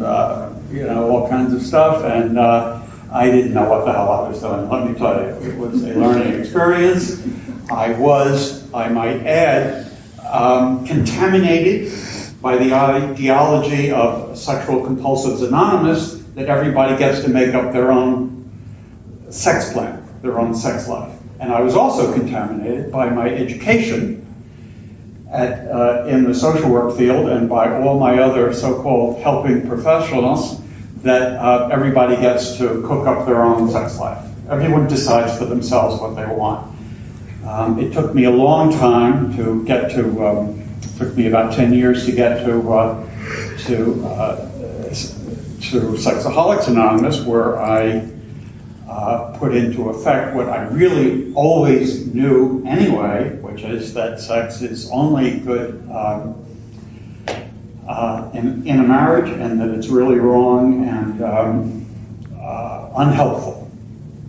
you 0.72 0.84
know 0.84 1.08
all 1.10 1.28
kinds 1.28 1.52
of 1.52 1.62
stuff, 1.62 2.04
and 2.04 2.38
I 2.38 3.30
didn't 3.30 3.52
know 3.52 3.68
what 3.68 3.84
the 3.84 3.92
hell 3.92 4.10
I 4.10 4.28
was 4.28 4.40
doing. 4.40 4.68
Let 4.68 4.90
me 4.90 4.98
tell 4.98 5.20
you, 5.20 5.50
it 5.50 5.56
was 5.56 5.82
a 5.84 5.94
learning 5.94 6.40
experience. 6.40 7.22
I 7.70 7.92
was, 7.92 8.72
I 8.72 8.88
might 8.88 9.26
add, 9.26 9.91
um, 10.32 10.86
contaminated 10.86 11.92
by 12.40 12.56
the 12.56 12.74
ideology 12.74 13.92
of 13.92 14.36
Sexual 14.36 14.80
Compulsives 14.86 15.46
Anonymous 15.46 16.14
that 16.34 16.48
everybody 16.48 16.96
gets 16.96 17.22
to 17.22 17.28
make 17.28 17.54
up 17.54 17.72
their 17.72 17.92
own 17.92 18.50
sex 19.30 19.72
plan, 19.72 20.02
their 20.22 20.38
own 20.38 20.54
sex 20.54 20.88
life. 20.88 21.14
And 21.38 21.52
I 21.52 21.60
was 21.60 21.76
also 21.76 22.12
contaminated 22.12 22.90
by 22.90 23.10
my 23.10 23.28
education 23.28 24.18
at, 25.30 25.66
uh, 25.68 26.06
in 26.08 26.24
the 26.24 26.34
social 26.34 26.70
work 26.70 26.96
field 26.96 27.28
and 27.28 27.48
by 27.48 27.80
all 27.80 27.98
my 27.98 28.18
other 28.18 28.52
so-called 28.52 29.22
helping 29.22 29.66
professionals 29.66 30.60
that 31.02 31.32
uh, 31.32 31.68
everybody 31.72 32.16
gets 32.16 32.58
to 32.58 32.82
cook 32.86 33.06
up 33.06 33.26
their 33.26 33.42
own 33.42 33.70
sex 33.70 33.98
life. 33.98 34.24
Everyone 34.48 34.88
decides 34.88 35.36
for 35.38 35.44
themselves 35.44 36.00
what 36.00 36.14
they 36.14 36.26
want. 36.26 36.71
Um, 37.46 37.78
it 37.78 37.92
took 37.92 38.14
me 38.14 38.24
a 38.24 38.30
long 38.30 38.72
time 38.72 39.36
to 39.36 39.64
get 39.64 39.90
to. 39.92 40.26
Um, 40.26 40.58
took 40.98 41.16
me 41.16 41.26
about 41.26 41.54
ten 41.54 41.72
years 41.72 42.06
to 42.06 42.12
get 42.12 42.44
to 42.44 42.72
uh, 42.72 43.08
to 43.66 44.04
uh, 44.06 44.36
to 44.92 45.80
Sexaholics 45.96 46.68
Anonymous, 46.68 47.20
where 47.22 47.60
I 47.60 48.08
uh, 48.92 49.36
put 49.38 49.54
into 49.54 49.88
effect 49.88 50.34
what 50.34 50.48
I 50.48 50.64
really 50.64 51.32
always 51.34 52.06
knew 52.06 52.62
anyway, 52.66 53.36
which 53.40 53.62
is 53.62 53.94
that 53.94 54.20
sex 54.20 54.60
is 54.60 54.90
only 54.90 55.40
good 55.40 55.88
um, 55.90 56.44
uh, 57.88 58.30
in, 58.34 58.66
in, 58.66 58.80
a 58.80 58.82
marriage 58.82 59.30
and 59.30 59.60
that 59.60 59.70
it's 59.70 59.88
really 59.88 60.18
wrong 60.18 60.86
and 60.86 61.22
um, 61.22 61.86
uh, 62.38 62.90
unhelpful, 62.96 63.70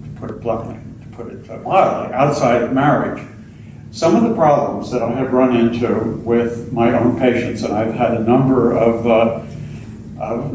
to 0.04 0.20
put 0.22 0.30
it 0.32 0.40
bluntly, 0.40 0.78
put 1.16 1.28
it 1.28 1.48
mildly, 1.64 2.14
outside 2.14 2.64
of 2.64 2.74
marriage. 2.74 3.24
Some 3.92 4.16
of 4.16 4.24
the 4.28 4.34
problems 4.36 4.92
that 4.92 5.04
I 5.04 5.12
have 5.12 5.32
run 5.34 5.56
into 5.56 6.04
with 6.24 6.74
my 6.74 6.98
own 6.98 7.20
patients, 7.20 7.64
and 7.64 7.74
I've 7.74 7.94
had 7.94 8.16
a 8.16 8.20
number 8.20 8.76
of, 8.76 9.06
uh, 9.06 9.42
of 10.20 10.54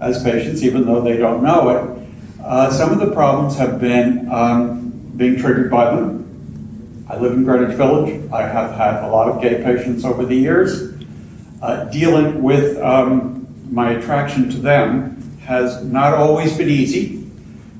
as 0.00 0.22
patients, 0.22 0.62
even 0.62 0.84
though 0.84 1.00
they 1.00 1.16
don't 1.16 1.42
know 1.42 1.70
it, 1.70 2.08
uh, 2.42 2.70
some 2.70 2.92
of 2.92 3.00
the 3.00 3.12
problems 3.12 3.56
have 3.56 3.80
been 3.80 4.30
um, 4.30 4.90
being 5.16 5.38
triggered 5.38 5.70
by 5.70 5.94
them. 5.94 7.06
I 7.08 7.18
live 7.18 7.32
in 7.32 7.44
Greenwich 7.44 7.76
Village. 7.76 8.30
I 8.32 8.42
have 8.42 8.72
had 8.72 9.02
a 9.02 9.08
lot 9.08 9.28
of 9.28 9.40
gay 9.40 9.62
patients 9.62 10.04
over 10.04 10.26
the 10.26 10.34
years. 10.34 10.94
Uh, 11.62 11.84
dealing 11.84 12.42
with 12.42 12.76
um, 12.78 13.46
my 13.70 13.92
attraction 13.92 14.50
to 14.50 14.58
them 14.58 15.22
has 15.46 15.82
not 15.84 16.14
always 16.14 16.56
been 16.56 16.68
easy. 16.68 17.23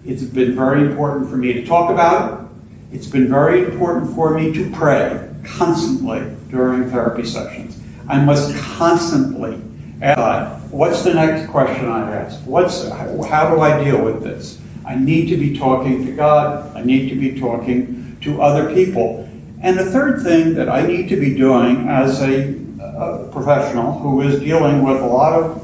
It's 0.06 0.22
been 0.22 0.54
very 0.54 0.82
important 0.82 1.30
for 1.30 1.36
me 1.36 1.52
to 1.54 1.66
talk 1.66 1.90
about 1.90 2.40
it. 2.40 2.96
It's 2.96 3.06
been 3.06 3.28
very 3.28 3.64
important 3.64 4.14
for 4.14 4.38
me 4.38 4.52
to 4.52 4.70
pray 4.70 5.28
constantly 5.44 6.34
during 6.50 6.90
therapy 6.90 7.24
sessions. 7.24 7.78
I 8.08 8.22
must 8.22 8.54
constantly 8.56 9.60
ask 10.02 10.64
What's 10.74 11.02
the 11.02 11.14
next 11.14 11.48
question 11.52 11.86
I 11.88 12.16
ask? 12.16 12.40
What's, 12.40 12.88
how 12.88 13.54
do 13.54 13.60
I 13.60 13.84
deal 13.84 14.04
with 14.04 14.24
this? 14.24 14.58
I 14.84 14.96
need 14.96 15.28
to 15.28 15.36
be 15.36 15.56
talking 15.56 16.04
to 16.04 16.10
God. 16.10 16.76
I 16.76 16.82
need 16.82 17.10
to 17.10 17.14
be 17.14 17.38
talking 17.38 18.18
to 18.22 18.42
other 18.42 18.74
people. 18.74 19.28
And 19.60 19.78
the 19.78 19.84
third 19.84 20.24
thing 20.24 20.54
that 20.54 20.68
I 20.68 20.84
need 20.84 21.08
to 21.10 21.16
be 21.16 21.36
doing 21.36 21.88
as 21.88 22.20
a, 22.22 22.56
a 22.82 23.28
professional 23.30 23.92
who 24.00 24.22
is 24.22 24.40
dealing 24.40 24.82
with 24.82 25.00
a 25.00 25.06
lot 25.06 25.40
of 25.40 25.63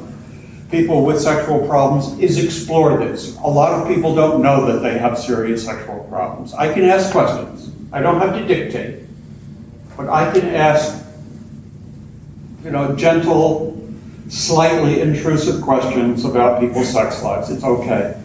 people 0.71 1.05
with 1.05 1.21
sexual 1.21 1.67
problems 1.67 2.19
is 2.21 2.43
explore 2.43 2.99
this. 2.99 3.37
A 3.37 3.49
lot 3.49 3.81
of 3.81 3.89
people 3.89 4.15
don't 4.15 4.43
know 4.43 4.73
that 4.73 4.81
they 4.81 4.99
have 4.99 5.19
serious 5.19 5.65
sexual 5.65 6.07
problems. 6.09 6.55
I 6.55 6.73
can 6.73 6.85
ask 6.85 7.11
questions. 7.11 7.71
I 7.93 8.01
don't 8.01 8.21
have 8.21 8.35
to 8.35 8.47
dictate. 8.47 9.05
But 9.97 10.09
I 10.09 10.31
can 10.31 10.49
ask, 10.49 11.05
you 12.65 12.71
know, 12.71 12.95
gentle, 12.95 13.77
slightly 14.29 15.01
intrusive 15.01 15.63
questions 15.63 16.25
about 16.25 16.61
people's 16.61 16.93
sex 16.93 17.23
lives. 17.23 17.51
It's 17.51 17.65
okay 17.65 18.21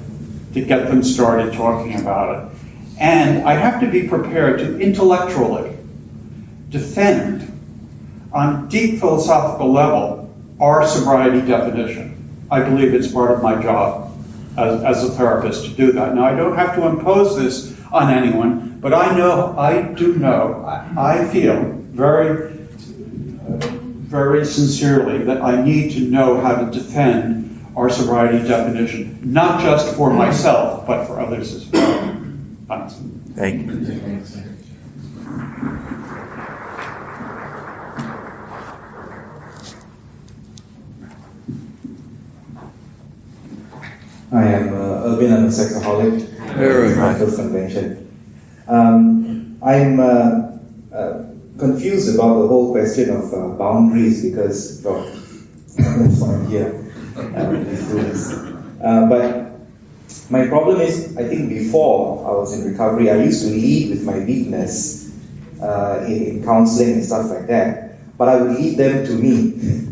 to 0.54 0.62
get 0.62 0.88
them 0.88 1.04
started 1.04 1.54
talking 1.54 2.00
about 2.00 2.52
it. 2.52 2.58
And 3.00 3.48
I 3.48 3.54
have 3.54 3.82
to 3.82 3.88
be 3.88 4.08
prepared 4.08 4.60
to 4.60 4.80
intellectually 4.80 5.76
defend 6.70 7.52
on 8.32 8.70
deep 8.70 9.00
philosophical 9.00 9.72
level 9.72 10.34
our 10.60 10.88
sobriety 10.88 11.46
definition. 11.46 12.05
I 12.50 12.62
believe 12.62 12.94
it's 12.94 13.12
part 13.12 13.32
of 13.32 13.42
my 13.42 13.62
job 13.62 14.12
as, 14.58 14.84
as 14.84 15.04
a 15.04 15.12
therapist 15.12 15.66
to 15.66 15.72
do 15.72 15.92
that. 15.94 16.16
Now, 16.16 16.26
I 16.26 16.36
don't 16.36 16.56
have 16.56 16.76
to 16.76 16.86
impose 16.88 17.38
this 17.38 17.76
on 17.92 18.12
anyone, 18.12 18.80
but 18.80 18.94
I 18.94 19.18
know, 19.18 19.56
I 19.58 19.82
do 19.82 20.16
know, 20.16 20.64
I, 20.66 21.22
I 21.22 21.26
feel 21.26 21.72
very 21.92 22.56
very 24.16 24.46
sincerely 24.46 25.26
that 25.26 25.42
I 25.42 25.62
need 25.62 25.92
to 25.94 26.00
know 26.00 26.40
how 26.40 26.64
to 26.64 26.72
defend 26.72 27.66
our 27.76 27.90
sobriety 27.90 28.48
definition, 28.48 29.20
not 29.24 29.62
just 29.62 29.96
for 29.96 30.14
myself, 30.14 30.88
but 30.88 31.06
for 31.06 31.20
others 31.20 31.54
as 31.54 31.66
well. 31.68 32.26
Thanks. 32.68 32.94
Thank 33.36 33.66
you. 33.66 34.22
I 44.66 44.68
am 44.68 44.82
uh, 44.82 45.06
Irvin, 45.06 45.34
I'm 45.34 45.46
a 45.46 45.50
sexaholic. 45.50 46.22
Very. 46.56 46.94
Convention. 47.36 48.10
Um, 48.68 49.60
I'm 49.62 50.00
uh, 50.00 50.58
uh, 50.92 51.24
confused 51.58 52.16
about 52.16 52.42
the 52.42 52.48
whole 52.48 52.72
question 52.72 53.10
of 53.12 53.34
uh, 53.34 53.50
boundaries 53.58 54.24
because 54.28 54.82
well, 54.84 55.04
that's 55.78 56.20
why 56.20 56.34
I'm 56.34 56.48
here 56.48 56.82
uh, 57.16 57.64
uh, 58.84 59.08
but 59.08 59.52
my 60.30 60.48
problem 60.48 60.82
is, 60.82 61.16
I 61.18 61.28
think 61.28 61.50
before 61.50 62.28
I 62.28 62.32
was 62.32 62.54
in 62.54 62.70
recovery, 62.72 63.12
I 63.12 63.18
used 63.18 63.44
to 63.44 63.50
lead 63.52 63.92
with 63.92 64.04
my 64.04 64.18
weakness 64.20 65.12
uh, 65.62 66.04
in, 66.08 66.24
in 66.24 66.44
counseling 66.44 66.94
and 66.94 67.06
stuff 67.06 67.30
like 67.30 67.48
that. 67.48 68.18
But 68.18 68.30
I 68.30 68.42
would 68.42 68.52
lead 68.58 68.78
them 68.78 69.06
to 69.06 69.14
me. 69.14 69.92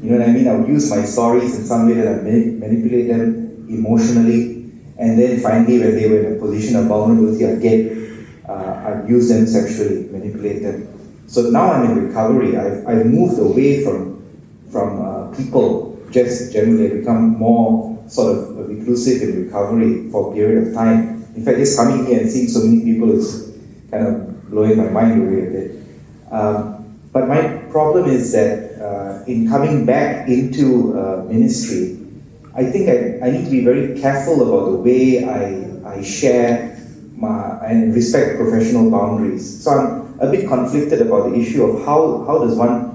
You 0.00 0.12
know 0.12 0.20
what 0.20 0.30
I 0.30 0.32
mean? 0.32 0.48
I 0.48 0.54
would 0.54 0.66
use 0.66 0.88
my 0.88 1.04
stories 1.04 1.58
in 1.58 1.66
some 1.66 1.86
way 1.86 1.92
that 1.92 2.08
I 2.08 2.22
manipulate 2.22 3.08
them 3.08 3.39
emotionally, 3.70 4.70
and 4.98 5.18
then 5.18 5.40
finally, 5.40 5.78
when 5.78 5.94
they 5.96 6.08
were 6.08 6.20
in 6.20 6.36
a 6.36 6.38
position 6.38 6.76
of 6.76 6.86
vulnerability, 6.86 7.44
again, 7.44 8.26
uh, 8.48 9.02
I'd 9.02 9.08
use 9.08 9.28
them 9.28 9.46
sexually, 9.46 10.08
manipulate 10.10 10.62
them. 10.62 10.88
So 11.26 11.48
now 11.50 11.72
I'm 11.72 11.90
in 11.90 12.08
recovery. 12.08 12.56
I've, 12.56 12.86
I've 12.86 13.06
moved 13.06 13.38
away 13.38 13.84
from, 13.84 14.26
from 14.70 15.00
uh, 15.00 15.36
people 15.36 16.02
just 16.10 16.52
generally. 16.52 16.86
I've 16.86 16.98
become 17.00 17.38
more 17.38 18.04
sort 18.08 18.36
of 18.36 18.68
reclusive 18.68 19.22
in 19.22 19.46
recovery 19.46 20.10
for 20.10 20.32
a 20.32 20.34
period 20.34 20.68
of 20.68 20.74
time. 20.74 21.24
In 21.36 21.44
fact, 21.44 21.58
just 21.58 21.78
coming 21.78 22.06
here 22.06 22.20
and 22.20 22.30
seeing 22.30 22.48
so 22.48 22.60
many 22.64 22.82
people 22.82 23.12
is 23.12 23.56
kind 23.90 24.06
of 24.06 24.50
blowing 24.50 24.76
my 24.76 24.88
mind 24.88 25.22
away 25.22 25.46
a 25.46 25.50
bit. 25.50 25.82
Um, 26.30 26.98
but 27.12 27.28
my 27.28 27.62
problem 27.70 28.10
is 28.10 28.32
that 28.32 28.82
uh, 28.82 29.24
in 29.26 29.48
coming 29.48 29.86
back 29.86 30.28
into 30.28 30.98
uh, 30.98 31.24
ministry, 31.28 31.99
I 32.54 32.64
think 32.64 32.88
I, 32.88 33.26
I 33.26 33.30
need 33.30 33.44
to 33.44 33.50
be 33.50 33.64
very 33.64 34.00
careful 34.00 34.42
about 34.42 34.70
the 34.72 34.76
way 34.78 35.24
I, 35.24 35.98
I 35.98 36.02
share 36.02 36.78
my, 37.14 37.58
and 37.64 37.94
respect 37.94 38.38
professional 38.38 38.90
boundaries. 38.90 39.62
So 39.62 39.70
I'm 39.70 40.18
a 40.20 40.30
bit 40.30 40.48
conflicted 40.48 41.00
about 41.00 41.30
the 41.30 41.36
issue 41.36 41.64
of 41.64 41.84
how, 41.84 42.24
how 42.26 42.38
does 42.38 42.56
one 42.56 42.90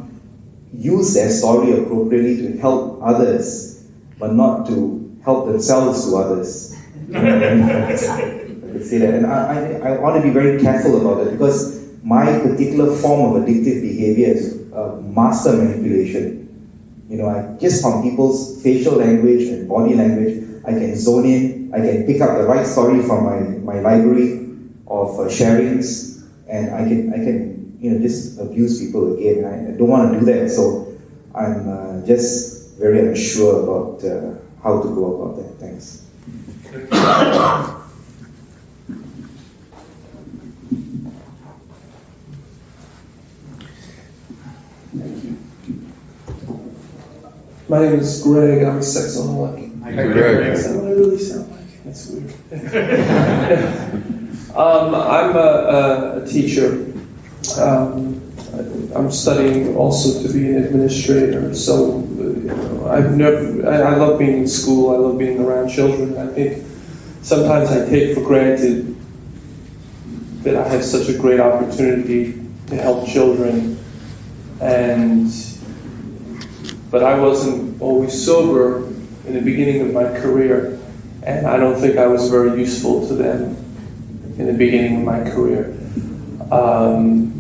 use 0.74 1.14
their 1.14 1.30
story 1.30 1.72
appropriately 1.72 2.38
to 2.38 2.58
help 2.58 3.00
others, 3.02 3.84
but 4.20 4.34
not 4.34 4.68
to 4.68 5.18
help 5.24 5.48
themselves 5.48 6.06
to 6.06 6.16
others. 6.18 6.76
I 7.16 8.72
could 8.76 8.86
say 8.86 8.98
that. 9.00 9.14
And 9.14 9.26
I, 9.26 9.80
I, 9.80 9.94
I 9.94 10.00
want 10.00 10.18
to 10.18 10.22
be 10.22 10.32
very 10.32 10.60
careful 10.60 11.00
about 11.00 11.28
it 11.28 11.32
because 11.32 11.82
my 12.04 12.26
particular 12.40 12.96
form 12.96 13.36
of 13.36 13.44
addictive 13.44 13.82
behavior 13.82 14.28
is 14.28 14.72
uh, 14.74 14.98
master 15.02 15.54
manipulation. 15.54 16.45
You 17.10 17.18
know, 17.18 17.30
I 17.30 17.58
just 17.60 17.82
from 17.82 18.02
people's 18.02 18.62
facial 18.64 18.96
language 18.96 19.44
and 19.44 19.68
body 19.70 19.94
language, 19.94 20.64
I 20.66 20.72
can 20.72 20.96
zone 20.96 21.26
in, 21.26 21.72
I 21.74 21.80
can 21.80 22.06
pick 22.06 22.22
up 22.22 22.38
the 22.38 22.46
right 22.46 22.66
story 22.66 23.02
from 23.04 23.24
my, 23.24 23.40
my 23.74 23.80
library 23.80 24.50
of 24.88 25.20
uh, 25.20 25.24
sharings, 25.30 26.24
and 26.48 26.74
I 26.74 26.88
can 26.88 27.14
I 27.14 27.18
can 27.18 27.78
you 27.80 27.92
know 27.92 28.02
just 28.02 28.40
abuse 28.40 28.80
people 28.80 29.14
again. 29.14 29.46
I, 29.46 29.74
I 29.74 29.78
don't 29.78 29.90
want 29.90 30.14
to 30.14 30.20
do 30.20 30.26
that, 30.26 30.50
so 30.50 30.98
I'm 31.34 31.70
uh, 31.70 32.06
just 32.06 32.76
very 32.78 33.00
unsure 33.00 33.64
about 33.64 34.04
uh, 34.04 34.36
how 34.64 34.82
to 34.82 34.88
go 34.88 35.22
about 35.22 35.38
that. 35.38 35.60
Thanks. 35.60 36.02
My 47.68 47.80
name 47.80 48.00
is 48.00 48.22
Greg. 48.22 48.64
I'm 48.64 48.78
a 48.78 48.82
sexaholic. 48.82 49.82
Hi, 49.84 49.92
Greg. 49.92 50.54
Is 50.54 50.68
that 50.68 50.76
what 50.76 50.86
I 50.86 50.92
really 50.92 51.18
sound 51.18 51.52
like? 51.52 51.84
That's 51.84 52.08
weird. 52.10 52.32
Um, 54.56 54.96
I'm 54.96 55.36
a, 55.36 56.22
a 56.24 56.26
teacher. 56.26 56.86
Um, 57.60 58.22
I'm 58.96 59.12
studying 59.12 59.76
also 59.76 60.26
to 60.26 60.34
be 60.34 60.48
an 60.48 60.64
administrator. 60.64 61.54
So 61.54 62.00
you 62.00 62.44
know, 62.44 62.88
I've 62.90 63.18
never. 63.18 63.70
I, 63.70 63.82
I, 63.82 63.96
love 63.98 64.18
being 64.18 64.38
in 64.38 64.48
school. 64.48 64.96
I 64.96 64.98
love 64.98 65.18
being 65.18 65.42
around 65.42 65.72
children. 65.72 66.18
I 66.18 66.28
think 66.34 66.64
sometimes 67.22 67.70
I 67.70 67.86
take 67.90 68.16
for 68.16 68.22
granted 68.22 68.96
that 70.44 70.56
I 70.56 70.66
have 70.70 70.86
such 70.86 71.10
a 71.10 71.18
great 71.18 71.42
opportunity 71.42 72.42
to 72.68 72.76
help 72.78 73.10
children, 73.10 73.78
and 74.62 75.30
but 76.96 77.04
I 77.04 77.20
wasn't 77.20 77.82
always 77.82 78.26
sober 78.26 78.88
in 79.28 79.34
the 79.34 79.42
beginning 79.42 79.82
of 79.82 79.92
my 79.92 80.06
career, 80.22 80.80
and 81.24 81.46
I 81.46 81.58
don't 81.58 81.76
think 81.76 81.98
I 81.98 82.08
was 82.08 82.30
very 82.30 82.58
useful 82.58 83.06
to 83.10 83.14
them 83.16 83.58
in 84.38 84.48
the 84.48 84.54
beginning 84.54 85.00
of 85.00 85.04
my 85.04 85.30
career. 85.30 85.78
Um, 86.50 87.34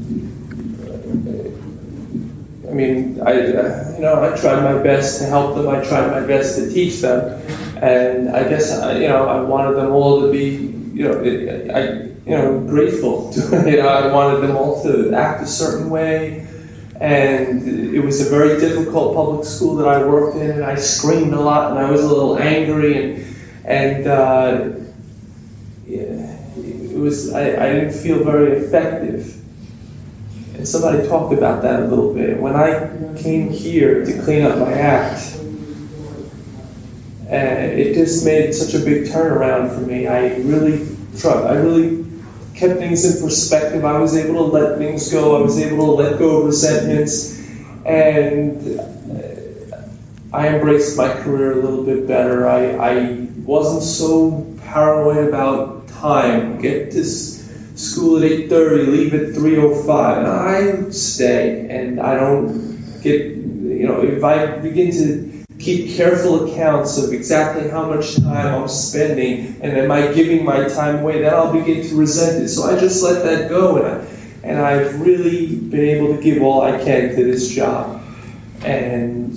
I 2.67 2.73
mean, 2.73 3.21
I, 3.21 3.31
uh, 3.31 3.93
you 3.95 4.01
know, 4.01 4.21
I 4.21 4.35
tried 4.35 4.61
my 4.61 4.83
best 4.83 5.19
to 5.19 5.25
help 5.27 5.55
them. 5.55 5.69
I 5.69 5.81
tried 5.85 6.11
my 6.11 6.27
best 6.27 6.57
to 6.57 6.69
teach 6.69 6.99
them, 6.99 7.41
and 7.81 8.35
I 8.35 8.49
guess, 8.49 8.77
I, 8.77 8.97
you 8.97 9.07
know, 9.07 9.25
I 9.25 9.39
wanted 9.39 9.75
them 9.75 9.93
all 9.93 10.23
to 10.23 10.31
be, 10.33 10.47
you 10.93 11.07
know, 11.07 11.21
I, 11.73 12.11
you 12.29 12.35
know, 12.37 12.59
grateful. 12.59 13.31
To, 13.31 13.39
you 13.71 13.77
know, 13.77 13.87
I 13.87 14.11
wanted 14.11 14.41
them 14.45 14.57
all 14.57 14.83
to 14.83 15.13
act 15.13 15.43
a 15.43 15.47
certain 15.47 15.89
way, 15.89 16.45
and 17.05 17.93
it 17.93 17.99
was 17.99 18.25
a 18.25 18.29
very 18.31 18.59
difficult 18.59 19.15
public 19.15 19.45
school 19.45 19.75
that 19.75 19.87
I 19.87 20.03
worked 20.03 20.37
in, 20.37 20.49
and 20.49 20.65
I 20.65 20.73
screamed 20.73 21.33
a 21.33 21.39
lot, 21.39 21.69
and 21.69 21.79
I 21.79 21.91
was 21.91 22.01
a 22.01 22.07
little 22.07 22.39
angry, 22.39 22.97
and 22.97 23.35
and 23.63 24.07
uh, 24.07 24.69
it 25.87 26.97
was 26.97 27.31
I, 27.31 27.41
I 27.41 27.73
didn't 27.73 27.91
feel 27.91 28.23
very 28.23 28.57
effective. 28.57 29.35
And 30.55 30.67
somebody 30.67 31.07
talked 31.07 31.31
about 31.31 31.61
that 31.61 31.81
a 31.81 31.85
little 31.85 32.11
bit. 32.11 32.39
When 32.39 32.55
I 32.55 32.89
came 33.17 33.51
here 33.51 34.03
to 34.03 34.21
clean 34.23 34.43
up 34.43 34.57
my 34.57 34.73
act, 34.73 35.37
uh, 37.29 37.35
it 37.35 37.93
just 37.93 38.25
made 38.25 38.53
such 38.53 38.73
a 38.73 38.83
big 38.83 39.05
turnaround 39.05 39.75
for 39.75 39.81
me. 39.81 40.07
I 40.07 40.37
really 40.37 40.87
tried. 41.19 41.43
I 41.43 41.55
really 41.55 42.04
kept 42.55 42.79
things 42.79 43.03
in 43.05 43.21
perspective. 43.21 43.83
I 43.83 43.99
was 43.99 44.15
able 44.15 44.49
to 44.49 44.51
let 44.51 44.77
things 44.77 45.11
go. 45.11 45.37
I 45.37 45.41
was 45.41 45.59
able 45.59 45.85
to 45.87 45.91
let 45.91 46.19
go 46.19 46.39
of 46.39 46.45
resentments, 46.45 47.39
and 47.85 48.79
uh, 48.79 49.77
I 50.33 50.49
embraced 50.49 50.97
my 50.97 51.09
career 51.09 51.53
a 51.53 51.61
little 51.61 51.83
bit 51.83 52.07
better. 52.07 52.47
I, 52.47 52.75
I 52.75 53.27
wasn't 53.43 53.83
so 53.83 54.55
paranoid 54.63 55.27
about 55.27 55.87
time. 55.87 56.59
Get 56.59 56.91
this 56.91 57.45
school 57.75 58.23
at 58.23 58.31
8.30, 58.31 58.87
leave 58.87 59.13
at 59.13 59.27
3.05. 59.29 59.89
I 59.89 60.89
stay 60.91 61.67
and 61.69 61.99
I 61.99 62.15
don't 62.15 63.01
get, 63.01 63.21
you 63.21 63.87
know, 63.87 64.01
if 64.01 64.23
I 64.23 64.57
begin 64.57 64.91
to 64.91 65.34
keep 65.65 65.97
careful 65.97 66.47
accounts 66.47 66.99
of 66.99 67.11
exactly 67.11 67.67
how 67.67 67.87
much 67.87 68.17
time 68.17 68.61
I'm 68.61 68.67
spending 68.67 69.59
and 69.61 69.75
am 69.75 69.91
I 69.91 70.13
giving 70.13 70.45
my 70.45 70.67
time 70.67 70.99
away, 70.99 71.21
then 71.23 71.33
I'll 71.33 71.51
begin 71.51 71.81
to 71.89 71.95
resent 71.95 72.43
it. 72.43 72.49
So 72.49 72.65
I 72.65 72.79
just 72.79 73.03
let 73.03 73.23
that 73.23 73.49
go 73.49 73.77
and, 73.77 73.87
I, 73.87 74.47
and 74.47 74.61
I've 74.61 75.01
really 75.01 75.55
been 75.55 75.85
able 75.85 76.15
to 76.15 76.21
give 76.21 76.43
all 76.43 76.61
I 76.61 76.77
can 76.83 77.15
to 77.15 77.23
this 77.23 77.49
job. 77.49 77.99
And 78.63 79.33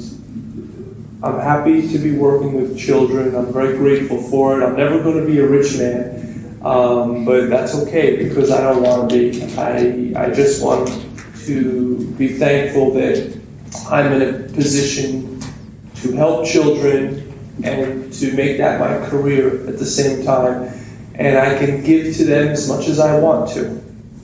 I'm 1.22 1.40
happy 1.40 1.88
to 1.92 1.98
be 1.98 2.12
working 2.12 2.52
with 2.52 2.78
children. 2.78 3.34
I'm 3.34 3.50
very 3.50 3.78
grateful 3.78 4.22
for 4.22 4.60
it. 4.60 4.64
I'm 4.64 4.76
never 4.76 5.02
going 5.02 5.24
to 5.24 5.26
be 5.26 5.38
a 5.38 5.46
rich 5.46 5.78
man. 5.78 6.60
Um, 6.62 7.24
but 7.24 7.48
that's 7.48 7.74
okay 7.74 8.22
because 8.22 8.50
I 8.50 8.60
don't 8.60 8.82
want 8.82 9.08
to 9.08 9.16
be. 9.16 9.56
I, 9.56 10.26
I 10.26 10.30
just 10.34 10.62
want 10.62 10.88
to 11.46 12.10
be 12.18 12.36
thankful 12.36 12.92
that 12.94 13.40
I'm 13.88 14.12
in 14.12 14.22
a 14.22 14.48
position 14.52 15.37
to 16.02 16.12
help 16.12 16.46
children 16.46 17.24
and 17.62 18.12
to 18.12 18.32
make 18.34 18.58
that 18.58 18.80
my 18.80 19.08
career 19.08 19.68
at 19.68 19.78
the 19.78 19.86
same 19.86 20.24
time. 20.24 20.72
And 21.14 21.36
I 21.36 21.58
can 21.58 21.82
give 21.82 22.16
to 22.16 22.24
them 22.24 22.48
as 22.48 22.68
much 22.68 22.86
as 22.86 23.00
I 23.00 23.18
want 23.18 23.50
to. 23.54 23.66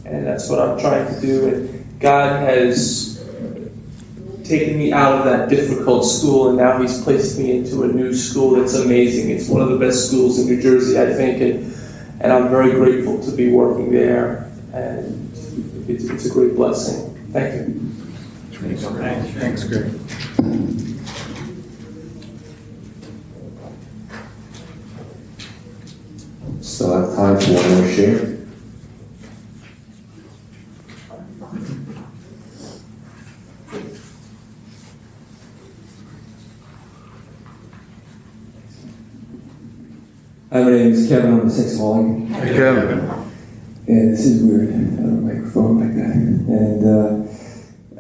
And 0.05 0.27
that's 0.27 0.49
what 0.49 0.61
I'm 0.61 0.79
trying 0.79 1.13
to 1.13 1.21
do. 1.21 1.49
And 1.49 2.01
God 2.01 2.49
has 2.49 3.15
taken 4.45 4.79
me 4.79 4.93
out 4.93 5.19
of 5.19 5.25
that 5.25 5.49
difficult 5.49 6.05
school, 6.05 6.51
and 6.51 6.59
now 6.59 6.81
He's 6.81 7.03
placed 7.03 7.39
me 7.39 7.57
into 7.57 7.83
a 7.83 7.89
new 7.89 8.15
school 8.15 8.61
that's 8.61 8.75
amazing. 8.75 9.31
It's 9.31 9.49
one 9.49 9.63
of 9.63 9.71
the 9.71 9.79
best 9.79 10.09
schools 10.09 10.39
in 10.39 10.47
New 10.47 10.63
Jersey, 10.63 11.01
I 11.01 11.13
think. 11.15 11.41
And 11.41 11.75
and 12.21 12.33
I'm 12.33 12.49
very 12.49 12.71
grateful 12.71 13.23
to 13.23 13.33
be 13.33 13.51
working 13.51 13.93
there, 13.93 14.51
and 14.73 15.31
it's, 15.89 16.05
it's 16.05 16.27
a 16.27 16.31
great 16.31 16.55
blessing. 16.55 17.15
Thank 17.33 17.55
you. 17.55 17.81
Thanks, 19.35 19.65
Greg. 19.65 20.94
Still 26.75 26.93
have 26.93 27.15
time 27.15 27.39
for 27.39 27.53
one 27.53 27.83
more 27.83 27.89
share. 27.89 28.19
Hi, 40.51 40.63
my 40.65 40.71
name 40.71 40.91
is 40.91 41.09
Kevin. 41.09 41.33
I'm 41.35 41.41
a 41.43 41.45
sexaholic. 41.45 42.27
Hey, 42.33 42.55
Kevin. 42.55 42.99
And 43.87 44.13
this 44.13 44.27
is 44.27 44.43
weird. 44.43 44.71
I 44.71 44.73
have 44.73 44.99
a 44.99 45.13
microphone 45.13 45.79
like 45.79 45.95
that. 45.95 46.17
And 46.17 46.85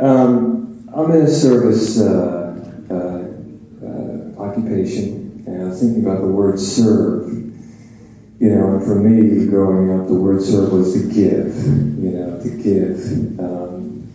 uh, 0.00 0.04
um, 0.04 0.90
I'm 0.92 1.12
in 1.12 1.20
a 1.22 1.30
service 1.30 2.00
uh, 2.00 2.56
uh, 2.90 2.96
uh, 3.86 4.42
occupation, 4.42 5.44
and 5.46 5.62
I 5.62 5.64
was 5.66 5.80
thinking 5.80 6.04
about 6.04 6.22
the 6.22 6.26
word 6.26 6.58
serve. 6.58 7.43
You 8.44 8.50
know, 8.50 8.74
and 8.74 8.84
for 8.84 8.96
me, 8.96 9.46
growing 9.46 9.98
up, 9.98 10.06
the 10.06 10.12
word 10.12 10.42
serve 10.42 10.70
was 10.70 10.92
to 10.92 11.08
give. 11.08 11.56
You 11.56 12.10
know, 12.10 12.42
to 12.42 12.50
give. 12.62 13.40
Um, 13.40 14.12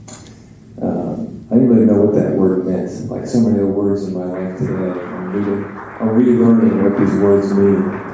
um, 0.80 1.48
I 1.50 1.56
didn't 1.56 1.70
really 1.70 1.86
know 1.88 2.02
what 2.02 2.14
that 2.14 2.34
word 2.38 2.68
meant. 2.68 3.10
Like 3.10 3.26
so 3.26 3.40
many 3.40 3.60
of 3.60 3.66
the 3.66 3.74
words 3.74 4.04
in 4.04 4.14
my 4.14 4.26
life 4.26 4.60
today, 4.60 4.92
I'm, 5.02 5.34
really, 5.34 5.64
I'm 5.66 6.10
relearning 6.14 6.84
what 6.84 7.00
these 7.00 7.16
words 7.20 7.52
mean 7.56 8.10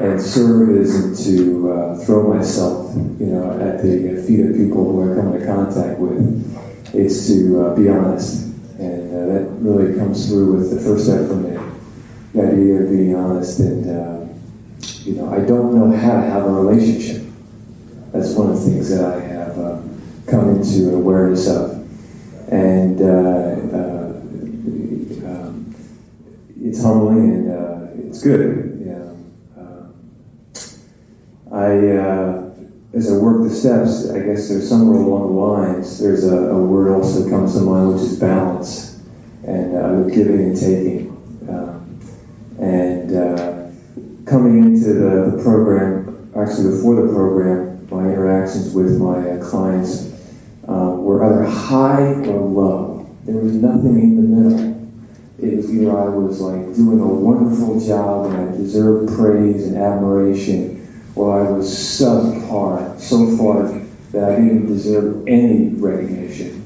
and 0.00 0.20
serve 0.20 0.70
isn't 0.70 1.22
to 1.26 1.70
uh, 1.70 1.98
throw 1.98 2.32
myself, 2.32 2.96
you 2.96 3.26
know, 3.26 3.52
at 3.60 3.82
the 3.82 4.24
feet 4.26 4.40
of 4.40 4.56
people 4.56 4.90
who 4.90 5.12
I 5.12 5.14
come 5.14 5.34
into 5.34 5.46
contact 5.46 5.98
with. 5.98 6.94
It's 6.94 7.26
to 7.26 7.60
uh, 7.60 7.76
be 7.76 7.90
honest, 7.90 8.46
and 8.78 9.14
uh, 9.14 9.34
that 9.34 9.48
really 9.60 9.98
comes 9.98 10.28
through 10.28 10.54
with 10.54 10.70
the 10.70 10.80
first 10.80 11.04
step 11.04 11.28
for 11.28 11.36
me. 11.36 11.58
The 12.32 12.42
idea 12.42 12.82
of 12.82 12.90
being 12.90 13.14
honest, 13.14 13.60
and 13.60 13.90
uh, 13.90 14.21
you 15.04 15.14
know, 15.14 15.32
I 15.32 15.40
don't 15.40 15.74
know 15.74 15.96
how 15.96 16.20
to 16.20 16.22
have 16.22 16.44
a 16.44 16.50
relationship. 16.50 17.22
That's 18.12 18.34
one 18.34 18.50
of 18.50 18.62
the 18.62 18.70
things 18.70 18.90
that 18.90 19.04
I 19.04 19.20
have 19.20 19.58
uh, 19.58 19.80
come 20.26 20.56
into 20.56 20.88
an 20.88 20.94
awareness 20.94 21.48
of, 21.48 21.70
and 22.52 23.00
uh, 23.00 23.52
um, 25.26 25.74
it's 26.60 26.82
humbling 26.82 27.30
and 27.30 28.08
it's 28.08 28.22
good 28.22 28.72
I, 31.52 31.90
uh, 31.90 32.50
as 32.94 33.12
I 33.12 33.16
work 33.16 33.42
the 33.42 33.54
steps, 33.54 34.10
I 34.10 34.20
guess 34.20 34.48
there's 34.48 34.66
somewhere 34.66 34.98
along 34.98 35.34
the 35.34 35.40
lines, 35.40 35.98
there's 35.98 36.24
a, 36.24 36.34
a 36.34 36.58
word 36.58 36.90
also 36.90 37.28
comes 37.28 37.54
to 37.54 37.60
mind, 37.60 37.92
which 37.92 38.02
is 38.02 38.18
balance, 38.18 38.98
and 39.46 39.76
uh, 39.76 40.02
giving 40.04 40.40
and 40.40 40.58
taking. 40.58 41.10
Um, 41.46 42.00
and 42.58 43.14
uh, 43.14 43.68
coming 44.24 44.71
into 44.82 44.98
the, 44.98 45.36
the, 45.36 45.42
program, 45.42 46.30
actually 46.36 46.76
before 46.76 46.96
the 46.96 47.12
program, 47.12 47.86
my 47.90 48.04
interactions 48.04 48.74
with 48.74 48.98
my 48.98 49.30
uh, 49.30 49.50
clients 49.50 50.12
uh, 50.68 50.94
were 50.96 51.24
either 51.24 51.44
high 51.44 52.12
or 52.26 52.40
low. 52.40 53.16
There 53.24 53.36
was 53.36 53.54
nothing 53.54 54.00
in 54.00 54.16
the 54.16 54.22
middle. 54.22 54.72
It 55.38 55.56
was 55.56 55.74
either 55.74 55.96
I 55.96 56.08
was 56.08 56.40
like 56.40 56.74
doing 56.74 57.00
a 57.00 57.06
wonderful 57.06 57.80
job 57.80 58.26
and 58.26 58.36
I 58.36 58.56
deserved 58.56 59.14
praise 59.14 59.66
and 59.66 59.76
admiration, 59.76 61.04
or 61.14 61.40
I 61.40 61.50
was 61.50 61.68
subpar 61.68 62.98
so 63.00 63.36
far 63.36 63.68
that 64.12 64.30
I 64.30 64.36
didn't 64.36 64.66
deserve 64.66 65.26
any 65.26 65.68
recognition 65.68 66.62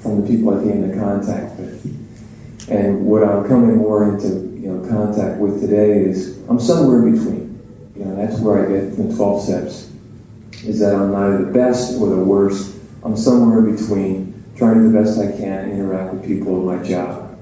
from 0.00 0.22
the 0.22 0.28
people 0.28 0.58
I 0.58 0.62
came 0.62 0.84
into 0.84 0.98
contact 0.98 1.58
with. 1.58 2.68
And 2.68 3.06
what 3.06 3.22
I'm 3.22 3.46
coming 3.46 3.76
more 3.76 4.12
into 4.12 4.28
you 4.60 4.72
know 4.72 4.88
contact 4.88 5.38
with 5.38 5.60
today 5.60 6.00
is 6.00 6.38
I'm 6.48 6.58
somewhere 6.58 7.06
in 7.06 7.14
between. 7.14 7.45
You 7.96 8.04
know, 8.04 8.16
that's 8.16 8.38
where 8.40 8.66
I 8.66 8.68
get 8.68 8.96
the 8.96 9.14
12 9.14 9.42
steps. 9.42 9.90
Is 10.64 10.80
that 10.80 10.94
I'm 10.94 11.12
neither 11.12 11.44
the 11.44 11.52
best 11.52 11.98
or 12.00 12.10
the 12.10 12.16
worst. 12.16 12.76
I'm 13.02 13.16
somewhere 13.16 13.66
in 13.66 13.76
between, 13.76 14.44
trying 14.56 14.74
to 14.74 14.80
do 14.80 14.92
the 14.92 15.00
best 15.00 15.18
I 15.18 15.30
can, 15.32 15.70
interact 15.70 16.14
with 16.14 16.26
people 16.26 16.58
in 16.58 16.78
my 16.78 16.86
job. 16.86 17.38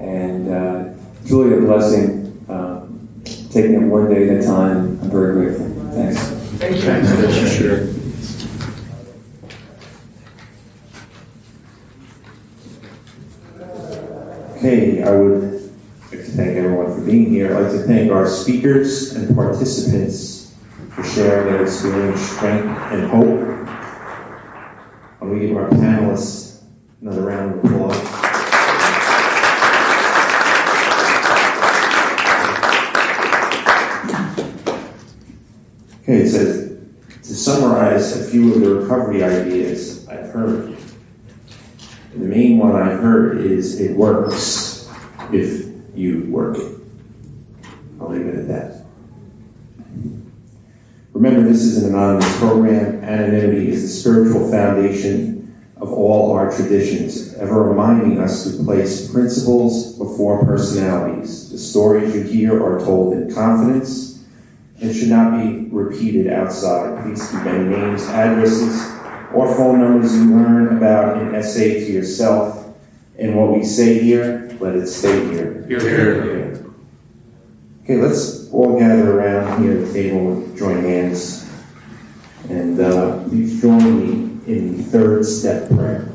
And 0.00 0.48
uh, 0.48 0.94
it's 1.20 1.30
really 1.30 1.58
a 1.58 1.60
blessing, 1.60 2.44
um, 2.48 3.10
taking 3.50 3.74
it 3.74 3.86
one 3.86 4.12
day 4.12 4.30
at 4.30 4.42
a 4.42 4.46
time. 4.46 4.98
I'm 5.02 5.10
very 5.10 5.46
grateful. 5.46 5.68
Thanks. 5.92 6.18
Thank 6.58 6.76
you. 6.76 6.82
Thanks, 6.82 7.56
sure. 7.56 7.94
Okay, 14.56 15.02
I 15.02 15.10
would 15.10 15.42
like 15.42 15.63
thank 16.34 16.56
everyone 16.56 16.92
for 16.92 17.00
being 17.00 17.26
here. 17.26 17.56
I'd 17.56 17.62
like 17.62 17.72
to 17.72 17.78
thank 17.84 18.10
our 18.10 18.26
speakers 18.26 19.14
and 19.14 19.36
participants 19.36 20.52
for 20.90 21.04
sharing 21.04 21.52
their 21.52 21.62
experience, 21.62 22.20
strength, 22.22 22.66
and 22.66 23.08
hope. 23.08 23.68
I'm 25.20 25.28
going 25.28 25.40
to 25.40 25.46
give 25.46 25.56
our 25.56 25.68
panelists 25.68 26.60
another 27.00 27.22
round 27.22 27.54
of 27.54 27.64
applause. 27.64 27.96
Okay, 36.02 36.22
it 36.22 36.28
says, 36.28 36.78
to 37.22 37.34
summarize 37.34 38.20
a 38.20 38.30
few 38.30 38.54
of 38.54 38.60
the 38.60 38.74
recovery 38.74 39.22
ideas 39.22 40.06
I've 40.08 40.30
heard. 40.30 40.76
The 42.12 42.18
main 42.18 42.58
one 42.58 42.74
I 42.74 42.90
heard 42.90 43.38
is 43.38 43.80
it 43.80 43.96
works 43.96 44.90
if 45.32 45.73
you 45.96 46.24
work 46.28 46.58
it. 46.58 46.78
I'll 48.00 48.08
leave 48.08 48.26
it 48.26 48.34
at 48.34 48.48
that. 48.48 48.84
Remember, 51.12 51.42
this 51.42 51.62
is 51.62 51.82
an 51.82 51.90
anonymous 51.94 52.38
program. 52.38 53.04
Anonymity 53.04 53.68
is 53.70 53.82
the 53.82 53.88
spiritual 53.88 54.50
foundation 54.50 55.34
of 55.76 55.92
all 55.92 56.32
our 56.32 56.50
traditions, 56.54 57.34
ever 57.34 57.62
reminding 57.62 58.18
us 58.20 58.50
to 58.50 58.64
place 58.64 59.10
principles 59.12 59.96
before 59.96 60.44
personalities. 60.44 61.50
The 61.50 61.58
stories 61.58 62.14
you 62.14 62.22
hear 62.22 62.64
are 62.64 62.80
told 62.80 63.14
in 63.14 63.32
confidence 63.32 64.24
and 64.80 64.94
should 64.94 65.08
not 65.08 65.40
be 65.40 65.68
repeated 65.70 66.32
outside. 66.32 67.02
Please 67.04 67.28
keep 67.30 67.40
any 67.42 67.68
names, 67.68 68.02
addresses, 68.04 68.74
or 69.32 69.54
phone 69.56 69.80
numbers 69.80 70.16
you 70.16 70.34
learn 70.34 70.76
about 70.76 71.22
in 71.22 71.42
SA 71.42 71.60
to 71.60 71.92
yourself. 71.92 72.63
And 73.18 73.36
what 73.36 73.52
we 73.56 73.64
say 73.64 74.00
here, 74.00 74.56
let 74.60 74.74
it 74.74 74.86
stay 74.88 75.28
here. 75.28 75.64
Here, 75.68 75.80
here. 75.80 76.64
Okay, 77.84 77.96
let's 77.96 78.50
all 78.50 78.78
gather 78.78 79.18
around 79.18 79.62
here 79.62 79.78
at 79.78 79.86
the 79.86 79.92
table 79.92 80.32
and 80.32 80.56
join 80.56 80.82
hands. 80.82 81.48
And 82.48 82.80
uh, 82.80 83.22
please 83.24 83.60
join 83.60 83.98
me 84.00 84.52
in 84.52 84.76
the 84.76 84.82
third 84.82 85.24
step 85.24 85.68
prayer. 85.68 86.08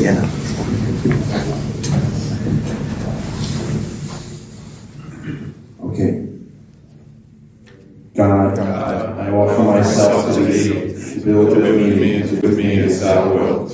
Yeah. 0.00 0.30
Okay. 5.84 6.26
God, 8.14 8.58
I 8.58 9.30
offer 9.30 9.62
myself 9.62 10.34
to 10.34 10.44
thee, 10.44 10.92
build 11.24 11.56
with 11.56 11.80
me 11.80 12.20
and 12.20 12.28
to 12.28 12.46
with 12.46 12.56
me 12.56 12.80
as 12.80 13.00
thou 13.00 13.34
wilt. 13.34 13.70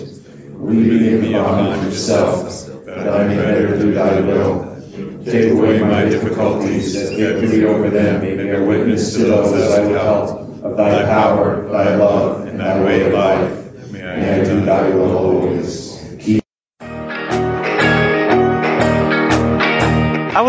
Lead 0.59 1.21
me 1.23 1.35
upon 1.35 1.85
yourself, 1.85 2.67
that 2.87 3.09
I 3.09 3.29
may 3.29 3.37
better 3.37 3.79
do 3.79 3.93
thy 3.93 4.21
will. 4.21 4.77
Take 5.25 5.53
away 5.53 5.81
my 5.81 6.05
difficulties, 6.05 6.95
give 7.11 7.43
me 7.43 7.65
over 7.65 7.91
them, 7.91 8.23
may 8.23 8.37
bear 8.37 8.65
witness 8.65 9.15
to 9.15 9.25
those 9.25 9.53
that 9.53 9.81
I 9.81 9.87
will 9.87 9.99
help 9.99 10.65
of 10.65 10.77
thy 10.77 11.05
power, 11.05 11.69
thy 11.69 11.95
love, 11.97 12.47
and 12.47 12.59
thy 12.59 12.83
way 12.83 13.07
of 13.07 13.13
life. 13.13 13.91
May 13.91 14.41
I 14.41 14.45
do 14.45 14.61
thy 14.61 14.89
will 14.91 15.17
always. 15.17 15.86